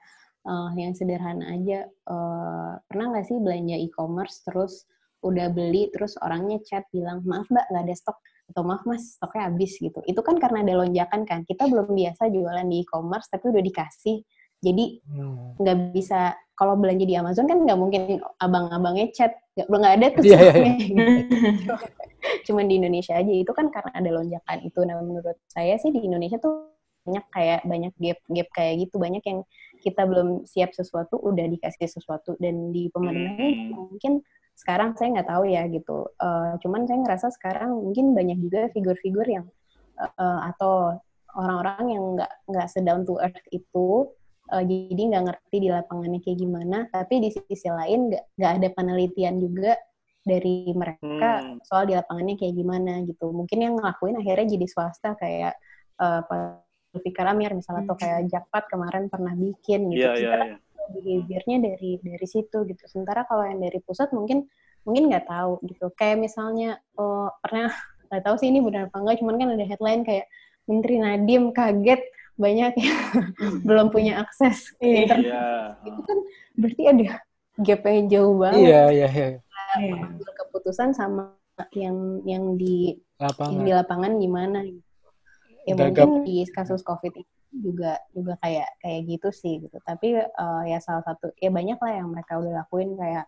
Uh, 0.41 0.73
yang 0.77 0.97
sederhana 0.97 1.53
aja. 1.53 1.85
Uh, 2.09 2.81
pernah 2.89 3.13
nggak 3.13 3.29
sih 3.29 3.37
belanja 3.37 3.77
e-commerce 3.77 4.41
terus 4.49 4.89
udah 5.21 5.53
beli 5.53 5.93
terus 5.93 6.17
orangnya 6.25 6.57
chat 6.65 6.89
bilang 6.97 7.21
maaf 7.29 7.45
mbak 7.53 7.69
nggak 7.69 7.85
ada 7.89 7.97
stok. 7.97 8.19
Atau 8.51 8.63
maaf 8.67 8.83
mas 8.89 9.21
stoknya 9.21 9.53
habis 9.53 9.77
gitu. 9.77 10.01
Itu 10.09 10.21
kan 10.25 10.41
karena 10.41 10.65
ada 10.65 10.85
lonjakan 10.85 11.29
kan. 11.29 11.45
Kita 11.45 11.69
belum 11.69 11.93
biasa 11.93 12.33
jualan 12.33 12.67
di 12.67 12.85
e-commerce 12.85 13.29
tapi 13.29 13.53
udah 13.53 13.63
dikasih. 13.63 14.25
Jadi 14.61 15.01
hmm. 15.09 15.61
nggak 15.61 15.77
hmm. 15.77 15.89
bisa 15.97 16.37
kalau 16.53 16.77
belanja 16.77 17.09
di 17.09 17.17
Amazon 17.17 17.49
kan 17.49 17.65
nggak 17.65 17.79
mungkin 17.81 18.21
abang-abangnya 18.37 19.09
chat 19.17 19.33
nggak 19.67 19.81
nggak 19.81 19.95
ada 19.99 20.07
tuh 20.15 20.23
yeah, 20.25 20.43
yeah, 20.55 20.77
yeah. 20.89 21.79
cuman 22.45 22.69
di 22.69 22.75
Indonesia 22.81 23.17
aja 23.17 23.33
itu 23.33 23.53
kan 23.53 23.73
karena 23.73 23.91
ada 23.97 24.11
lonjakan 24.13 24.59
itu. 24.65 24.81
Nah 24.85 25.01
menurut 25.01 25.37
saya 25.49 25.77
sih 25.81 25.91
di 25.93 26.05
Indonesia 26.05 26.37
tuh 26.37 26.73
banyak 27.01 27.25
kayak 27.33 27.61
banyak 27.65 27.93
gap 27.97 28.19
gap 28.29 28.49
kayak 28.53 28.75
gitu. 28.87 28.97
Banyak 29.01 29.25
yang 29.25 29.41
kita 29.81 30.05
belum 30.05 30.45
siap 30.45 30.77
sesuatu 30.77 31.17
udah 31.17 31.47
dikasih 31.49 31.89
sesuatu. 31.89 32.37
Dan 32.37 32.73
di 32.75 32.93
pemerintah 32.93 33.41
hmm. 33.41 33.91
mungkin 33.97 34.13
sekarang 34.57 34.93
saya 35.01 35.17
nggak 35.17 35.29
tahu 35.33 35.45
ya 35.49 35.65
gitu. 35.73 36.13
Uh, 36.21 36.61
cuman 36.61 36.85
saya 36.85 36.99
ngerasa 37.01 37.33
sekarang 37.33 37.73
mungkin 37.73 38.13
banyak 38.13 38.39
juga 38.45 38.69
figur-figur 38.77 39.25
yang 39.25 39.47
uh, 39.97 40.41
atau 40.53 41.01
orang-orang 41.33 41.85
yang 41.97 42.05
nggak 42.19 42.33
nggak 42.51 42.69
sedown 42.69 43.07
to 43.07 43.17
earth 43.23 43.41
itu 43.55 44.11
uh, 44.51 44.65
jadi 44.67 45.03
nggak 45.15 45.25
ngerti 45.31 45.57
di 45.63 45.69
lapangannya 45.71 46.21
kayak 46.21 46.39
gimana 46.39 46.79
tapi 46.91 47.23
di 47.23 47.31
sisi 47.31 47.69
lain 47.71 48.11
nggak 48.11 48.53
ada 48.61 48.69
penelitian 48.75 49.39
juga 49.39 49.79
dari 50.21 50.69
mereka 50.77 51.31
hmm. 51.41 51.65
soal 51.65 51.89
di 51.89 51.97
lapangannya 51.97 52.37
kayak 52.37 52.55
gimana 52.55 52.93
gitu 53.09 53.33
mungkin 53.33 53.59
yang 53.65 53.75
ngelakuin 53.81 54.21
akhirnya 54.21 54.47
jadi 54.53 54.67
swasta 54.69 55.17
kayak 55.17 55.57
uh, 55.97 56.21
Pak 56.27 57.01
Fikar 57.01 57.31
Amir 57.31 57.55
misalnya 57.55 57.87
atau 57.87 57.97
kayak 57.97 58.27
hmm. 58.27 58.31
Jakpat 58.35 58.65
kemarin 58.69 59.07
pernah 59.07 59.33
bikin 59.33 59.95
gitu 59.95 60.05
yeah, 60.05 60.19
yeah, 60.19 60.59
yeah. 60.59 60.59
behaviornya 60.91 61.57
dari 61.63 61.91
dari 62.03 62.27
situ 62.27 62.67
gitu 62.67 62.83
sementara 62.91 63.25
kalau 63.25 63.47
yang 63.47 63.63
dari 63.63 63.79
pusat 63.81 64.11
mungkin 64.11 64.45
mungkin 64.85 65.13
nggak 65.13 65.29
tahu 65.29 65.61
gitu 65.71 65.93
kayak 65.95 66.19
misalnya 66.19 66.81
oh, 66.99 67.31
pernah 67.41 67.71
nggak 68.11 68.23
tahu 68.27 68.35
sih 68.43 68.51
ini 68.51 68.59
benar 68.59 68.91
apa 68.91 68.97
enggak 68.99 69.17
cuman 69.23 69.35
kan 69.39 69.49
ada 69.55 69.67
headline 69.71 70.03
kayak 70.03 70.27
Menteri 70.67 70.97
Nadiem 70.99 71.45
kaget 71.55 72.03
banyak 72.41 72.73
yang 72.81 72.97
hmm. 73.37 73.61
belum 73.69 73.87
punya 73.93 74.25
akses 74.25 74.73
ke 74.81 74.85
iya. 74.89 74.97
internet. 75.05 75.29
Yeah. 75.29 75.89
Itu 75.93 76.01
kan 76.03 76.19
berarti 76.57 76.83
ada 76.89 77.05
gap 77.61 77.81
yang 77.85 78.09
jauh 78.09 78.35
banget. 78.41 78.61
Iya, 78.65 78.83
iya, 78.91 79.09
iya. 79.13 79.29
Keputusan 80.17 80.97
sama 80.97 81.37
yang 81.77 82.25
yang 82.25 82.57
di 82.57 82.97
yang 83.21 83.29
lapangan 83.29 83.61
di 83.61 83.73
lapangan 83.77 84.13
gimana 84.17 84.59
ya 85.69 85.75
Gagap. 85.77 86.09
mungkin 86.09 86.25
di 86.25 86.37
kasus 86.49 86.81
covid 86.81 87.13
ini 87.13 87.29
juga 87.51 87.99
juga 88.15 88.39
kayak 88.41 88.81
kayak 88.81 89.01
gitu 89.11 89.29
sih 89.35 89.55
gitu 89.61 89.77
tapi 89.85 90.17
eh, 90.23 90.63
ya 90.71 90.79
salah 90.81 91.05
satu 91.05 91.35
ya 91.37 91.51
banyak 91.53 91.77
lah 91.77 91.93
yang 91.93 92.09
mereka 92.15 92.39
udah 92.41 92.65
lakuin 92.65 92.97
kayak 92.97 93.27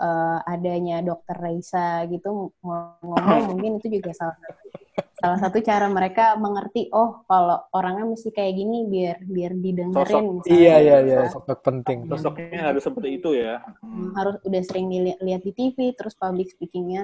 eh, 0.00 0.38
adanya 0.48 1.04
dokter 1.04 1.36
Raisa 1.36 2.06
gitu 2.08 2.54
ngomong 2.62 3.44
mungkin 3.52 3.82
itu 3.82 4.00
juga 4.00 4.14
salah 4.16 4.36
satu 4.40 4.83
salah 5.24 5.38
satu 5.44 5.58
cara 5.68 5.86
mereka 5.98 6.22
mengerti 6.44 6.80
oh 6.92 7.10
kalau 7.30 7.56
orangnya 7.76 8.04
mesti 8.12 8.28
kayak 8.36 8.54
gini 8.60 8.76
biar 8.92 9.16
biar 9.36 9.52
didengerin 9.64 10.24
Sosok. 10.24 10.24
misalnya 10.38 10.68
iya 10.68 10.74
iya 10.84 10.96
iya 11.08 11.18
Nah, 11.18 11.32
sosok 11.32 11.58
penting 11.66 11.98
Sosoknya 12.10 12.60
harus 12.68 12.82
seperti 12.86 13.08
itu 13.18 13.30
ya. 13.44 13.54
Hmm, 13.84 14.12
harus 14.18 14.36
udah 14.48 14.62
sering 14.68 14.86
dilihat 14.92 15.18
lihat 15.26 15.42
di 15.46 15.52
TV 15.56 15.78
terus 15.98 16.14
public 16.16 16.48
speakingnya 16.52 17.02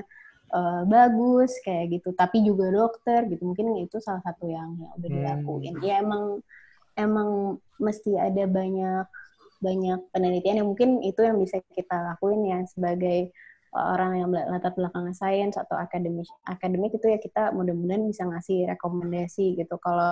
eh, 0.57 0.83
bagus 0.95 1.51
kayak 1.65 1.85
gitu 2.01 2.09
tapi 2.21 2.37
juga 2.49 2.67
dokter 2.73 3.21
gitu 3.33 3.43
mungkin 3.49 3.67
itu 3.85 3.97
salah 4.03 4.23
satu 4.27 4.45
yang, 4.51 4.77
yang 4.81 4.93
udah 4.99 5.11
Hmm. 5.11 5.17
dilakuin 5.17 5.75
ya 5.85 5.95
emang 6.05 6.25
emang 6.99 7.31
mesti 7.81 8.11
ada 8.19 8.45
banyak 8.49 9.07
banyak 9.67 10.01
penelitian 10.13 10.57
yang 10.65 10.69
mungkin 10.73 10.91
itu 11.05 11.21
yang 11.29 11.37
bisa 11.45 11.59
kita 11.77 11.97
lakuin 12.15 12.43
ya 12.53 12.59
sebagai 12.69 13.19
orang 13.75 14.19
yang 14.19 14.29
latar 14.31 14.75
belakang 14.75 15.15
sains 15.15 15.55
atau 15.55 15.79
akademik 15.79 16.27
akademik 16.47 16.91
itu 16.95 17.07
ya 17.07 17.19
kita 17.23 17.55
mudah-mudahan 17.55 18.03
bisa 18.11 18.27
ngasih 18.27 18.67
rekomendasi 18.71 19.55
gitu. 19.59 19.79
Kalau 19.79 20.11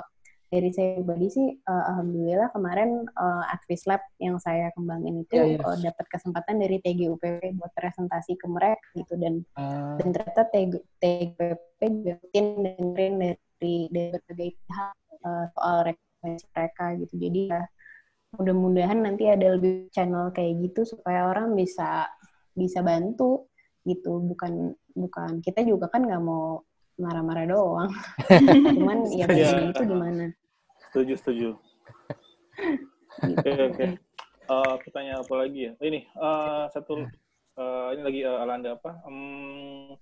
dari 0.48 0.72
saya 0.72 0.96
pribadi 0.96 1.28
sih 1.28 1.48
eh, 1.61 1.84
alhamdulillah 1.92 2.48
kemarin 2.56 3.04
Advis 3.52 3.84
Lab 3.84 4.00
yang 4.16 4.40
saya 4.40 4.72
kembangin 4.72 5.20
itu 5.28 5.36
Iya, 5.36 5.44
iya. 5.44 5.61
eh, 5.61 5.78
dapat 5.92 6.06
kesempatan 6.09 6.56
dari 6.56 6.80
TGUPP 6.80 7.52
buat 7.61 7.72
presentasi 7.76 8.40
ke 8.40 8.46
mereka 8.48 8.86
gitu. 8.96 9.14
Dan 9.20 9.44
Ah, 9.61 10.00
dan 10.00 10.09
ternyata 10.16 10.48
TG, 10.48 10.72
TGUPP 11.02 11.80
rutin 12.09 12.46
dengerin 12.64 13.14
dari 13.20 13.36
dari 13.92 14.09
berbagai 14.16 14.50
pihak 14.56 14.94
eh, 15.20 15.44
soal 15.52 15.76
rekomendasi 15.92 16.46
mereka 16.56 16.84
gitu. 16.96 17.14
Jadi 17.20 17.40
ya 17.52 17.62
mudah-mudahan 18.28 19.00
nanti 19.04 19.24
ada 19.28 19.56
lebih 19.56 19.88
channel 19.92 20.28
kayak 20.32 20.61
gitu 20.64 20.84
supaya 20.84 21.28
orang 21.32 21.56
bisa 21.56 22.09
bisa 22.59 22.82
bantu 22.82 23.46
gitu 23.86 24.18
bukan 24.20 24.74
bukan 24.92 25.38
kita 25.40 25.62
juga 25.62 25.86
kan 25.86 26.02
nggak 26.02 26.18
mau 26.20 26.66
marah-marah 26.98 27.46
doang 27.46 27.90
cuman 28.74 29.06
ya 29.14 29.24
Iya. 29.24 29.26
bagian 29.30 29.70
itu 29.70 29.82
gimana 29.86 30.26
Setuju, 30.88 31.14
setuju. 31.14 31.48
gitu. 33.20 33.38
Oke, 33.38 33.50
oke. 33.68 33.86
Eh, 34.48 34.74
pertanyaan 34.82 35.20
apa 35.20 35.34
lagi 35.36 35.68
ya? 35.68 35.72
Ini 35.78 36.00
eh, 36.00 36.64
satu 36.72 37.04
eh, 37.54 37.88
ini 37.92 38.02
lagi 38.02 38.20
eh, 38.24 38.38
Alanda 38.40 38.72
apa? 38.72 38.96
Hmm, 39.04 39.92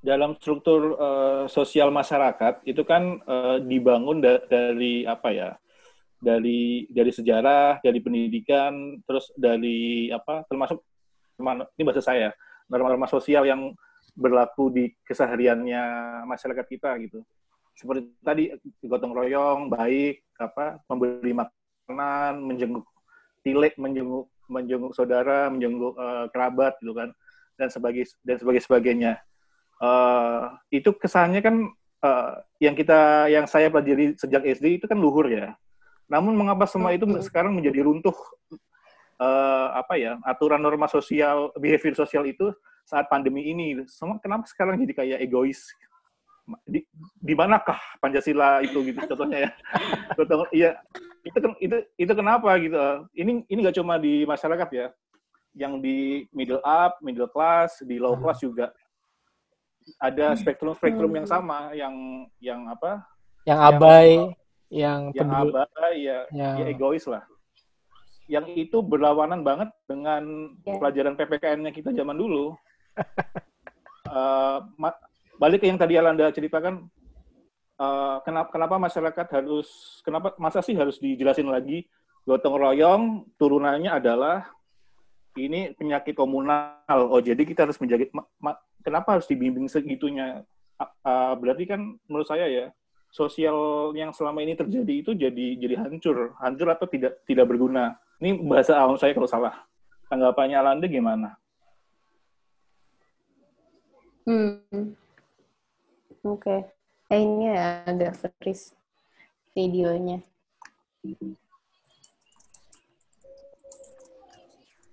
dalam 0.00 0.38
struktur 0.38 0.96
eh, 0.96 1.44
sosial 1.48 1.92
masyarakat 1.92 2.64
itu 2.64 2.80
kan 2.82 3.20
eh, 3.20 3.56
dibangun 3.60 4.24
da- 4.24 4.40
dari 4.46 5.04
apa 5.04 5.28
ya? 5.30 5.50
Dari 6.16 6.88
dari 6.88 7.12
sejarah, 7.12 7.84
dari 7.84 8.00
pendidikan, 8.00 8.72
terus 9.04 9.28
dari 9.36 10.08
apa? 10.08 10.48
Termasuk 10.48 10.80
terma- 10.80 10.95
ini 11.38 11.82
bahasa 11.84 12.02
saya 12.02 12.32
norma-norma 12.66 13.06
sosial 13.06 13.46
yang 13.46 13.72
berlaku 14.16 14.72
di 14.72 14.84
kesehariannya 15.04 15.82
masyarakat 16.24 16.66
kita 16.66 16.90
gitu. 17.04 17.20
Seperti 17.76 18.08
tadi 18.24 18.48
gotong 18.80 19.12
royong, 19.12 19.68
baik, 19.68 20.24
apa 20.40 20.80
memberi 20.88 21.36
makanan, 21.36 22.40
menjenguk 22.40 22.88
tilik, 23.44 23.76
menjenguk 23.76 24.32
menjenguk 24.48 24.96
saudara, 24.96 25.52
menjenguk 25.52 25.94
eh, 25.98 26.26
kerabat 26.32 26.78
gitu 26.80 26.96
kan, 26.96 27.12
dan 27.60 27.68
sebagai 27.68 28.08
dan 28.24 28.40
sebagai 28.40 28.62
sebagainya. 28.64 29.20
Eh, 29.76 30.42
itu 30.80 30.96
kesannya 30.96 31.44
kan 31.44 31.68
eh, 32.00 32.32
yang 32.64 32.72
kita 32.72 33.28
yang 33.28 33.44
saya 33.44 33.68
pelajari 33.68 34.16
sejak 34.16 34.42
SD 34.42 34.80
itu 34.80 34.86
kan 34.88 34.96
luhur 34.96 35.28
ya. 35.28 35.52
Namun 36.08 36.38
mengapa 36.38 36.64
semua 36.64 36.94
itu 36.94 37.04
sekarang 37.20 37.52
menjadi 37.52 37.82
runtuh 37.84 38.14
eh, 39.16 39.68
apa 39.72 39.94
ya 39.96 40.20
aturan 40.22 40.60
norma 40.60 40.86
sosial 40.86 41.52
behavior 41.56 41.96
sosial 41.96 42.24
itu 42.28 42.52
saat 42.84 43.08
pandemi 43.08 43.50
ini. 43.50 43.82
Semua 43.88 44.20
kenapa 44.20 44.46
sekarang 44.46 44.78
jadi 44.78 44.94
kayak 44.94 45.18
egois? 45.20 45.66
Di, 46.62 46.86
di 47.18 47.34
manakah 47.34 47.74
Pancasila 47.98 48.62
itu 48.62 48.78
gitu 48.86 49.02
contohnya 49.02 49.50
ya? 49.50 49.50
Contoh- 50.14 50.46
iya. 50.54 50.78
Itu 51.26 51.42
itu 51.58 51.76
itu 51.98 52.12
kenapa 52.14 52.54
gitu? 52.62 52.78
Ini 53.18 53.42
ini 53.50 53.58
nggak 53.66 53.76
cuma 53.82 53.98
di 53.98 54.22
masyarakat 54.22 54.68
ya. 54.70 54.86
Yang 55.58 55.72
di 55.82 55.98
middle 56.30 56.62
up 56.62 57.02
middle 57.02 57.26
class 57.26 57.82
di 57.82 57.98
low 57.98 58.14
Hmm. 58.14 58.22
class 58.22 58.38
juga. 58.38 58.70
Ada 59.98 60.38
spektrum 60.38 60.78
spektrum 60.78 61.10
yang 61.18 61.26
Hmm. 61.26 61.34
sama 61.34 61.58
yang 61.74 61.94
yang 62.38 62.60
apa? 62.70 63.02
Yang 63.42 63.58
Yang- 63.58 63.66
abai 63.74 64.10
yang 64.70 65.00
yang 65.14 65.28
peduli 65.30 65.50
abai 65.66 65.94
ya. 65.98 66.20
Yang 66.30 66.54
ya 66.62 66.66
egois 66.70 67.04
lah 67.10 67.24
yang 68.26 68.46
itu 68.52 68.82
berlawanan 68.82 69.46
banget 69.46 69.70
dengan 69.86 70.50
Ya. 70.66 70.78
pelajaran 70.78 71.14
PPKN-nya 71.14 71.70
kita 71.70 71.94
zaman 71.94 72.18
dulu. 72.18 72.54
Ma- 74.82 75.00
balik 75.38 75.62
ke 75.62 75.66
yang 75.70 75.78
tadi 75.78 75.98
Alanda 75.98 76.30
ceritakan, 76.30 76.86
eh, 77.78 78.16
kenapa, 78.22 78.48
kenapa 78.50 78.74
masyarakat 78.78 79.26
harus, 79.30 80.00
kenapa 80.02 80.34
masa 80.38 80.62
sih 80.62 80.74
harus 80.74 80.98
dijelasin 80.98 81.50
lagi 81.50 81.86
gotong 82.26 82.58
royong 82.58 83.02
turunannya 83.38 83.90
adalah 83.94 84.50
ini 85.38 85.70
penyakit 85.78 86.18
komunal. 86.18 86.98
Oh 87.06 87.22
jadi 87.22 87.38
kita 87.38 87.68
harus 87.68 87.78
menjaga. 87.78 88.10
ma- 88.10 88.26
ma- 88.42 88.60
kenapa 88.82 89.18
harus 89.18 89.30
dibimbing 89.30 89.70
segitunya? 89.70 90.42
A- 90.76 90.94
ah, 91.06 91.32
berarti 91.38 91.64
kan 91.68 91.94
menurut 92.10 92.26
saya 92.26 92.50
ya 92.50 92.66
sosial 93.14 93.90
yang 93.94 94.10
selama 94.10 94.42
ini 94.42 94.58
terjadi 94.58 94.94
itu 95.06 95.10
jadi 95.14 95.46
jadi 95.56 95.74
hancur, 95.86 96.34
hancur 96.42 96.68
atau 96.72 96.86
tidak 96.90 97.22
tidak 97.24 97.46
berguna. 97.46 97.94
Ini 98.16 98.40
bahasa 98.48 98.80
awam 98.80 98.96
saya 98.96 99.12
kalau 99.12 99.28
salah. 99.28 99.54
Tanggapannya 100.08 100.56
Alanda 100.56 100.86
gimana? 100.88 101.36
Hmm. 104.24 104.96
Oke. 106.24 106.64
Eh, 107.06 107.20
ini 107.22 107.52
agak 107.54 108.18
freeze 108.18 108.74
videonya. 109.54 110.18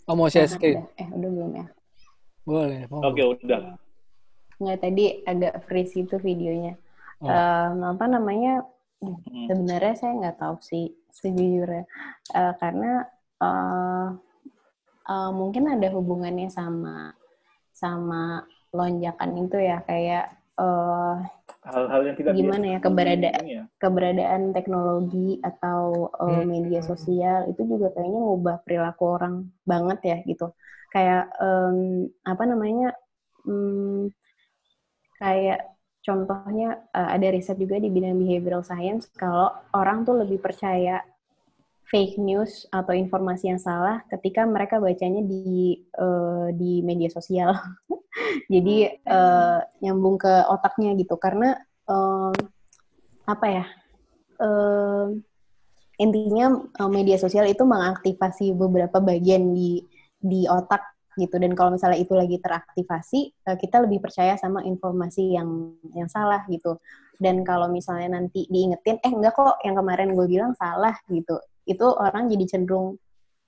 oh 0.05 0.13
mau 0.13 0.29
share 0.29 0.45
Nah, 0.45 0.53
screen. 0.53 0.85
Eh, 0.99 1.07
udah 1.09 1.29
belum 1.31 1.51
ya? 1.57 1.65
boleh 2.43 2.83
Oke 2.91 3.23
udah. 3.23 3.79
Nggak, 4.59 4.77
tadi 4.83 5.23
agak 5.23 5.63
freeze 5.63 5.95
itu 5.95 6.19
videonya. 6.19 6.75
Oh. 7.23 7.31
Em, 7.31 7.79
apa 7.87 8.05
namanya? 8.05 8.67
Hmm. 8.99 9.47
Sebenarnya 9.47 9.95
saya 9.95 10.11
nggak 10.19 10.37
tahu 10.37 10.55
sih 10.59 10.91
sejujurnya. 11.09 11.87
Eh, 12.35 12.53
karena 12.59 13.07
eh, 13.43 14.05
eh, 15.11 15.29
mungkin 15.39 15.63
ada 15.73 15.87
hubungannya 15.95 16.47
sama 16.57 16.95
sama 17.81 18.23
lonjakan 18.77 19.31
itu 19.43 19.57
ya 19.69 19.77
kayak 19.89 20.25
eh, 20.61 21.15
Hal-hal 21.63 22.01
yang 22.07 22.17
tidak 22.19 22.33
Gimana 22.37 22.65
ya, 22.73 22.79
keberadaan- 22.85 23.47
ya. 23.55 23.63
keberadaan 23.83 24.41
teknologi 24.55 25.29
atau 25.43 26.07
uh, 26.15 26.39
Hmm. 26.39 26.47
media 26.47 26.79
sosial 26.79 27.39
itu 27.51 27.61
juga 27.67 27.91
kayaknya 27.91 28.19
ngubah 28.23 28.55
perilaku 28.63 29.03
orang 29.19 29.35
banget 29.67 29.99
ya 30.09 30.17
gitu. 30.29 30.45
Kayak 30.93 31.23
em, 31.43 31.77
apa 32.23 32.43
namanya? 32.47 32.87
hmm, 33.43 34.07
kayak 35.21 35.59
contohnya 36.03 36.83
uh, 36.91 37.09
ada 37.15 37.27
riset 37.31 37.55
juga 37.55 37.79
di 37.79 37.87
bidang 37.87 38.19
behavioral 38.19 38.63
science 38.65 39.07
kalau 39.15 39.49
orang 39.71 40.03
tuh 40.07 40.15
lebih 40.21 40.39
percaya 40.43 40.99
fake 41.87 42.17
news 42.17 42.65
atau 42.71 42.95
informasi 42.95 43.53
yang 43.53 43.61
salah 43.61 44.01
ketika 44.09 44.47
mereka 44.47 44.79
bacanya 44.81 45.21
di 45.23 45.77
eh, 45.79 46.47
di 46.55 46.81
media 46.81 47.09
sosial. 47.11 47.53
Jadi 48.53 48.89
eh, 48.89 49.59
nyambung 49.83 50.17
ke 50.17 50.33
otaknya 50.49 50.95
gitu 50.97 51.17
karena 51.17 51.57
em, 51.89 52.33
apa 53.27 53.47
ya? 53.47 53.65
em, 54.41 55.21
intinya 56.01 56.45
eh, 56.65 56.89
media 56.89 57.17
sosial 57.21 57.45
itu 57.45 57.63
mengaktifasi 57.63 58.55
beberapa 58.57 58.97
bagian 59.03 59.53
di 59.53 59.83
di 60.23 60.47
otak 60.47 60.93
gitu 61.13 61.37
dan 61.37 61.53
kalau 61.53 61.77
misalnya 61.77 62.01
itu 62.01 62.13
lagi 62.17 62.41
teraktivasi 62.41 63.19
eh, 63.45 63.57
kita 63.61 63.85
lebih 63.85 64.01
percaya 64.01 64.33
sama 64.33 64.65
informasi 64.65 65.37
yang 65.37 65.77
yang 65.93 66.09
salah 66.09 66.41
gitu 66.49 66.81
dan 67.21 67.45
kalau 67.45 67.69
misalnya 67.69 68.17
nanti 68.17 68.49
diingetin 68.49 68.97
eh 68.97 69.13
enggak 69.13 69.37
kok 69.37 69.61
yang 69.61 69.77
kemarin 69.77 70.17
gue 70.17 70.25
bilang 70.25 70.57
salah 70.57 70.97
gitu 71.05 71.37
itu 71.63 71.85
orang 71.87 72.27
jadi 72.27 72.45
cenderung 72.47 72.99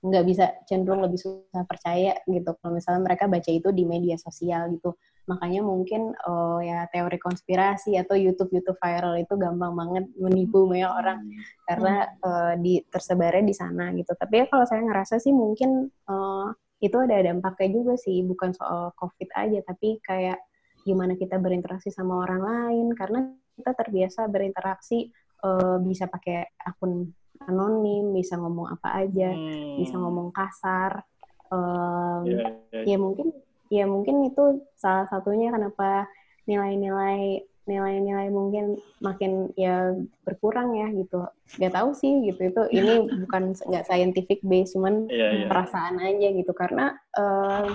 nggak 0.06 0.24
bisa 0.28 0.46
cenderung 0.68 1.02
lebih 1.02 1.18
susah 1.18 1.64
percaya 1.66 2.14
gitu. 2.28 2.54
Kalau 2.60 2.72
misalnya 2.76 3.02
mereka 3.02 3.26
baca 3.26 3.50
itu 3.50 3.68
di 3.74 3.82
media 3.82 4.14
sosial 4.20 4.70
gitu. 4.76 4.94
Makanya 5.26 5.66
mungkin 5.66 6.14
oh 6.28 6.62
ya 6.62 6.86
teori 6.94 7.18
konspirasi 7.18 7.98
atau 7.98 8.14
YouTube 8.14 8.54
YouTube 8.54 8.78
viral 8.78 9.18
itu 9.18 9.34
gampang 9.34 9.74
banget 9.74 10.04
menipu 10.20 10.68
banyak 10.70 10.92
orang. 10.92 11.18
Karena 11.66 12.06
eh, 12.06 12.54
di 12.62 12.74
tersebarnya 12.86 13.42
di 13.42 13.54
sana 13.56 13.90
gitu. 13.96 14.14
Tapi 14.14 14.34
ya 14.42 14.46
kalau 14.46 14.64
saya 14.68 14.86
ngerasa 14.86 15.18
sih 15.18 15.34
mungkin 15.34 15.90
eh, 15.90 16.48
itu 16.84 16.96
ada 17.00 17.16
dampaknya 17.26 17.68
juga 17.82 17.94
sih. 17.98 18.22
Bukan 18.22 18.54
soal 18.54 18.94
covid 18.94 19.28
aja 19.34 19.58
tapi 19.66 19.98
kayak 20.04 20.38
gimana 20.86 21.18
kita 21.18 21.40
berinteraksi 21.42 21.90
sama 21.90 22.22
orang 22.22 22.42
lain. 22.46 22.86
Karena 22.94 23.26
kita 23.56 23.72
terbiasa 23.72 24.28
berinteraksi 24.28 25.08
uh, 25.40 25.80
bisa 25.80 26.06
pakai 26.12 26.44
akun 26.60 27.08
anonim 27.44 28.16
bisa 28.16 28.40
ngomong 28.40 28.72
apa 28.72 29.04
aja 29.04 29.30
hmm. 29.32 29.80
bisa 29.82 29.94
ngomong 30.00 30.32
kasar 30.32 31.04
um, 31.52 32.24
yeah, 32.24 32.52
yeah. 32.72 32.84
ya 32.84 32.96
mungkin 32.96 33.28
ya 33.66 33.84
mungkin 33.84 34.30
itu 34.30 34.62
salah 34.78 35.10
satunya 35.10 35.50
kenapa 35.50 36.06
nilai-nilai 36.46 37.42
nilai-nilai 37.66 38.30
mungkin 38.30 38.78
makin 39.02 39.50
ya 39.58 39.90
berkurang 40.22 40.78
ya 40.78 40.86
gitu 40.94 41.26
nggak 41.58 41.74
tahu 41.74 41.90
sih 41.98 42.30
gitu 42.30 42.54
itu 42.54 42.62
ini 42.70 42.94
bukan 43.26 43.58
nggak 43.58 43.86
scientific 43.90 44.38
base 44.46 44.78
cuman 44.78 45.10
yeah, 45.10 45.44
yeah. 45.44 45.48
perasaan 45.50 45.98
aja 45.98 46.28
gitu 46.30 46.54
karena 46.54 46.94
uh, 47.18 47.74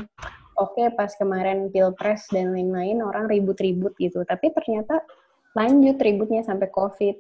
oke 0.56 0.80
okay, 0.80 0.88
pas 0.96 1.12
kemarin 1.20 1.68
pilpres 1.76 2.24
dan 2.32 2.56
lain-lain 2.56 3.04
orang 3.04 3.28
ribut-ribut 3.28 3.92
gitu 4.00 4.24
tapi 4.24 4.56
ternyata 4.56 5.04
lanjut 5.60 6.00
ributnya 6.00 6.40
sampai 6.48 6.72
covid 6.72 7.20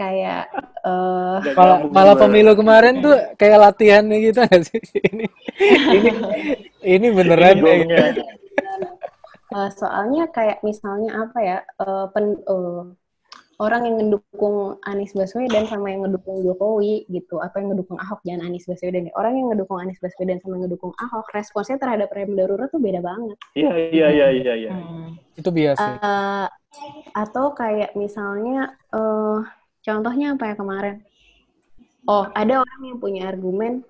kayak 0.00 0.48
uh, 0.80 1.44
malah, 1.52 1.78
malah 1.92 2.16
pemilu 2.16 2.56
kemarin 2.56 3.04
tuh 3.04 3.12
kayak 3.36 3.60
latihannya 3.60 4.16
gitu 4.24 4.40
nggak 4.40 4.62
sih? 4.64 4.80
Ini 5.12 5.26
ini 5.92 6.10
ini 6.80 7.06
beneran 7.12 7.60
ini 7.60 8.16
Uh, 9.50 9.66
soalnya 9.74 10.30
kayak 10.30 10.62
misalnya 10.62 11.26
apa 11.26 11.38
ya 11.42 11.58
uh, 11.82 12.06
pen, 12.14 12.38
uh, 12.46 12.86
orang 13.58 13.82
yang 13.82 13.96
ngedukung 13.98 14.78
Anies 14.86 15.10
Baswedan 15.10 15.66
sama 15.66 15.90
yang 15.90 16.06
ngedukung 16.06 16.46
Jokowi 16.46 17.04
gitu 17.10 17.42
atau 17.42 17.58
yang 17.58 17.74
ngedukung 17.74 17.98
Ahok 17.98 18.22
jangan 18.22 18.46
Anies 18.46 18.70
Baswedan 18.70 19.10
ya. 19.10 19.12
Orang 19.18 19.36
yang 19.36 19.50
ngedukung 19.50 19.82
Anies 19.82 19.98
Baswedan 19.98 20.38
sama 20.38 20.54
yang 20.54 20.70
ngedukung 20.70 20.94
Ahok 21.02 21.28
responsnya 21.34 21.82
terhadap 21.82 22.14
rem 22.14 22.38
darurat 22.38 22.70
tuh 22.70 22.78
beda 22.78 23.02
banget. 23.02 23.36
Iya 23.58 23.72
iya 23.90 24.06
iya 24.14 24.26
iya 24.30 24.54
iya. 24.54 24.70
Hmm. 24.70 25.18
itu 25.34 25.50
biasa 25.50 25.82
uh, 25.98 26.46
atau 27.16 27.50
kayak 27.56 27.98
misalnya 27.98 28.78
uh, 28.94 29.42
contohnya 29.80 30.36
apa 30.36 30.44
ya 30.50 30.54
kemarin 30.56 30.96
oh 32.08 32.24
ada 32.32 32.64
orang 32.64 32.80
yang 32.84 32.98
punya 32.98 33.22
argumen 33.28 33.84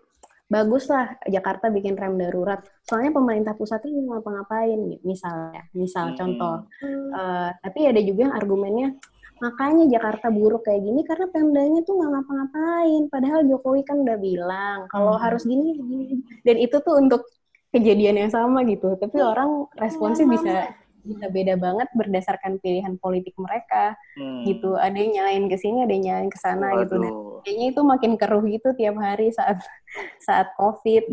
bagus 0.51 0.91
lah 0.91 1.15
Jakarta 1.31 1.71
bikin 1.71 1.95
rem 1.95 2.19
darurat. 2.19 2.59
Soalnya 2.83 3.15
pemerintah 3.15 3.55
pusat 3.55 3.87
ini 3.87 4.03
ngapa-ngapain, 4.11 4.99
misalnya, 5.07 5.63
misal 5.71 6.11
hmm. 6.11 6.17
contoh. 6.19 6.67
Uh, 7.15 7.55
tapi 7.63 7.87
ada 7.87 8.03
juga 8.03 8.29
yang 8.29 8.35
argumennya 8.35 8.99
makanya 9.41 9.89
Jakarta 9.89 10.29
buruk 10.29 10.69
kayak 10.69 10.85
gini 10.85 11.01
karena 11.01 11.25
Pemdanya 11.33 11.81
tuh 11.87 11.97
nggak 11.97 12.11
ngapa-ngapain. 12.13 13.03
Padahal 13.09 13.41
Jokowi 13.47 13.87
kan 13.87 14.03
udah 14.03 14.19
bilang 14.19 14.79
kalau 14.91 15.15
hmm. 15.17 15.23
harus 15.23 15.47
gini, 15.47 15.79
gini. 15.79 16.19
Dan 16.43 16.59
itu 16.59 16.77
tuh 16.83 16.99
untuk 16.99 17.25
kejadian 17.71 18.27
yang 18.27 18.31
sama 18.35 18.67
gitu. 18.67 18.99
Tapi 18.99 19.23
orang 19.23 19.71
responsnya 19.79 20.27
bisa 20.27 20.55
bisa 21.03 21.27
beda 21.33 21.55
banget 21.57 21.89
berdasarkan 21.97 22.61
pilihan 22.61 22.95
politik 23.01 23.35
mereka 23.41 23.97
hmm. 24.17 24.45
gitu 24.47 24.77
ada 24.77 24.95
yang 24.95 25.13
nyalain 25.17 25.47
ke 25.49 25.57
sini 25.57 25.85
ada 25.85 25.93
yang 25.93 26.05
nyalain 26.07 26.31
ke 26.31 26.39
sana 26.39 26.67
gitu 26.85 26.95
dan 27.01 27.15
kayaknya 27.45 27.67
itu 27.73 27.81
makin 27.83 28.13
keruh 28.21 28.45
gitu 28.45 28.69
tiap 28.77 28.97
hari 29.01 29.33
saat 29.33 29.59
saat 30.27 30.53
covid 30.55 31.05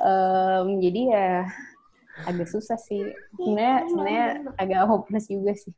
um, 0.00 0.78
jadi 0.80 1.00
ya 1.10 1.28
agak 2.28 2.48
susah 2.48 2.76
sih 2.76 3.08
sebenarnya 3.40 3.76
sebenarnya 3.88 4.26
agak 4.60 4.80
hopeless 4.86 5.26
juga 5.26 5.52
sih 5.56 5.72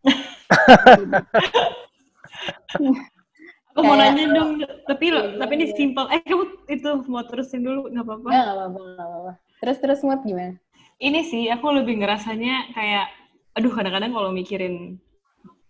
Aku 3.74 3.82
mau 3.82 3.98
nanya 3.98 4.30
dong, 4.30 4.62
tapi 4.86 5.10
lo, 5.10 5.34
tapi 5.34 5.58
ini 5.58 5.74
simpel. 5.74 6.06
Eh 6.14 6.22
kamu 6.22 6.46
itu 6.70 6.90
mau 7.10 7.26
terusin 7.26 7.66
dulu 7.66 7.90
nggak 7.90 8.06
apa-apa? 8.06 8.28
Nggak 8.30 8.54
apa-apa. 8.54 9.32
Terus 9.58 9.76
terus 9.82 10.00
mood 10.06 10.22
gimana? 10.22 10.54
Ini 11.02 11.20
sih 11.26 11.50
aku 11.50 11.70
lebih 11.74 12.02
ngerasanya 12.02 12.74
kayak 12.74 13.06
aduh 13.54 13.70
kadang-kadang 13.70 14.12
kalau 14.14 14.30
mikirin 14.34 14.98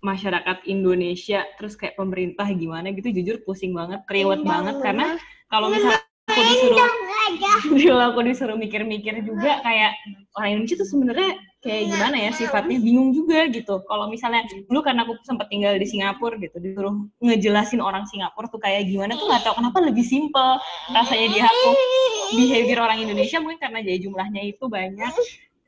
masyarakat 0.04 0.68
Indonesia 0.68 1.48
terus 1.56 1.80
kayak 1.80 1.96
pemerintah 1.96 2.44
gimana 2.52 2.92
gitu 2.92 3.08
jujur 3.08 3.40
pusing 3.44 3.72
banget 3.72 4.04
kriwet 4.04 4.44
banget. 4.44 4.76
Karena 4.84 5.16
kalau 5.48 5.72
misalnya 5.72 6.04
aku 6.24 6.40
disuruh 6.40 6.88
kalau 7.84 8.04
aku 8.12 8.20
disuruh 8.24 8.56
mikir-mikir 8.56 9.20
juga 9.24 9.60
kayak 9.64 9.92
orang 10.36 10.48
Indonesia 10.58 10.76
tuh 10.80 10.88
sebenarnya 10.88 11.30
kayak 11.64 11.82
gimana 11.88 12.16
ya 12.28 12.30
sifatnya? 12.36 12.76
Bingung 12.76 13.16
juga 13.16 13.48
gitu. 13.48 13.80
Kalau 13.88 14.12
misalnya 14.12 14.44
dulu 14.68 14.84
karena 14.84 15.08
aku 15.08 15.16
sempat 15.24 15.48
tinggal 15.48 15.76
di 15.80 15.86
Singapura 15.88 16.36
gitu 16.36 16.60
disuruh 16.60 16.92
ngejelasin 17.24 17.80
orang 17.80 18.04
Singapura 18.08 18.46
tuh 18.52 18.60
kayak 18.60 18.84
gimana 18.88 19.16
tuh 19.16 19.26
nggak 19.28 19.42
tahu 19.48 19.54
kenapa 19.56 19.78
lebih 19.80 20.04
simple 20.04 20.60
rasanya 20.92 21.28
di 21.32 21.40
aku. 21.40 21.70
Behavior 22.34 22.78
orang 22.84 22.98
Indonesia 23.04 23.38
mungkin 23.40 23.60
karena 23.60 23.78
jadi 23.84 23.98
jumlahnya 24.04 24.42
itu 24.48 24.64
banyak 24.66 25.12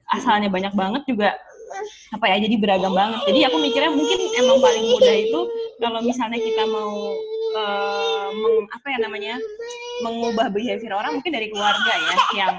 asalnya 0.06 0.48
banyak 0.48 0.72
banget 0.78 1.02
juga 1.04 1.34
apa 2.14 2.24
ya 2.30 2.36
jadi 2.42 2.56
beragam 2.60 2.92
banget. 2.94 3.20
Jadi 3.26 3.40
aku 3.48 3.56
mikirnya 3.58 3.92
mungkin 3.92 4.18
emang 4.38 4.58
paling 4.62 4.84
mudah 4.92 5.16
itu 5.16 5.40
kalau 5.82 6.00
misalnya 6.00 6.38
kita 6.40 6.62
mau 6.68 7.12
uh, 7.56 8.28
meng, 8.32 8.56
apa 8.70 8.86
ya 8.92 8.98
namanya 9.02 9.34
mengubah 10.04 10.52
behavior 10.52 10.92
orang 10.96 11.20
mungkin 11.20 11.32
dari 11.32 11.48
keluarga 11.48 11.92
ya 11.92 12.16
yang 12.36 12.54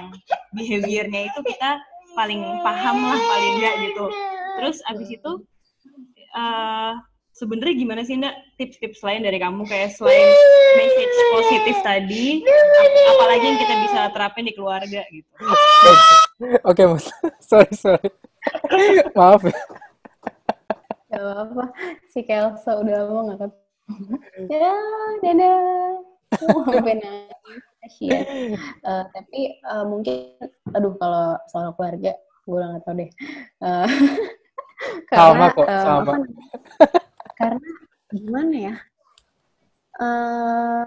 behaviornya 0.54 1.30
itu 1.30 1.40
kita 1.46 1.78
paling 2.16 2.42
paham 2.66 2.96
lah 2.98 3.20
paling 3.20 3.52
enggak 3.60 3.74
gitu. 3.90 4.06
Terus 4.58 4.76
abis 4.90 5.08
itu 5.14 5.30
uh, 6.34 6.98
sebenarnya 7.30 7.74
gimana 7.78 8.02
sih 8.02 8.18
Ndak 8.18 8.34
tips-tips 8.58 9.00
lain 9.06 9.22
dari 9.22 9.38
kamu? 9.38 9.62
Kayak 9.70 9.94
selain 9.94 10.28
message 10.74 11.16
positif 11.30 11.76
tadi 11.86 12.42
apalagi 13.14 13.44
yang 13.46 13.58
kita 13.62 13.74
bisa 13.86 14.00
terapin 14.10 14.44
di 14.50 14.52
keluarga 14.58 15.02
gitu? 15.14 15.30
Oke 16.66 16.82
okay, 16.82 16.84
mas. 16.90 17.06
Sorry 17.38 17.70
sorry. 17.74 18.10
Maaf. 19.14 19.46
Ya 19.46 19.54
Gak 21.08 21.22
apa-apa. 21.24 21.64
Si 22.10 22.20
Kelso 22.26 22.72
udah 22.84 22.94
lama 23.06 23.20
gak 23.32 23.38
ketemu 23.46 23.58
ya 24.52 24.74
dadah 25.24 25.58
sampai 26.68 26.94
nangis 27.00 27.94
ya 28.04 28.20
uh, 28.84 29.04
tapi 29.08 29.56
uh, 29.64 29.84
mungkin 29.88 30.36
aduh 30.76 30.92
kalau 31.00 31.40
soal 31.48 31.72
keluarga 31.72 32.12
gue 32.48 32.56
udah 32.56 32.68
gak 32.72 32.82
tau 32.88 32.94
deh. 32.96 33.10
Uh, 33.60 33.86
karena, 35.12 35.20
sama 35.20 35.46
kok 35.52 35.66
sama. 35.68 36.12
uh, 36.16 36.20
karena 37.36 37.68
gimana 38.08 38.56
ya? 38.56 38.74
Uh, 39.98 40.82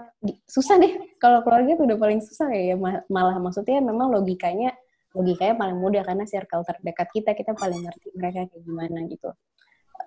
susah 0.50 0.82
deh. 0.82 0.98
Kalau 1.22 1.46
keluarga 1.46 1.78
tuh 1.78 1.86
udah 1.86 1.98
paling 2.02 2.18
susah 2.18 2.50
ya 2.50 2.74
malah 3.06 3.38
maksudnya 3.38 3.78
memang 3.78 4.10
logikanya 4.10 4.74
logikanya 5.14 5.54
paling 5.54 5.78
mudah 5.78 6.02
karena 6.02 6.24
circle 6.26 6.64
terdekat 6.66 7.08
kita 7.12 7.30
kita 7.36 7.52
paling 7.54 7.78
ngerti 7.78 8.10
mereka 8.18 8.50
kayak 8.50 8.62
gimana 8.66 8.98
gitu. 9.06 9.30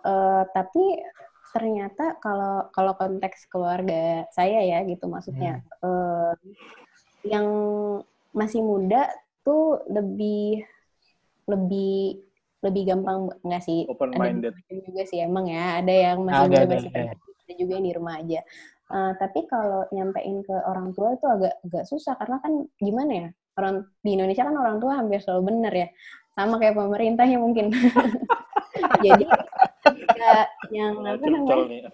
Uh, 0.03 0.43
tapi 0.51 0.99
ternyata 1.55 2.19
kalau 2.19 2.67
kalau 2.75 2.99
konteks 2.99 3.47
keluarga 3.47 4.27
saya 4.35 4.59
ya 4.59 4.83
gitu 4.83 5.07
maksudnya 5.07 5.63
hmm. 5.79 5.87
uh, 5.87 6.35
yang 7.23 7.47
masih 8.35 8.59
muda 8.59 9.07
tuh 9.47 9.79
lebih 9.87 10.67
lebih 11.47 12.19
lebih 12.59 12.83
gampang 12.91 13.31
nggak 13.39 13.63
sih 13.63 13.87
open 13.87 14.11
minded 14.19 14.51
ada 14.51 14.83
juga 14.83 15.01
sih 15.07 15.23
emang 15.23 15.47
ya 15.47 15.79
ada 15.79 15.93
yang 15.95 16.27
masih 16.27 16.43
ada, 16.43 16.59
masih 16.67 16.91
ada. 16.91 17.15
ada 17.15 17.53
juga 17.55 17.71
yang 17.79 17.85
di 17.87 17.93
rumah 17.95 18.15
aja 18.19 18.39
uh, 18.91 19.11
tapi 19.15 19.47
kalau 19.47 19.87
nyampein 19.95 20.43
ke 20.43 20.55
orang 20.67 20.91
tua 20.91 21.15
itu 21.15 21.23
agak 21.23 21.55
agak 21.63 21.83
susah 21.87 22.19
karena 22.19 22.37
kan 22.43 22.53
gimana 22.83 23.11
ya 23.15 23.27
orang 23.55 23.87
di 24.03 24.09
Indonesia 24.19 24.43
kan 24.43 24.59
orang 24.59 24.77
tua 24.83 24.99
hampir 24.99 25.23
selalu 25.23 25.55
benar 25.55 25.71
ya 25.71 25.87
sama 26.35 26.59
kayak 26.59 26.75
pemerintahnya 26.75 27.39
mungkin 27.39 27.71
jadi 29.05 29.23
yang 30.71 31.03
apa 31.05 31.25
namanya? 31.27 31.89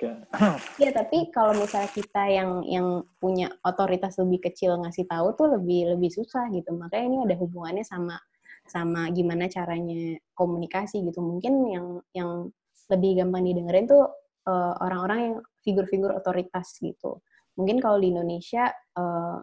ya 0.83 0.89
tapi 0.93 1.31
kalau 1.33 1.55
misalnya 1.57 1.91
kita 1.91 2.23
yang 2.29 2.63
yang 2.67 2.87
punya 3.17 3.51
otoritas 3.65 4.19
lebih 4.21 4.51
kecil 4.51 4.79
ngasih 4.79 5.07
tahu 5.07 5.33
tuh 5.35 5.57
lebih 5.59 5.95
lebih 5.97 6.11
susah 6.11 6.47
gitu. 6.53 6.71
Makanya 6.75 7.05
ini 7.07 7.17
ada 7.27 7.35
hubungannya 7.39 7.85
sama 7.87 8.19
sama 8.67 9.09
gimana 9.11 9.51
caranya 9.51 10.15
komunikasi 10.37 11.03
gitu. 11.03 11.19
Mungkin 11.19 11.53
yang 11.67 11.87
yang 12.15 12.31
lebih 12.91 13.23
gampang 13.23 13.47
didengerin 13.47 13.87
tuh 13.87 14.05
uh, 14.47 14.73
orang-orang 14.83 15.19
yang 15.19 15.35
figur-figur 15.63 16.11
otoritas 16.15 16.77
gitu. 16.79 17.23
Mungkin 17.55 17.83
kalau 17.83 17.99
di 17.99 18.11
Indonesia 18.11 18.71
uh, 18.95 19.39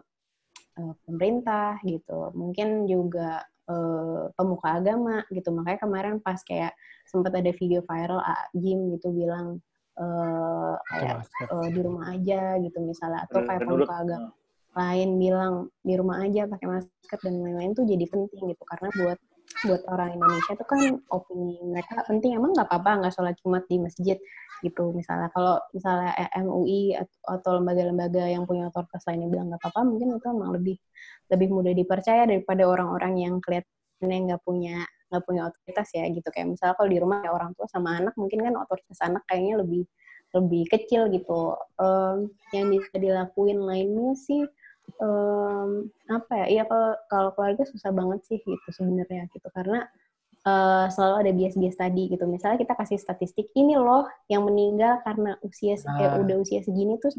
uh, 0.79 0.93
pemerintah 1.05 1.77
gitu. 1.83 2.33
Mungkin 2.33 2.89
juga 2.89 3.43
uh, 3.69 4.33
pemuka 4.33 4.81
agama 4.81 5.23
gitu. 5.29 5.53
Makanya 5.53 5.79
kemarin 5.79 6.15
pas 6.19 6.41
kayak 6.41 6.73
sempat 7.05 7.33
ada 7.37 7.53
video 7.55 7.85
viral 7.85 8.21
Jim 8.57 8.93
gitu 8.97 9.13
bilang 9.13 9.61
uh, 9.97 10.73
kayak 10.89 11.25
uh, 11.49 11.67
di 11.69 11.79
rumah 11.81 12.13
aja 12.13 12.57
gitu 12.61 12.77
misalnya 12.81 13.25
atau 13.29 13.45
kayak 13.45 13.65
pemuka 13.65 13.95
agama 13.95 14.29
lain 14.77 15.17
bilang 15.17 15.53
di 15.81 15.93
rumah 15.97 16.21
aja 16.21 16.45
pakai 16.45 16.67
masker 16.69 17.19
dan 17.25 17.41
lain-lain 17.41 17.73
tuh 17.73 17.85
jadi 17.89 18.05
penting 18.05 18.53
gitu. 18.53 18.63
Karena 18.69 18.87
buat 18.93 19.19
buat 19.65 19.81
orang 19.89 20.15
Indonesia 20.15 20.53
itu 20.53 20.65
kan 20.65 20.81
opini 21.09 21.57
mereka 21.65 22.05
penting. 22.05 22.37
Emang 22.37 22.53
nggak 22.53 22.69
apa-apa 22.69 23.05
nggak 23.05 23.13
sholat 23.17 23.35
jumat 23.41 23.65
di 23.65 23.81
masjid 23.81 24.17
gitu. 24.65 24.91
Misalnya 24.95 25.29
kalau 25.31 25.59
misalnya 25.75 26.11
MUI 26.39 26.97
atau 27.25 27.51
lembaga-lembaga 27.59 28.23
yang 28.29 28.43
punya 28.49 28.69
otoritas 28.69 29.03
lainnya 29.07 29.27
bilang 29.31 29.47
nggak 29.53 29.61
apa-apa 29.63 29.81
mungkin 29.87 30.17
itu 30.17 30.27
emang 30.29 30.51
lebih 30.55 30.75
lebih 31.29 31.47
mudah 31.53 31.73
dipercaya 31.73 32.23
daripada 32.25 32.63
orang-orang 32.65 33.13
yang 33.21 33.33
kelihatannya 33.43 34.17
nggak 34.33 34.41
punya 34.43 34.83
nggak 35.09 35.23
punya 35.25 35.41
otoritas 35.49 35.87
ya 35.93 36.05
gitu. 36.09 36.27
Kayak 36.29 36.47
misalnya 36.57 36.75
kalau 36.77 36.89
di 36.89 36.99
rumah 37.01 37.17
ya 37.25 37.31
orang 37.33 37.51
tua 37.57 37.67
sama 37.69 37.97
anak 37.97 38.13
mungkin 38.17 38.39
kan 38.45 38.53
otoritas 38.57 38.99
anak 39.01 39.23
kayaknya 39.29 39.61
lebih 39.61 39.83
lebih 40.37 40.63
kecil 40.69 41.09
gitu. 41.09 41.57
Um, 41.81 42.29
yang 42.53 42.69
bisa 42.69 42.95
dilakuin 42.97 43.59
lainnya 43.61 44.13
sih 44.13 44.45
um, 45.01 45.89
apa 46.09 46.45
ya 46.45 46.45
iya 46.49 46.63
kalau 46.65 46.93
kalau 47.09 47.29
keluarga 47.37 47.63
susah 47.65 47.93
banget 47.93 48.19
sih 48.25 48.37
gitu 48.41 48.69
sebenarnya 48.73 49.29
gitu. 49.33 49.47
Karena 49.53 49.85
uh, 50.49 50.85
selalu 50.89 51.15
ada 51.21 51.31
bias-bias 51.37 51.77
tadi 51.77 52.09
gitu. 52.09 52.25
Misalnya 52.25 52.57
kita 52.57 52.73
kasih 52.73 52.97
statistik 52.97 53.53
ini 53.53 53.77
loh 53.77 54.09
yang 54.25 54.45
meninggal 54.45 54.99
karena 55.05 55.37
usia 55.45 55.77
ah. 55.85 56.17
udah 56.17 56.35
usia 56.41 56.65
segini 56.65 56.97
tuh 56.97 57.13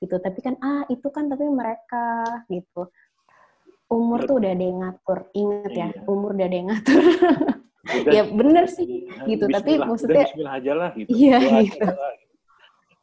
gitu. 0.00 0.16
Tapi 0.16 0.38
kan 0.40 0.56
ah 0.64 0.88
itu 0.88 1.06
kan 1.12 1.28
tapi 1.28 1.44
mereka 1.44 2.24
gitu. 2.48 2.88
Umur 3.92 4.24
tuh 4.24 4.40
udah 4.40 4.50
ada 4.56 4.64
yang 4.64 4.78
ngatur. 4.80 5.18
Inget 5.36 5.72
ya 5.72 5.88
iya. 5.92 6.00
umur 6.08 6.32
udah 6.32 6.46
ada 6.48 6.56
yang 6.56 6.68
ngatur. 6.72 7.02
Ya 7.84 8.24
bener 8.24 8.64
sih. 8.64 9.04
ya, 9.04 9.28
gitu 9.28 9.44
tapi 9.44 9.76
maksudnya 9.76 10.24
aja 10.24 10.72
lah 10.72 10.90
gitu. 10.96 11.04
Iya 11.12 11.68
gitu. 11.68 11.84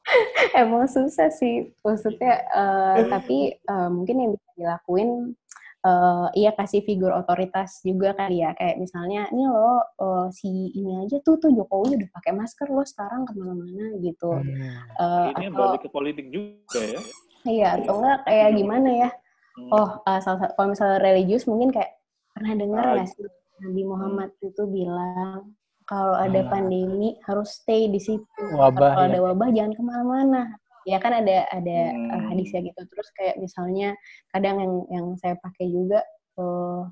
emang 0.61 0.89
susah 0.89 1.29
sih. 1.29 1.69
Maksudnya 1.85 2.49
uh, 2.49 3.05
tapi 3.05 3.61
uh, 3.69 3.93
mungkin 3.93 4.25
yang 4.25 4.31
bisa 4.33 4.49
dilakuin 4.57 5.37
uh, 5.85 6.27
iya 6.37 6.51
kasih 6.53 6.85
figur 6.85 7.13
otoritas 7.13 7.81
juga 7.81 8.13
kali 8.13 8.41
ya 8.45 8.53
kayak 8.57 8.77
misalnya 8.77 9.27
nih 9.33 9.47
lo 9.49 9.81
uh, 10.01 10.27
si 10.29 10.49
ini 10.77 11.01
aja 11.05 11.17
tuh 11.21 11.37
tuh 11.41 11.51
Jokowi 11.53 11.97
udah 11.97 12.09
pakai 12.13 12.31
masker 12.37 12.67
lo 12.69 12.85
sekarang 12.85 13.25
ke 13.25 13.31
mana-mana 13.37 13.97
gitu 14.01 14.31
hmm. 14.37 14.97
uh, 14.97 15.29
ini 15.37 15.49
atau, 15.49 15.57
balik 15.57 15.81
ke 15.85 15.89
politik 15.89 16.27
juga 16.29 16.81
ya 16.81 17.01
iya 17.45 17.69
atau 17.81 18.01
enggak 18.01 18.19
kayak 18.29 18.49
gimana 18.57 18.89
ya 19.07 19.09
hmm. 19.57 19.69
oh 19.73 19.89
uh, 20.05 20.19
salah 20.21 20.49
kalau 20.53 20.73
misalnya 20.73 20.99
religius 21.01 21.49
mungkin 21.49 21.73
kayak 21.73 21.97
pernah 22.31 22.53
dengar 22.55 22.83
nggak 22.95 23.09
sih 23.09 23.27
Nabi 23.61 23.81
Muhammad 23.85 24.29
hmm. 24.37 24.47
itu 24.49 24.63
bilang 24.69 25.53
kalau 25.89 26.15
ada 26.15 26.39
hmm. 26.39 26.47
pandemi 26.47 27.09
harus 27.27 27.59
stay 27.59 27.91
di 27.91 27.99
situ. 27.99 28.23
Wabah, 28.55 28.95
kalau 28.95 29.05
ya. 29.05 29.09
ada 29.11 29.19
wabah 29.27 29.49
jangan 29.51 29.73
ke 29.75 29.81
mana-mana. 29.83 30.43
Ya 30.87 30.97
kan 30.97 31.13
ada 31.13 31.45
ada 31.49 31.79
hmm. 31.93 32.09
uh, 32.09 32.23
hadisnya 32.33 32.61
gitu. 32.65 32.81
Terus 32.87 33.07
kayak 33.17 33.35
misalnya 33.37 33.93
kadang 34.33 34.57
yang 34.61 34.73
yang 34.89 35.05
saya 35.19 35.37
pakai 35.39 35.69
juga 35.69 36.01
uh, 36.41 36.89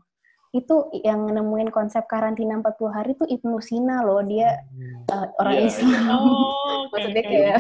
itu 0.50 0.90
yang 1.06 1.30
nemuin 1.30 1.70
konsep 1.70 2.10
karantina 2.10 2.58
40 2.58 2.90
hari 2.90 3.14
itu 3.14 3.22
Ibnu 3.22 3.62
Sina 3.62 4.02
loh 4.02 4.26
dia 4.26 4.58
uh, 5.14 5.30
orang 5.38 5.62
yeah. 5.62 5.70
Islam 5.70 6.10
oh, 6.10 6.90
okay, 6.90 7.06
maksudnya 7.06 7.24
kayak 7.30 7.58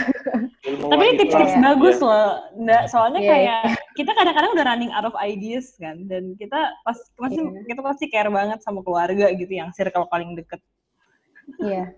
tapi 0.89 1.03
ini 1.05 1.13
tips-tips 1.21 1.53
yeah. 1.53 1.65
bagus 1.69 1.97
yeah. 2.01 2.09
loh 2.09 2.29
nggak 2.57 2.83
soalnya 2.89 3.21
yeah. 3.21 3.29
kayak 3.29 3.61
kita 3.93 4.09
kadang-kadang 4.17 4.51
udah 4.57 4.65
running 4.65 4.89
out 4.97 5.05
of 5.05 5.13
ideas 5.21 5.77
kan 5.77 6.01
dan 6.09 6.33
kita 6.41 6.73
pas 6.81 6.97
masih 7.21 7.45
yeah. 7.45 7.65
kita 7.69 7.81
pasti 7.85 8.05
care 8.09 8.31
banget 8.33 8.57
sama 8.65 8.81
keluarga 8.81 9.29
gitu 9.37 9.53
yang 9.53 9.69
circle 9.69 10.09
paling 10.09 10.33
deket 10.33 10.57
Iya. 11.57 11.97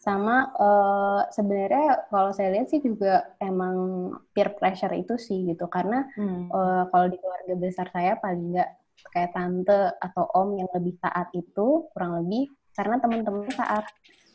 Sama 0.00 0.48
uh, 0.56 1.28
sebenarnya 1.28 2.08
kalau 2.08 2.32
saya 2.32 2.56
lihat 2.56 2.72
sih 2.72 2.80
juga 2.80 3.36
emang 3.36 4.08
peer 4.32 4.56
pressure 4.56 4.96
itu 4.96 5.20
sih 5.20 5.44
gitu 5.44 5.68
karena 5.68 6.08
hmm. 6.16 6.48
uh, 6.48 6.88
kalau 6.88 7.06
di 7.12 7.20
keluarga 7.20 7.54
besar 7.60 7.86
saya 7.92 8.16
paling 8.16 8.56
nggak 8.56 8.70
kayak 9.12 9.32
tante 9.36 9.92
atau 10.00 10.24
om 10.32 10.56
yang 10.56 10.72
lebih 10.72 10.96
taat 11.04 11.28
itu 11.36 11.92
kurang 11.92 12.24
lebih 12.24 12.48
karena 12.72 12.96
teman-teman 12.96 13.44
taat 13.52 13.84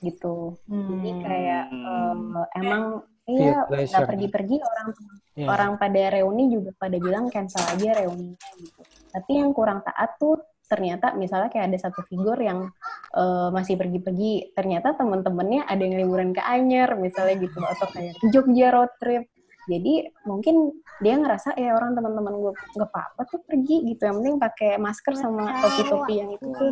gitu. 0.06 0.54
Hmm. 0.70 0.86
Jadi 0.86 1.10
kayak 1.26 1.66
uh, 1.74 2.46
emang 2.62 3.02
iya 3.26 3.66
nggak 3.66 4.06
pergi-pergi 4.06 4.62
orang 4.62 4.88
yeah. 5.34 5.50
orang 5.50 5.72
pada 5.82 6.14
reuni 6.14 6.54
juga 6.54 6.78
pada 6.78 7.02
bilang 7.02 7.34
cancel 7.34 7.66
aja 7.74 8.06
reuninya 8.06 8.50
gitu. 8.62 8.82
Tapi 9.10 9.32
yang 9.34 9.50
kurang 9.50 9.82
taat 9.82 10.14
tuh 10.22 10.38
ternyata 10.66 11.14
misalnya 11.14 11.50
kayak 11.54 11.74
ada 11.74 11.80
satu 11.90 12.02
figur 12.10 12.38
yang 12.42 12.70
uh, 13.14 13.50
masih 13.54 13.78
pergi-pergi 13.78 14.58
ternyata 14.58 14.98
teman-temannya 14.98 15.66
ada 15.66 15.82
yang 15.82 15.96
liburan 16.02 16.30
ke 16.34 16.42
Anyer 16.42 16.98
misalnya 16.98 17.38
gitu 17.42 17.60
atau 17.62 17.88
kayak 17.94 18.14
Jogja 18.34 18.70
road 18.74 18.92
trip. 18.98 19.30
Jadi 19.66 20.06
mungkin 20.30 20.78
dia 21.02 21.18
ngerasa 21.18 21.58
ya 21.58 21.74
orang 21.74 21.98
teman-teman 21.98 22.38
gue 22.38 22.54
nggak 22.54 22.90
apa-apa 22.90 23.22
tuh 23.26 23.42
pergi 23.50 23.82
gitu. 23.90 24.02
Yang 24.06 24.16
penting 24.22 24.36
pakai 24.38 24.72
masker 24.78 25.14
sama 25.18 25.58
topi-topi 25.62 26.14
yang 26.22 26.30
itu 26.30 26.46
tuh. 26.54 26.72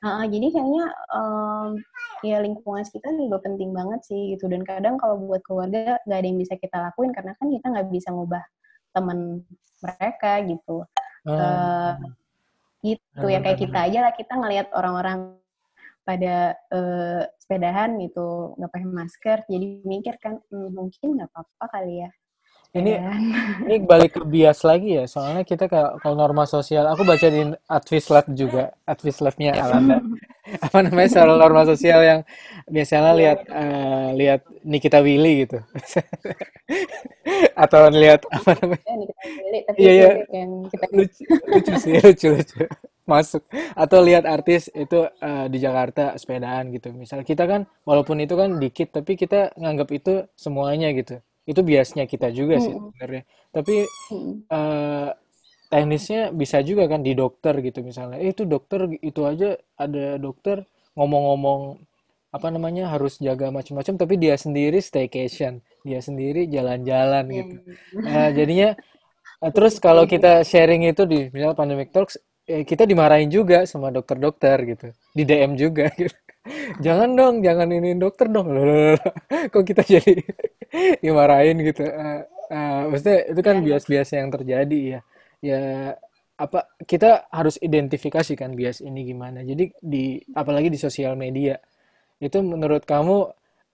Nah, 0.00 0.24
jadi 0.24 0.46
kayaknya 0.48 0.84
um, 1.12 1.76
ya 2.24 2.40
lingkungan 2.40 2.86
kita 2.86 3.10
juga 3.18 3.42
penting 3.42 3.74
banget 3.74 4.00
sih 4.06 4.38
gitu. 4.38 4.46
Dan 4.46 4.62
kadang 4.62 4.94
kalau 4.94 5.18
buat 5.18 5.42
keluarga 5.42 5.98
nggak 6.06 6.18
ada 6.22 6.26
yang 6.30 6.38
bisa 6.38 6.54
kita 6.54 6.78
lakuin 6.78 7.10
karena 7.10 7.34
kan 7.34 7.50
kita 7.50 7.66
nggak 7.66 7.88
bisa 7.90 8.08
ngubah 8.14 8.44
teman 8.94 9.42
mereka 9.80 10.32
gitu 10.44 10.86
uh, 11.26 11.96
gitu 12.80 13.26
ya 13.28 13.44
kayak 13.44 13.60
kita 13.60 13.78
aja 13.88 13.98
lah 14.08 14.12
kita 14.16 14.32
ngelihat 14.40 14.68
orang-orang 14.72 15.36
pada 16.00 16.56
uh, 16.72 17.22
sepedahan 17.36 18.00
gitu 18.00 18.56
nggak 18.56 18.72
pakai 18.72 18.88
masker 18.88 19.38
jadi 19.46 19.66
mikir 19.84 20.14
kan 20.16 20.40
hmm, 20.48 20.70
mungkin 20.72 21.20
nggak 21.20 21.28
apa-apa 21.28 21.66
kali 21.76 22.08
ya 22.08 22.10
ini 22.70 22.94
ini 23.66 23.76
balik 23.82 24.14
ke 24.14 24.22
bias 24.22 24.62
lagi 24.62 25.02
ya 25.02 25.04
soalnya 25.10 25.42
kita 25.42 25.66
kalau 25.66 26.14
norma 26.14 26.46
sosial 26.46 26.86
aku 26.86 27.02
baca 27.02 27.26
di 27.26 27.50
Advis 27.66 28.06
Lab 28.14 28.30
juga 28.30 28.70
Advis 28.86 29.18
Labnya 29.18 29.58
Alanda. 29.58 29.98
Apa 30.66 30.82
namanya 30.82 31.10
soal 31.10 31.34
norma 31.34 31.66
sosial 31.66 32.00
yang 32.02 32.20
biasanya 32.70 33.14
lihat 33.14 33.38
uh, 33.50 34.08
lihat 34.14 34.40
Nikita 34.66 34.98
Willy 35.02 35.46
gitu. 35.46 35.58
Atau 37.62 37.86
lihat 37.94 38.26
apa 38.34 38.58
namanya? 38.58 38.94
Iya 39.78 39.92
iya. 39.94 40.10
lucu, 40.90 41.22
lucu 41.46 41.72
sih 41.78 41.94
lucu 42.02 42.26
lucu. 42.34 42.66
Masuk. 43.06 43.46
Atau 43.78 44.02
lihat 44.02 44.26
artis 44.26 44.66
itu 44.74 45.06
uh, 45.06 45.46
di 45.46 45.58
Jakarta 45.62 46.18
sepedaan 46.18 46.74
gitu. 46.74 46.90
Misal 46.98 47.22
kita 47.22 47.46
kan 47.46 47.70
walaupun 47.86 48.18
itu 48.18 48.34
kan 48.34 48.58
dikit 48.58 48.90
tapi 48.90 49.14
kita 49.14 49.54
nganggap 49.54 49.86
itu 49.94 50.26
semuanya 50.34 50.90
gitu 50.98 51.22
itu 51.50 51.60
biasnya 51.66 52.06
kita 52.06 52.30
juga 52.30 52.62
sih 52.62 52.70
sebenarnya. 52.70 53.22
Tapi 53.50 53.76
uh, 54.46 55.10
teknisnya 55.66 56.30
bisa 56.30 56.62
juga 56.62 56.86
kan 56.86 57.02
di 57.02 57.18
dokter 57.18 57.58
gitu 57.58 57.82
misalnya. 57.82 58.22
Eh 58.22 58.30
itu 58.30 58.46
dokter 58.46 58.86
itu 59.02 59.26
aja 59.26 59.58
ada 59.74 60.14
dokter 60.22 60.62
ngomong-ngomong 60.94 61.82
apa 62.30 62.46
namanya 62.54 62.94
harus 62.94 63.18
jaga 63.18 63.50
macam-macam 63.50 63.94
tapi 63.98 64.14
dia 64.14 64.38
sendiri 64.38 64.78
staycation. 64.78 65.58
Dia 65.82 65.98
sendiri 65.98 66.46
jalan-jalan 66.46 67.24
iya. 67.26 67.34
gitu. 67.42 67.56
nah, 67.98 68.28
jadinya 68.30 68.68
uh, 69.42 69.50
terus 69.50 69.74
kalau 69.86 70.06
kita 70.06 70.46
sharing 70.46 70.86
itu 70.86 71.02
di 71.02 71.26
misalnya 71.34 71.58
pandemic 71.58 71.90
talks 71.90 72.14
eh, 72.46 72.62
kita 72.62 72.86
dimarahin 72.86 73.26
juga 73.26 73.66
sama 73.66 73.90
dokter-dokter 73.90 74.56
gitu. 74.70 74.86
Di 75.10 75.26
DM 75.26 75.58
juga 75.58 75.90
gitu 75.98 76.14
jangan 76.84 77.10
dong 77.18 77.34
jangan 77.44 77.68
ini 77.70 77.96
dokter 77.96 78.26
dong. 78.32 78.48
Loh 78.52 78.96
kok 79.52 79.64
kita 79.64 79.82
jadi 79.84 80.14
dimarahin 81.04 81.60
gitu? 81.64 81.84
Uh, 81.84 82.24
uh, 82.52 82.80
maksudnya 82.88 83.18
itu 83.32 83.40
kan 83.44 83.56
iya. 83.60 83.64
bias-bias 83.64 84.08
yang 84.16 84.28
terjadi 84.32 84.80
ya. 84.96 85.00
Ya 85.40 85.62
apa 86.40 86.72
kita 86.88 87.28
harus 87.28 87.60
identifikasi 87.60 88.32
kan 88.36 88.56
bias 88.56 88.80
ini 88.80 89.04
gimana. 89.04 89.44
Jadi 89.44 89.72
di 89.80 90.20
apalagi 90.32 90.72
di 90.72 90.78
sosial 90.80 91.16
media 91.16 91.56
itu 92.20 92.38
menurut 92.40 92.84
kamu 92.84 93.16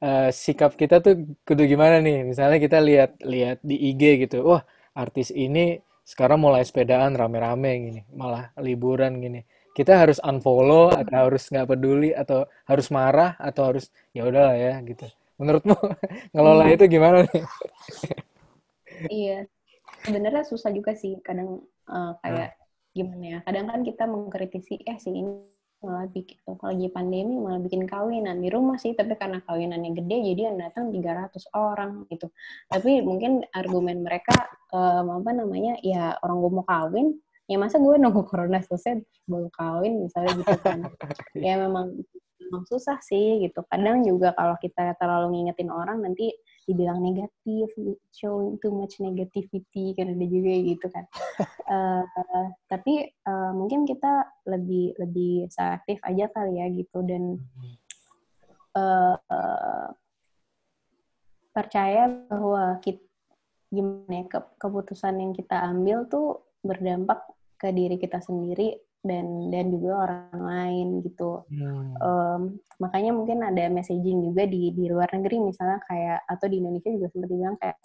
uh, 0.03 0.31
sikap 0.31 0.75
kita 0.75 0.99
tuh 1.03 1.39
kudu 1.47 1.63
gimana 1.67 2.03
nih? 2.03 2.27
Misalnya 2.27 2.59
kita 2.59 2.79
lihat 2.83 3.19
lihat 3.23 3.59
di 3.63 3.77
IG 3.95 4.27
gitu 4.27 4.43
wah 4.47 4.63
artis 4.97 5.31
ini 5.31 5.79
sekarang 6.07 6.39
mulai 6.39 6.63
sepedaan 6.63 7.19
rame-rame 7.19 7.71
gini 7.83 8.01
malah 8.15 8.55
liburan 8.63 9.19
gini 9.19 9.43
kita 9.77 9.93
harus 9.93 10.17
unfollow 10.25 10.89
atau 10.89 11.29
harus 11.29 11.53
nggak 11.53 11.69
peduli 11.69 12.17
atau 12.17 12.49
harus 12.65 12.89
marah 12.89 13.37
atau 13.37 13.69
harus 13.69 13.93
ya 14.17 14.25
udahlah 14.25 14.57
ya 14.57 14.81
gitu 14.89 15.05
menurutmu 15.37 15.77
ngelola 16.33 16.65
hmm. 16.65 16.75
itu 16.81 16.85
gimana 16.89 17.17
nih 17.29 17.45
iya 19.13 19.39
sebenarnya 20.01 20.49
susah 20.49 20.73
juga 20.73 20.97
sih 20.97 21.21
kadang 21.21 21.61
uh, 21.93 22.17
kayak 22.25 22.57
hmm. 22.57 22.65
gimana 22.97 23.25
ya 23.29 23.39
kadang 23.45 23.69
kan 23.69 23.81
kita 23.85 24.05
mengkritisi 24.09 24.81
eh 24.89 24.97
si 24.97 25.13
ini 25.13 25.45
malah 25.85 26.09
bikin 26.09 26.41
kalau 26.41 26.73
lagi 26.73 26.89
pandemi 26.89 27.37
malah 27.37 27.61
bikin 27.61 27.85
kawinan 27.85 28.41
di 28.41 28.49
rumah 28.49 28.81
sih 28.81 28.97
tapi 28.97 29.13
karena 29.13 29.45
kawinannya 29.45 29.93
gede 29.93 30.17
jadi 30.33 30.41
yang 30.49 30.57
datang 30.57 30.89
300 30.89 31.53
orang 31.53 32.09
gitu 32.09 32.33
tapi 32.73 33.05
mungkin 33.05 33.45
argumen 33.53 34.01
mereka 34.01 34.35
um, 34.73 35.21
apa 35.21 35.37
namanya 35.37 35.77
ya 35.85 36.17
orang 36.25 36.37
gue 36.41 36.53
mau 36.57 36.65
kawin 36.65 37.21
ya 37.47 37.57
masa 37.63 37.79
gue 37.79 37.95
nunggu 37.95 38.27
corona 38.27 38.59
selesai 38.59 39.07
baru 39.31 39.51
kawin 39.55 40.03
misalnya 40.07 40.35
gitu 40.43 40.59
kan. 40.63 40.83
Ya 41.47 41.55
memang 41.63 41.95
memang 42.47 42.63
susah 42.67 42.99
sih 43.03 43.43
gitu. 43.43 43.63
Kadang 43.67 44.07
juga 44.07 44.35
kalau 44.35 44.55
kita 44.59 44.95
terlalu 44.99 45.35
ngingetin 45.35 45.71
orang 45.71 46.03
nanti 46.03 46.31
dibilang 46.67 46.99
negatif 46.99 47.71
showing 48.11 48.59
too 48.59 48.75
much 48.75 48.99
negativity 48.99 49.95
kan 49.95 50.11
ada 50.11 50.27
juga 50.27 50.53
gitu 50.63 50.87
kan. 50.91 51.05
Uh, 51.67 52.03
uh, 52.23 52.47
tapi 52.67 53.11
uh, 53.27 53.55
mungkin 53.55 53.87
kita 53.87 54.27
lebih 54.47 54.95
lebih 54.99 55.51
aktif 55.55 55.99
aja 56.03 56.27
kali 56.31 56.59
ya 56.59 56.67
gitu. 56.71 56.99
Dan 57.07 57.39
uh, 58.75 59.15
uh, 59.19 59.89
percaya 61.55 62.11
bahwa 62.31 62.79
kita 62.83 63.03
gimana 63.67 64.23
ya, 64.23 64.25
ke, 64.31 64.39
keputusan 64.63 65.19
yang 65.19 65.33
kita 65.35 65.59
ambil 65.59 66.07
tuh 66.07 66.47
berdampak 66.63 67.23
ke 67.57 67.73
diri 67.73 67.97
kita 67.97 68.21
sendiri 68.21 68.77
dan 69.07 69.49
dan 69.55 69.71
juga 69.71 70.09
orang 70.09 70.43
lain 70.43 70.87
gitu. 71.07 71.47
Hmm. 71.49 71.95
Um, 72.03 72.41
makanya 72.83 73.15
mungkin 73.15 73.41
ada 73.47 73.71
messaging 73.71 74.27
juga 74.27 74.45
di 74.45 74.75
di 74.75 74.85
luar 74.91 75.09
negeri 75.15 75.41
misalnya 75.41 75.81
kayak 75.87 76.27
atau 76.27 76.47
di 76.51 76.57
Indonesia 76.61 76.91
juga 76.93 77.09
sempat 77.15 77.29
dibilang 77.31 77.57
kayak 77.63 77.79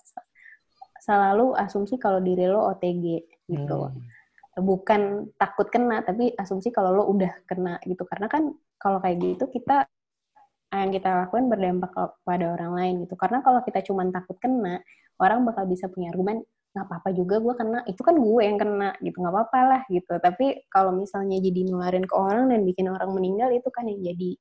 selalu 1.01 1.57
asumsi 1.57 1.97
kalau 1.97 2.19
diri 2.21 2.45
lo 2.49 2.67
OTG 2.73 3.05
gitu. 3.49 3.79
Hmm. 3.89 4.01
Bukan 4.61 5.31
takut 5.39 5.71
kena 5.71 6.03
tapi 6.03 6.33
asumsi 6.35 6.73
kalau 6.73 6.91
lo 6.91 7.03
udah 7.09 7.31
kena 7.47 7.77
gitu. 7.85 8.03
Karena 8.03 8.27
kan 8.27 8.51
kalau 8.81 8.99
kayak 8.99 9.21
gitu 9.21 9.47
kita 9.49 9.85
yang 10.71 10.91
kita 10.95 11.27
lakukan 11.27 11.51
berdampak 11.51 11.91
kepada 11.91 12.45
orang 12.55 12.71
lain 12.75 12.93
gitu. 13.05 13.15
Karena 13.19 13.43
kalau 13.43 13.59
kita 13.61 13.83
cuma 13.83 14.07
takut 14.07 14.39
kena, 14.39 14.79
orang 15.19 15.43
bakal 15.43 15.67
bisa 15.67 15.91
punya 15.91 16.09
argumen 16.15 16.41
nggak 16.71 16.85
apa-apa 16.87 17.09
juga 17.11 17.35
gue 17.43 17.53
kena. 17.59 17.79
Itu 17.87 18.01
kan 18.03 18.15
gue 18.15 18.41
yang 18.43 18.57
kena 18.59 18.95
gitu. 19.03 19.15
Nggak 19.19 19.33
apa-apa 19.35 19.59
lah 19.67 19.81
gitu. 19.91 20.13
Tapi 20.17 20.67
kalau 20.71 20.95
misalnya 20.95 21.37
jadi 21.43 21.67
nularin 21.67 22.07
ke 22.07 22.15
orang 22.15 22.47
dan 22.51 22.63
bikin 22.63 22.87
orang 22.87 23.11
meninggal 23.11 23.51
itu 23.51 23.67
kan 23.71 23.87
yang 23.87 23.99
jadi 24.01 24.31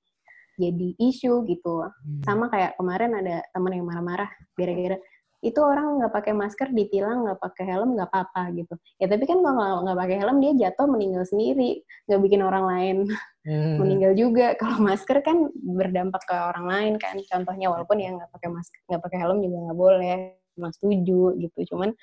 jadi 0.60 0.88
isu 1.00 1.48
gitu. 1.48 1.88
Hmm. 1.88 2.20
sama 2.20 2.52
kayak 2.52 2.76
kemarin 2.76 3.16
ada 3.16 3.40
teman 3.56 3.72
yang 3.80 3.86
marah-marah 3.88 4.28
gara-gara 4.52 5.00
itu 5.40 5.56
orang 5.56 5.96
nggak 5.96 6.12
pakai 6.12 6.36
masker 6.36 6.68
ditilang 6.68 7.24
nggak 7.24 7.40
pakai 7.40 7.64
helm 7.64 7.96
nggak 7.96 8.12
apa-apa 8.12 8.52
gitu. 8.52 8.74
Ya 9.00 9.08
tapi 9.08 9.24
kan 9.24 9.40
kalau 9.40 9.80
nggak- 9.88 9.96
pakai 9.96 10.16
helm 10.20 10.36
dia 10.44 10.52
jatuh 10.68 10.84
meninggal 10.84 11.24
sendiri. 11.24 11.80
Nggak 12.06 12.20
bikin 12.28 12.40
orang 12.44 12.64
lain 12.68 12.96
Hmm. 13.40 13.80
meninggal 13.80 14.12
juga. 14.12 14.52
Kalau 14.60 14.76
masker 14.84 15.24
kan 15.24 15.48
berdampak 15.56 16.20
ke 16.28 16.36
orang 16.36 16.66
lain 16.68 16.94
kan. 17.00 17.16
Contohnya 17.24 17.72
walaupun 17.72 17.96
yang 17.96 18.20
nggak 18.20 18.28
pakai 18.36 18.52
masker 18.52 18.78
nggak 18.84 19.00
pakai 19.00 19.18
helm 19.24 19.38
juga 19.40 19.56
nggak 19.64 19.78
boleh 19.80 20.39
mas 20.58 20.74
setuju 20.78 21.36
gitu. 21.38 21.58
Cuman 21.74 21.94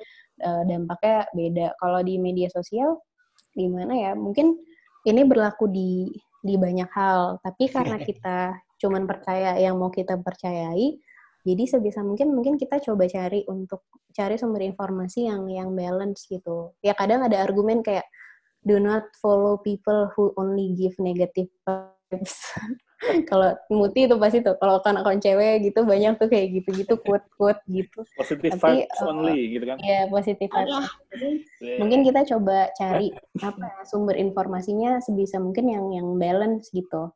eh, 0.44 0.64
dampaknya 0.68 1.28
beda. 1.34 1.68
Kalau 1.80 2.00
di 2.04 2.16
media 2.22 2.48
sosial 2.52 3.02
gimana 3.58 3.94
ya? 3.96 4.12
Mungkin 4.14 4.56
ini 5.08 5.22
berlaku 5.26 5.68
di 5.72 6.12
di 6.44 6.56
banyak 6.56 6.90
hal. 6.94 7.42
Tapi 7.44 7.68
karena 7.68 7.98
kita 8.08 8.56
cuman 8.78 9.10
percaya 9.10 9.58
yang 9.58 9.82
mau 9.82 9.90
kita 9.90 10.22
percayai 10.22 11.02
jadi 11.48 11.64
sebisa 11.64 12.04
mungkin 12.04 12.36
mungkin 12.36 12.60
kita 12.60 12.84
coba 12.84 13.08
cari 13.08 13.48
untuk 13.48 13.88
cari 14.12 14.36
sumber 14.36 14.68
informasi 14.68 15.32
yang 15.32 15.48
yang 15.48 15.72
balance 15.72 16.28
gitu. 16.28 16.76
Ya 16.84 16.92
kadang 16.92 17.24
ada 17.24 17.40
argumen 17.40 17.80
kayak 17.80 18.04
do 18.68 18.84
not 18.84 19.08
follow 19.24 19.56
people 19.64 20.12
who 20.20 20.36
only 20.36 20.76
give 20.76 20.92
negative 21.00 21.48
vibes 21.64 22.36
kalau 23.30 23.54
muti 23.70 24.10
itu 24.10 24.18
pasti 24.18 24.42
tuh 24.42 24.58
kalau 24.58 24.82
kan 24.82 24.98
akun 24.98 25.22
cewek 25.22 25.70
gitu 25.70 25.86
banyak 25.86 26.18
tuh 26.18 26.28
kayak 26.28 26.50
gitu-gitu 26.62 26.98
quote-quote 27.06 27.62
gitu 27.70 28.02
Positive 28.18 28.58
Tapi, 28.58 28.86
vibes 28.90 29.00
uh, 29.02 29.12
only 29.14 29.54
gitu 29.54 29.66
kan. 29.70 29.78
ya 29.86 30.10
positif 30.10 30.50
vibes 30.50 30.86
Jadi, 31.14 31.30
Yeah. 31.58 31.82
mungkin 31.82 32.06
kita 32.06 32.22
coba 32.38 32.70
cari 32.78 33.10
apa 33.42 33.66
ya, 33.66 33.82
sumber 33.90 34.14
informasinya 34.18 35.02
sebisa 35.02 35.42
mungkin 35.42 35.66
yang 35.70 35.90
yang 35.90 36.08
balance 36.22 36.70
gitu 36.70 37.14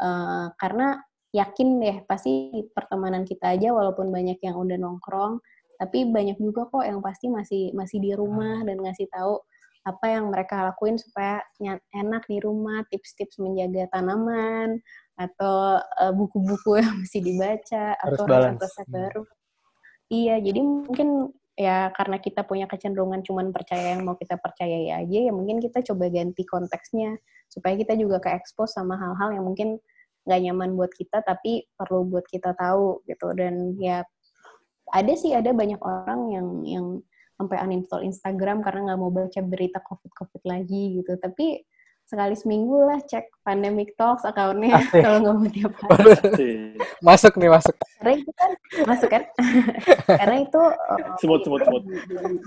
Eh, 0.00 0.46
karena 0.56 0.96
yakin 1.36 1.76
deh 1.76 1.96
pasti 2.08 2.64
pertemanan 2.72 3.28
kita 3.28 3.52
aja 3.52 3.68
walaupun 3.70 4.08
banyak 4.08 4.40
yang 4.40 4.56
udah 4.56 4.80
nongkrong 4.80 5.38
tapi 5.76 6.08
banyak 6.08 6.40
juga 6.40 6.66
kok 6.72 6.84
yang 6.88 7.04
pasti 7.04 7.28
masih 7.28 7.70
masih 7.76 8.00
di 8.00 8.10
rumah 8.16 8.64
dan 8.64 8.80
ngasih 8.80 9.06
tahu 9.12 9.38
apa 9.84 10.06
yang 10.08 10.32
mereka 10.32 10.72
lakuin 10.72 10.96
supaya 10.96 11.44
enak 11.92 12.24
di 12.26 12.40
rumah 12.40 12.80
tips-tips 12.88 13.40
menjaga 13.40 13.92
tanaman 13.92 14.80
atau 15.20 15.76
eh, 15.76 16.12
buku-buku 16.16 16.70
yang 16.80 16.96
mesti 17.04 17.20
dibaca 17.20 17.84
Harus 18.00 18.16
atau 18.16 18.24
resep-resep 18.24 18.86
baru. 18.88 19.22
Iya 20.10 20.42
jadi 20.42 20.60
mungkin 20.64 21.30
ya 21.54 21.92
karena 21.92 22.16
kita 22.16 22.42
punya 22.48 22.64
kecenderungan 22.64 23.20
cuman 23.20 23.52
percaya 23.52 23.94
yang 23.94 24.02
mau 24.08 24.16
kita 24.16 24.40
percayai 24.40 24.90
aja 24.90 25.18
ya 25.28 25.30
mungkin 25.30 25.60
kita 25.60 25.84
coba 25.92 26.08
ganti 26.08 26.42
konteksnya. 26.48 27.20
Supaya 27.50 27.76
kita 27.76 27.98
juga 27.98 28.22
ke 28.22 28.30
expose 28.32 28.74
sama 28.74 28.96
hal-hal 28.96 29.36
yang 29.36 29.44
mungkin 29.44 29.76
nggak 30.24 30.40
nyaman 30.46 30.78
buat 30.78 30.92
kita 30.94 31.20
tapi 31.26 31.66
perlu 31.76 32.08
buat 32.08 32.24
kita 32.26 32.56
tahu 32.56 33.04
gitu. 33.04 33.36
Dan 33.36 33.76
ya 33.76 34.02
ada 34.90 35.12
sih 35.14 35.36
ada 35.36 35.52
banyak 35.52 35.78
orang 35.78 36.20
yang 36.32 36.48
yang 36.66 36.86
sampai 37.40 37.56
uninstall 37.64 38.04
Instagram 38.04 38.60
karena 38.60 38.92
nggak 38.92 39.00
mau 39.00 39.12
baca 39.12 39.40
berita 39.44 39.78
covid 39.84 40.12
covid 40.16 40.42
lagi 40.48 41.00
gitu. 41.02 41.16
Tapi 41.16 41.62
sekali 42.10 42.34
seminggu 42.34 42.90
lah 42.90 42.98
cek 43.06 43.30
pandemic 43.46 43.94
talks 43.94 44.26
akunnya 44.26 44.82
Asik. 44.82 44.98
kalau 44.98 45.22
nggak 45.22 45.34
mau 45.38 45.46
tiap 45.46 45.72
hari 45.86 46.10
Sih. 46.34 46.54
masuk 47.06 47.38
nih 47.38 47.50
masuk. 47.54 47.76
karena 48.02 48.12
itu 48.18 48.30
kan 48.34 48.50
masuk 48.82 49.08
kan 49.14 49.22
karena 50.20 50.36
itu 50.42 50.62
Semut, 51.22 51.40
semut, 51.46 51.62
semut. 51.62 51.82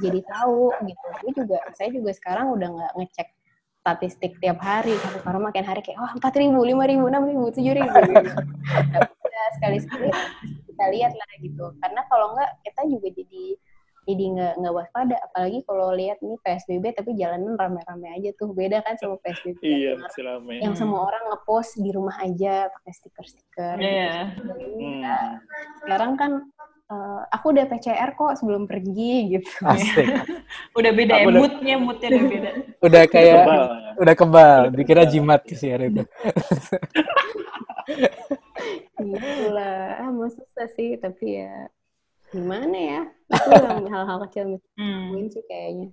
jadi, 0.03 0.19
tahu 0.27 0.67
gitu 0.83 1.05
gue 1.23 1.31
juga 1.39 1.57
saya 1.79 1.89
juga 1.95 2.11
sekarang 2.11 2.51
udah 2.51 2.67
nggak 2.75 2.91
ngecek 2.99 3.27
statistik 3.83 4.31
tiap 4.43 4.59
hari 4.59 4.99
gitu. 4.99 5.17
karena 5.23 5.39
makin 5.39 5.63
hari 5.63 5.79
kayak 5.79 5.99
wah 5.99 6.11
empat 6.11 6.33
ribu 6.35 6.59
lima 6.59 6.83
ribu 6.83 7.07
enam 7.07 7.23
ribu 7.23 7.47
tujuh 7.55 7.71
ribu 7.71 7.87
sekali 9.59 9.77
sekali 9.79 10.11
kita 10.67 10.85
lihat 10.91 11.13
lah 11.15 11.29
gitu 11.39 11.65
karena 11.79 12.01
kalau 12.11 12.35
nggak 12.35 12.51
kita 12.67 12.81
juga 12.91 13.07
jadi 13.15 13.43
jadi 14.03 14.23
nggak 14.29 14.53
nggak 14.59 14.73
waspada 14.73 15.15
apalagi 15.21 15.63
kalau 15.63 15.91
lihat 15.91 16.19
nih 16.19 16.35
psbb 16.37 16.91
tapi 16.91 17.15
jalanan 17.15 17.55
rame-rame 17.55 18.11
aja 18.11 18.35
tuh 18.35 18.51
beda 18.51 18.79
kan 18.79 18.95
sama 18.95 19.15
psbb 19.17 19.63
yang 19.63 19.99
Iya, 19.99 20.21
rame. 20.21 20.53
yang 20.59 20.75
semua 20.75 21.05
orang 21.05 21.23
ngepost 21.29 21.77
di 21.77 21.89
rumah 21.89 22.19
aja 22.19 22.67
pakai 22.69 22.91
stiker-stiker 22.91 23.75
gitu. 23.75 23.87
Iya. 23.87 24.15
Hmm. 24.75 25.39
sekarang 25.79 26.11
kan 26.15 26.31
eh, 26.85 27.21
aku 27.29 27.45
udah 27.49 27.65
PCR 27.65 28.11
kok 28.11 28.35
sebelum 28.35 28.67
pergi 28.67 29.33
gitu. 29.33 29.49
Asik. 29.63 30.03
Udah 30.77 30.91
beda 30.91 31.13
ya, 31.15 31.25
udah- 31.25 31.39
moodnya, 31.39 31.75
moodnya 31.77 32.07
udah 32.11 32.23
beda. 32.27 32.51
Udah 32.85 33.03
kayak 33.07 33.35
Tebal, 33.39 33.63
ya. 33.63 33.91
udah 33.95 34.15
kebal. 34.15 34.61
Dikira 34.69 35.03
jimat 35.05 35.41
sih 35.47 35.69
hari 35.69 35.87
itu. 35.89 36.03
gitu 38.99 39.45
lah. 39.49 39.99
Ah, 39.99 40.09
mau 40.09 40.27
susah 40.27 40.67
sih, 40.69 40.95
tapi 40.97 41.39
ya 41.39 41.67
gimana 42.33 42.75
ya? 42.75 43.01
Itu 43.29 43.49
yang 43.69 43.85
hal-hal 43.87 44.17
kecil 44.27 44.43
yang 44.57 44.61
Hmm. 44.73 45.13
mungkin 45.13 45.29
sih 45.29 45.45
kayaknya. 45.45 45.89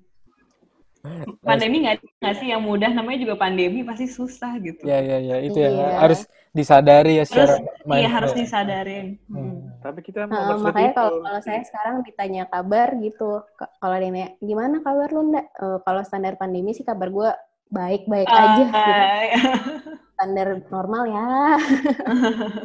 Pandemi 1.41 1.81
nggak 1.81 1.97
nggak 2.21 2.35
sih 2.37 2.53
yang 2.53 2.61
mudah, 2.61 2.93
namanya 2.93 3.25
juga 3.25 3.33
pandemi 3.41 3.81
pasti 3.81 4.05
susah 4.05 4.61
gitu. 4.61 4.85
Ya 4.85 5.01
ya 5.01 5.17
ya 5.17 5.37
itu 5.41 5.57
Iya. 5.57 5.97
harus 5.97 6.29
disadari 6.53 7.17
ya 7.17 7.25
Terus 7.25 7.49
secara 7.49 7.55
iya 7.57 7.89
mindful. 7.89 8.13
harus 8.21 8.33
disadarin. 8.37 9.07
Hmm. 9.25 9.41
Hmm. 9.41 9.57
Tapi 9.81 9.99
kita 10.05 10.29
Nah, 10.29 10.53
mau 10.53 10.61
makanya 10.61 10.93
kalau 10.93 11.17
itu. 11.17 11.25
kalau 11.25 11.41
saya 11.41 11.61
sekarang 11.65 11.95
ditanya 12.05 12.45
kabar 12.53 12.93
gitu, 13.01 13.41
kalau 13.81 13.97
dia 13.97 14.13
nanya, 14.13 14.29
gimana 14.45 14.77
kabar 14.85 15.09
lu 15.09 15.33
ndak? 15.33 15.47
Eh, 15.57 15.79
kalau 15.89 16.03
standar 16.05 16.37
pandemi 16.37 16.77
sih 16.77 16.85
kabar 16.85 17.09
gue 17.09 17.31
baik-baik 17.73 18.29
aja. 18.29 18.61
gitu. 18.61 18.77
Ah, 18.77 19.25
Standar 20.21 20.53
normal 20.69 21.03
ya. 21.09 21.29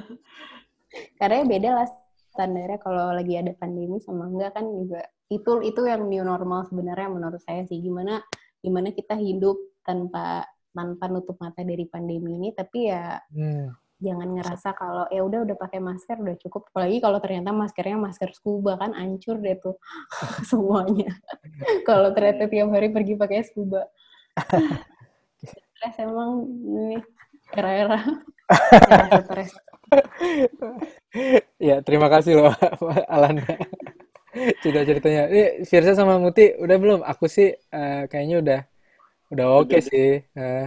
Karena 1.20 1.36
ya 1.40 1.46
beda 1.48 1.70
lah 1.72 1.88
standarnya 2.36 2.78
kalau 2.84 3.16
lagi 3.16 3.40
ada 3.40 3.56
pandemi 3.56 3.98
sama 4.04 4.28
enggak 4.28 4.52
kan 4.60 4.68
juga. 4.68 5.02
Itu 5.32 5.64
itu 5.64 5.82
yang 5.88 6.06
new 6.12 6.22
normal 6.22 6.68
sebenarnya 6.68 7.08
menurut 7.08 7.40
saya 7.40 7.64
sih. 7.64 7.80
Gimana 7.80 8.20
gimana 8.60 8.92
kita 8.92 9.16
hidup 9.16 9.56
tanpa 9.88 10.44
tanpa 10.76 11.08
nutup 11.08 11.40
mata 11.40 11.64
dari 11.64 11.88
pandemi 11.88 12.36
ini 12.36 12.52
tapi 12.52 12.92
ya 12.92 13.16
Hmm. 13.32 13.72
jangan 13.96 14.28
ngerasa 14.36 14.76
kalau 14.76 15.08
ya 15.08 15.24
udah 15.24 15.48
udah 15.48 15.56
pakai 15.56 15.80
masker 15.80 16.20
udah 16.20 16.36
cukup. 16.44 16.68
Apalagi 16.76 17.00
kalau 17.00 17.18
ternyata 17.24 17.56
maskernya 17.56 17.96
masker 17.96 18.30
scuba 18.36 18.76
kan 18.76 18.92
hancur 18.92 19.40
deh 19.40 19.56
tuh 19.64 19.80
semuanya. 20.52 21.10
Kalau 21.88 22.12
ternyata 22.12 22.52
tiap 22.52 22.70
hari 22.76 22.92
pergi 22.92 23.16
pakai 23.16 23.48
scuba. 23.48 23.88
Stres 25.48 25.96
emang 26.04 26.44
ini 26.60 26.98
era-era 27.56 28.00
stres 29.24 29.54
Ya, 31.60 31.80
terima 31.80 32.12
kasih 32.12 32.38
loh 32.40 32.54
Alanda. 33.14 33.48
Cerita-ceritanya. 34.36 35.32
Ini 35.32 35.44
Firsa 35.64 35.96
sama 35.96 36.20
Muti 36.20 36.52
udah 36.60 36.76
belum? 36.76 37.00
Aku 37.08 37.32
sih 37.32 37.56
eh, 37.56 38.02
kayaknya 38.12 38.38
udah 38.44 38.60
udah 39.32 39.46
oke 39.64 39.80
sih. 39.80 40.20
Eh, 40.22 40.66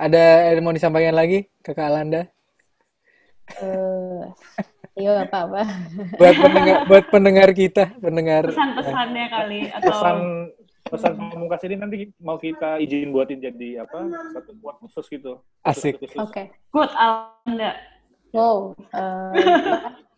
ada 0.00 0.22
yang 0.50 0.64
mau 0.64 0.74
disampaikan 0.74 1.14
lagi 1.14 1.52
Kakak 1.60 1.92
Alanda? 1.92 2.26
eh 3.60 4.24
iya 4.96 5.26
apa-apa 5.26 5.66
Buat 6.16 6.36
pendengar 6.40 6.76
buat 6.88 7.04
pendengar 7.10 7.48
kita, 7.52 7.84
pendengar 8.00 8.48
Pesan-pesannya 8.48 9.26
kali 9.28 9.60
atau 9.68 9.88
pesan 9.92 10.16
pesan 10.92 11.12
pamungkas 11.16 11.62
ini 11.64 11.76
nanti 11.80 11.96
mau 12.20 12.36
kita 12.36 12.76
izin 12.80 13.12
buatin 13.12 13.40
jadi 13.40 13.84
apa 13.84 14.04
satu 14.36 14.52
buat 14.60 14.76
khusus 14.84 15.08
gitu. 15.08 15.40
Asik. 15.64 15.96
Oke 16.20 16.52
good 16.68 16.92
Alanda. 16.92 17.91
Wow 18.34 18.72
eh, 18.92 19.32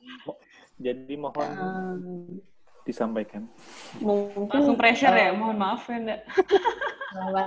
Jadi 0.74 1.14
mohon 1.14 1.38
em, 1.38 2.42
disampaikan. 2.82 3.46
mungkin 4.02 4.50
Langsung 4.50 4.76
pressure 4.76 5.14
eh, 5.14 5.30
ya, 5.30 5.32
mohon 5.32 5.56
maaf 5.56 5.86
ya. 5.86 6.18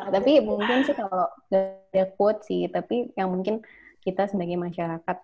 Tapi 0.08 0.40
mungkin 0.40 0.88
sih 0.88 0.96
kalau 0.96 1.28
ada 1.52 2.04
quote 2.16 2.48
sih, 2.48 2.72
tapi 2.72 3.12
yang 3.20 3.36
mungkin 3.36 3.60
kita 4.00 4.32
sebagai 4.32 4.56
masyarakat, 4.56 5.18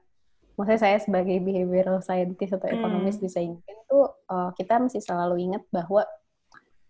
maksudnya 0.59 0.81
saya 0.83 0.97
sebagai 0.99 1.39
behavioral 1.39 2.03
scientist 2.03 2.59
atau 2.59 2.67
Hmm. 2.67 2.75
ekonomis 2.77 3.17
bisa 3.23 3.39
ingat 3.39 3.63
tuh 3.87 4.11
uh, 4.27 4.51
kita 4.59 4.83
mesti 4.83 4.99
selalu 4.99 5.47
ingat 5.47 5.63
bahwa 5.71 6.03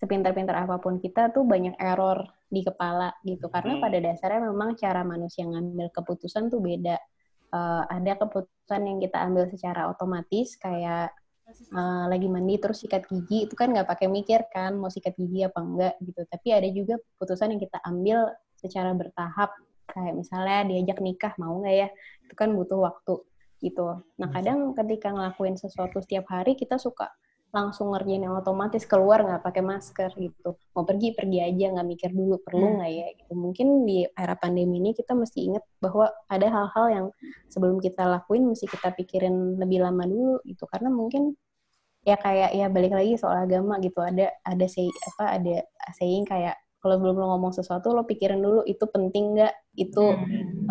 sepintar-pintar 0.01 0.67
apa 0.67 0.81
pun 0.83 0.99
kita 0.99 1.31
tuh 1.31 1.47
banyak 1.47 1.77
error 1.79 2.25
di 2.51 2.65
kepala 2.65 3.13
gitu 3.23 3.47
karena 3.47 3.77
Hmm. 3.79 3.83
pada 3.85 3.97
dasarnya 4.03 4.49
memang 4.51 4.75
cara 4.75 5.05
manusia 5.07 5.47
ngambil 5.47 5.93
keputusan 5.95 6.51
tuh 6.51 6.59
beda 6.59 6.99
Eh, 7.53 7.83
ada 7.85 8.17
keputusan 8.17 8.81
yang 8.81 8.97
kita 8.97 9.21
ambil 9.21 9.45
secara 9.45 9.85
otomatis 9.85 10.57
kayak 10.57 11.13
eh, 11.53 12.05
lagi 12.09 12.25
mandi 12.25 12.57
terus 12.57 12.81
sikat 12.81 13.05
gigi 13.05 13.45
itu 13.45 13.53
kan 13.53 13.69
nggak 13.69 13.85
pakai 13.85 14.09
mikir 14.09 14.41
kan 14.49 14.73
mau 14.73 14.89
sikat 14.89 15.13
gigi 15.13 15.45
apa 15.45 15.61
enggak 15.61 15.93
gitu. 16.01 16.21
Tapi 16.25 16.47
ada 16.49 16.67
juga 16.73 16.97
keputusan 16.97 17.53
yang 17.53 17.61
kita 17.61 17.77
ambil 17.85 18.33
secara 18.57 18.89
bertahap 18.97 19.53
kayak 19.85 20.13
misalnya 20.17 20.65
diajak 20.65 20.97
nikah 21.05 21.33
mau 21.37 21.53
nggak 21.61 21.75
ya? 21.77 21.87
Itu 22.25 22.33
kan 22.33 22.49
butuh 22.57 22.79
waktu 22.89 23.21
gitu. 23.61 24.01
Nah 24.17 24.27
kadang 24.33 24.73
ketika 24.73 25.13
ngelakuin 25.13 25.53
sesuatu 25.53 26.01
setiap 26.01 26.25
hari 26.33 26.57
kita 26.57 26.81
suka 26.81 27.13
langsung 27.53 27.93
ngerjain 27.93 28.25
yang 28.25 28.33
otomatis 28.33 28.81
keluar 28.89 29.21
nggak 29.21 29.45
pakai 29.45 29.61
masker 29.61 30.09
gitu. 30.17 30.57
Mau 30.73 30.83
pergi 30.89 31.13
pergi 31.13 31.37
aja 31.37 31.69
nggak 31.69 31.87
mikir 31.87 32.09
dulu 32.09 32.41
perlu 32.41 32.81
nggak 32.81 32.91
ya 32.91 33.07
gitu. 33.13 33.33
Mungkin 33.37 33.85
di 33.85 34.09
era 34.09 34.33
pandemi 34.33 34.81
ini 34.81 34.97
kita 34.97 35.13
mesti 35.13 35.53
ingat 35.53 35.63
bahwa 35.77 36.09
ada 36.25 36.49
hal-hal 36.49 36.85
yang 36.89 37.05
sebelum 37.53 37.77
kita 37.77 38.09
lakuin 38.09 38.49
mesti 38.49 38.65
kita 38.65 38.97
pikirin 38.97 39.61
lebih 39.61 39.85
lama 39.85 40.01
dulu 40.09 40.41
gitu. 40.49 40.65
Karena 40.65 40.89
mungkin 40.89 41.37
ya 42.03 42.17
kayak 42.17 42.57
ya 42.57 42.67
balik 42.73 42.97
lagi 42.97 43.21
soal 43.21 43.45
agama 43.45 43.77
gitu. 43.85 44.01
Ada 44.01 44.33
ada 44.41 44.65
say 44.65 44.89
apa 44.89 45.37
ada 45.37 45.61
saying 46.01 46.25
kayak 46.25 46.57
kalau 46.81 46.97
belum 46.99 47.15
lo 47.21 47.37
ngomong 47.37 47.53
sesuatu 47.53 47.93
lo 47.93 48.03
pikirin 48.03 48.41
dulu 48.41 48.65
itu 48.65 48.81
penting 48.89 49.37
nggak? 49.37 49.53
Itu 49.77 50.09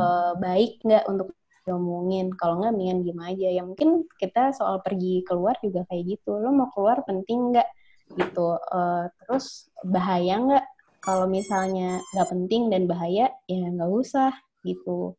eh, 0.02 0.32
baik 0.34 0.82
nggak 0.82 1.06
untuk 1.06 1.30
diomongin. 1.66 2.32
Kalau 2.34 2.60
nggak 2.60 2.72
mendingan 2.74 2.98
diem 3.04 3.20
aja. 3.22 3.48
Ya 3.60 3.62
mungkin 3.62 4.06
kita 4.18 4.54
soal 4.54 4.82
pergi 4.82 5.22
keluar 5.26 5.56
juga 5.62 5.86
kayak 5.88 6.04
gitu. 6.18 6.38
Lo 6.38 6.50
mau 6.54 6.68
keluar 6.74 7.02
penting 7.06 7.54
nggak? 7.54 7.68
Gitu. 8.18 8.48
Eh, 8.58 9.04
terus 9.24 9.70
bahaya 9.86 10.34
nggak? 10.42 10.66
Kalau 11.02 11.26
misalnya 11.26 11.98
nggak 12.14 12.28
penting 12.30 12.62
dan 12.70 12.82
bahaya 12.86 13.26
ya 13.50 13.66
nggak 13.66 13.90
usah 13.90 14.32
gitu. 14.62 15.18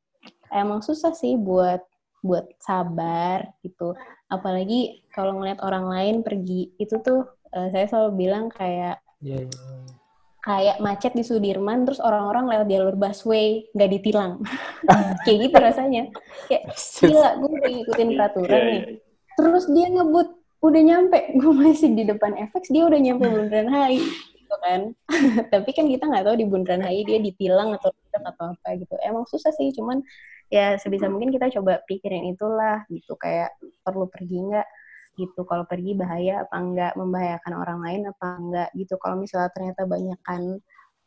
Emang 0.53 0.79
susah 0.85 1.11
sih 1.11 1.35
buat 1.35 1.83
buat 2.23 2.47
sabar 2.63 3.51
gitu. 3.65 3.91
Apalagi 4.31 5.03
kalau 5.11 5.39
ngeliat 5.39 5.59
orang 5.59 5.91
lain 5.91 6.15
pergi 6.23 6.71
itu 6.79 6.95
tuh 7.03 7.27
eh, 7.51 7.67
saya 7.73 7.85
selalu 7.91 8.11
bilang 8.27 8.47
kayak 8.47 9.03
Iya, 9.23 9.47
iya. 9.47 10.02
Kayak 10.43 10.77
macet 10.83 11.15
di 11.15 11.23
Sudirman 11.23 11.87
terus 11.87 12.03
orang-orang 12.03 12.51
lewat 12.51 12.67
jalur 12.67 12.95
busway 12.99 13.63
nggak 13.71 13.91
ditilang. 13.95 14.43
Kayak 15.23 15.37
gitu 15.47 15.57
rasanya. 15.57 16.03
Kayak 16.51 16.63
gila 16.75 17.29
gue 17.39 17.51
udah 17.55 17.71
ngikutin 17.71 18.09
peraturan 18.19 18.51
Iya, 18.51 18.67
nih. 18.67 18.81
iya. 18.83 18.99
terus 19.39 19.65
dia 19.71 19.87
ngebut 19.87 20.29
udah 20.59 20.81
nyampe. 20.83 21.19
Gue 21.39 21.53
masih 21.55 21.95
di 21.95 22.03
depan 22.03 22.35
FX 22.51 22.75
dia 22.75 22.83
udah 22.83 22.99
nyampe 22.99 23.23
Bundaran 23.23 23.71
HI 23.71 24.03
gitu 24.35 24.55
kan. 24.59 24.81
Tapi 25.55 25.69
kan 25.71 25.85
kita 25.87 26.03
nggak 26.11 26.23
tahu 26.27 26.35
di 26.35 26.45
Bundaran 26.45 26.83
HI 26.83 27.01
dia 27.07 27.19
ditilang 27.23 27.71
atau 27.79 27.95
tidak 27.95 28.35
atau 28.35 28.51
apa 28.51 28.69
gitu. 28.75 28.95
Emang 28.99 29.23
susah 29.23 29.55
sih 29.55 29.71
cuman 29.71 30.03
ya 30.51 30.75
sebisa 30.75 31.07
mungkin 31.07 31.31
kita 31.31 31.49
coba 31.55 31.79
pikirin 31.87 32.29
itulah 32.35 32.83
gitu 32.91 33.15
kayak 33.15 33.55
perlu 33.81 34.05
pergi 34.11 34.43
nggak 34.43 34.67
gitu 35.13 35.45
kalau 35.45 35.63
pergi 35.69 35.93
bahaya 35.93 36.43
apa 36.45 36.55
enggak 36.57 36.93
membahayakan 36.97 37.53
orang 37.53 37.79
lain 37.85 38.01
apa 38.09 38.27
enggak 38.39 38.69
gitu. 38.77 38.95
Kalau 38.97 39.15
misalnya 39.21 39.49
ternyata 39.53 39.81
banyak 39.85 40.19
kan 40.25 40.41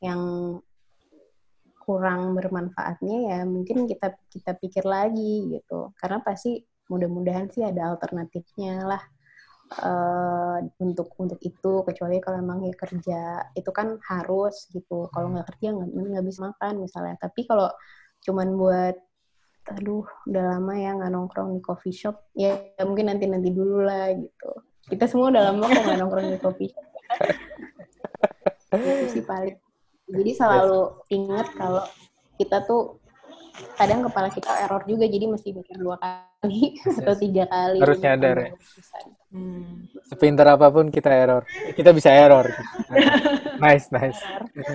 yang 0.04 0.20
kurang 1.86 2.34
bermanfaatnya 2.34 3.16
ya 3.30 3.38
mungkin 3.46 3.86
kita 3.86 4.14
kita 4.30 4.52
pikir 4.58 4.84
lagi 4.86 5.50
gitu. 5.54 5.94
Karena 5.98 6.18
pasti 6.22 6.58
mudah-mudahan 6.90 7.50
sih 7.50 7.62
ada 7.66 7.94
alternatifnya 7.94 8.86
lah 8.86 9.02
eh, 9.86 10.58
untuk 10.82 11.14
untuk 11.22 11.38
itu. 11.42 11.82
Kecuali 11.86 12.18
kalau 12.22 12.42
emang 12.42 12.66
ya 12.66 12.74
kerja 12.74 13.20
itu 13.54 13.70
kan 13.70 13.98
harus 14.10 14.66
gitu. 14.74 15.10
Kalau 15.14 15.30
nggak 15.34 15.46
kerja 15.54 15.74
nggak 15.74 16.24
bisa 16.26 16.50
makan 16.50 16.82
misalnya. 16.82 17.16
Tapi 17.22 17.46
kalau 17.46 17.70
cuman 18.26 18.48
buat 18.58 18.96
aduh 19.66 20.06
udah 20.30 20.42
lama 20.54 20.72
ya 20.78 20.94
nggak 20.94 21.10
nongkrong 21.10 21.58
di 21.58 21.60
coffee 21.62 21.94
shop 21.94 22.30
ya, 22.38 22.54
ya 22.78 22.82
mungkin 22.86 23.10
nanti 23.10 23.26
nanti 23.26 23.50
dulu 23.50 23.82
lah 23.82 24.14
gitu 24.14 24.50
kita 24.86 25.10
semua 25.10 25.34
udah 25.34 25.42
lama 25.50 25.66
kok 25.66 25.82
nggak 25.82 25.98
nongkrong 25.98 26.26
di 26.30 26.38
coffee 26.38 26.70
shop 26.70 26.86
itu 28.76 29.06
sih 29.18 29.24
paling 29.26 29.58
jadi 30.06 30.30
selalu 30.38 31.02
ingat 31.10 31.50
kalau 31.58 31.82
kita 32.38 32.62
tuh 32.62 33.02
kadang 33.74 34.04
kepala 34.04 34.28
kita 34.28 34.52
error 34.68 34.84
juga 34.84 35.08
jadi 35.08 35.24
mesti 35.26 35.48
mikir 35.56 35.76
dua 35.80 35.96
kali 35.98 36.76
atau 37.00 37.14
tiga 37.16 37.44
kali 37.48 37.80
Harus 37.80 37.98
nyadar 38.04 38.36
ya. 38.36 38.50
Hmm. 39.32 39.88
Sepintar 40.04 40.46
apa 40.56 40.68
pun 40.68 40.92
kita 40.92 41.08
error. 41.08 41.42
Kita 41.72 41.92
bisa 41.96 42.12
error. 42.12 42.46
nice, 43.64 43.88
nice. 43.92 44.20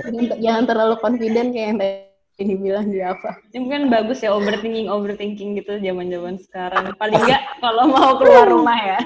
Jangan, 0.10 0.38
jangan 0.38 0.64
terlalu 0.66 0.96
confident 1.02 1.50
kayak 1.54 1.68
yang 1.74 1.78
tadi 1.78 2.11
dibilang 2.44 2.86
di 2.86 3.00
apa 3.00 3.40
Ini 3.50 3.58
mungkin 3.60 3.82
bagus 3.88 4.20
ya 4.20 4.30
overthinking 4.32 4.86
overthinking 4.86 5.56
gitu 5.56 5.78
zaman-zaman 5.78 6.36
sekarang. 6.38 6.92
Paling 6.96 7.18
enggak 7.18 7.42
kalau 7.58 7.84
mau 7.86 8.16
keluar 8.16 8.46
rumah 8.46 8.78
ya. 8.78 8.98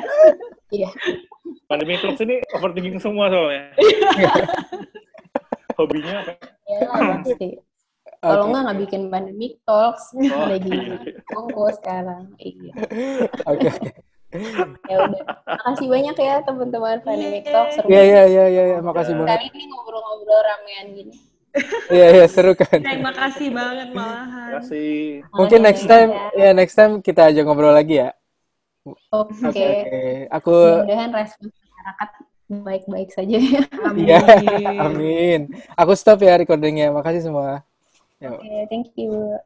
iya 0.70 0.90
Pandemi 1.66 1.96
Talks 1.98 2.20
ini 2.20 2.40
overthinking 2.52 2.98
semua 2.98 3.28
soalnya. 3.28 3.72
Hobinya 5.76 6.24
apa? 6.24 6.32
ya 6.66 6.82
pasti 6.90 7.48
kalau 8.18 8.50
nggak 8.50 8.62
nggak 8.66 8.78
bikin 8.88 9.02
pandemic 9.08 9.54
talks 9.62 10.10
Oh. 10.18 10.50
lagi 10.50 10.74
monggo 11.30 11.70
sekarang 11.78 12.26
iya 12.42 12.74
Oke, 13.46 13.70
oke. 13.70 13.90
ya 14.90 14.96
udah 14.98 15.22
makasih 15.46 15.86
banyak 15.86 16.16
ya 16.18 16.34
teman-teman 16.42 16.98
pandemic 17.06 17.46
talks 17.46 17.78
seru 17.78 17.86
Iya, 17.86 18.02
iya, 18.02 18.22
iya, 18.26 18.44
iya, 18.50 18.64
iya. 18.66 18.78
Makasih 18.82 19.14
banget. 19.14 19.30
kali 19.30 19.46
ini 19.54 19.64
ngobrol-ngobrol 19.70 20.42
ramean 20.42 20.86
gini 20.92 21.14
Iya, 21.86 22.06
iya, 22.18 22.26
seru 22.28 22.54
kan. 22.58 22.82
Terima 22.82 23.14
kasih 23.14 23.48
banget 23.54 23.88
Terima 23.94 24.04
malahan. 24.04 24.52
kasih. 24.60 24.94
Mungkin 25.32 25.60
next 25.62 25.86
time, 25.86 26.10
banyak. 26.12 26.40
ya 26.42 26.50
next 26.52 26.76
time 26.76 26.94
kita 27.00 27.22
aja 27.30 27.40
ngobrol 27.46 27.72
lagi 27.72 28.02
ya. 28.02 28.10
oke 29.14 29.38
Oke, 29.46 29.64
oke. 29.64 30.00
Aku, 30.34 30.54
mudah-mudahan 30.54 31.10
respon 31.14 31.48
masyarakat 31.50 32.10
baik-baik 32.46 33.10
saja 33.10 33.38
ya 33.42 33.64
iya, 33.98 34.22
amin. 34.86 35.50
Aku 35.74 35.98
stop 35.98 36.22
ya 36.22 36.38
recordingnya. 36.38 36.94
Makasih 36.94 37.26
semua. 37.26 37.66
Oke 38.22 38.66
thank 38.72 38.94
you 38.98 39.38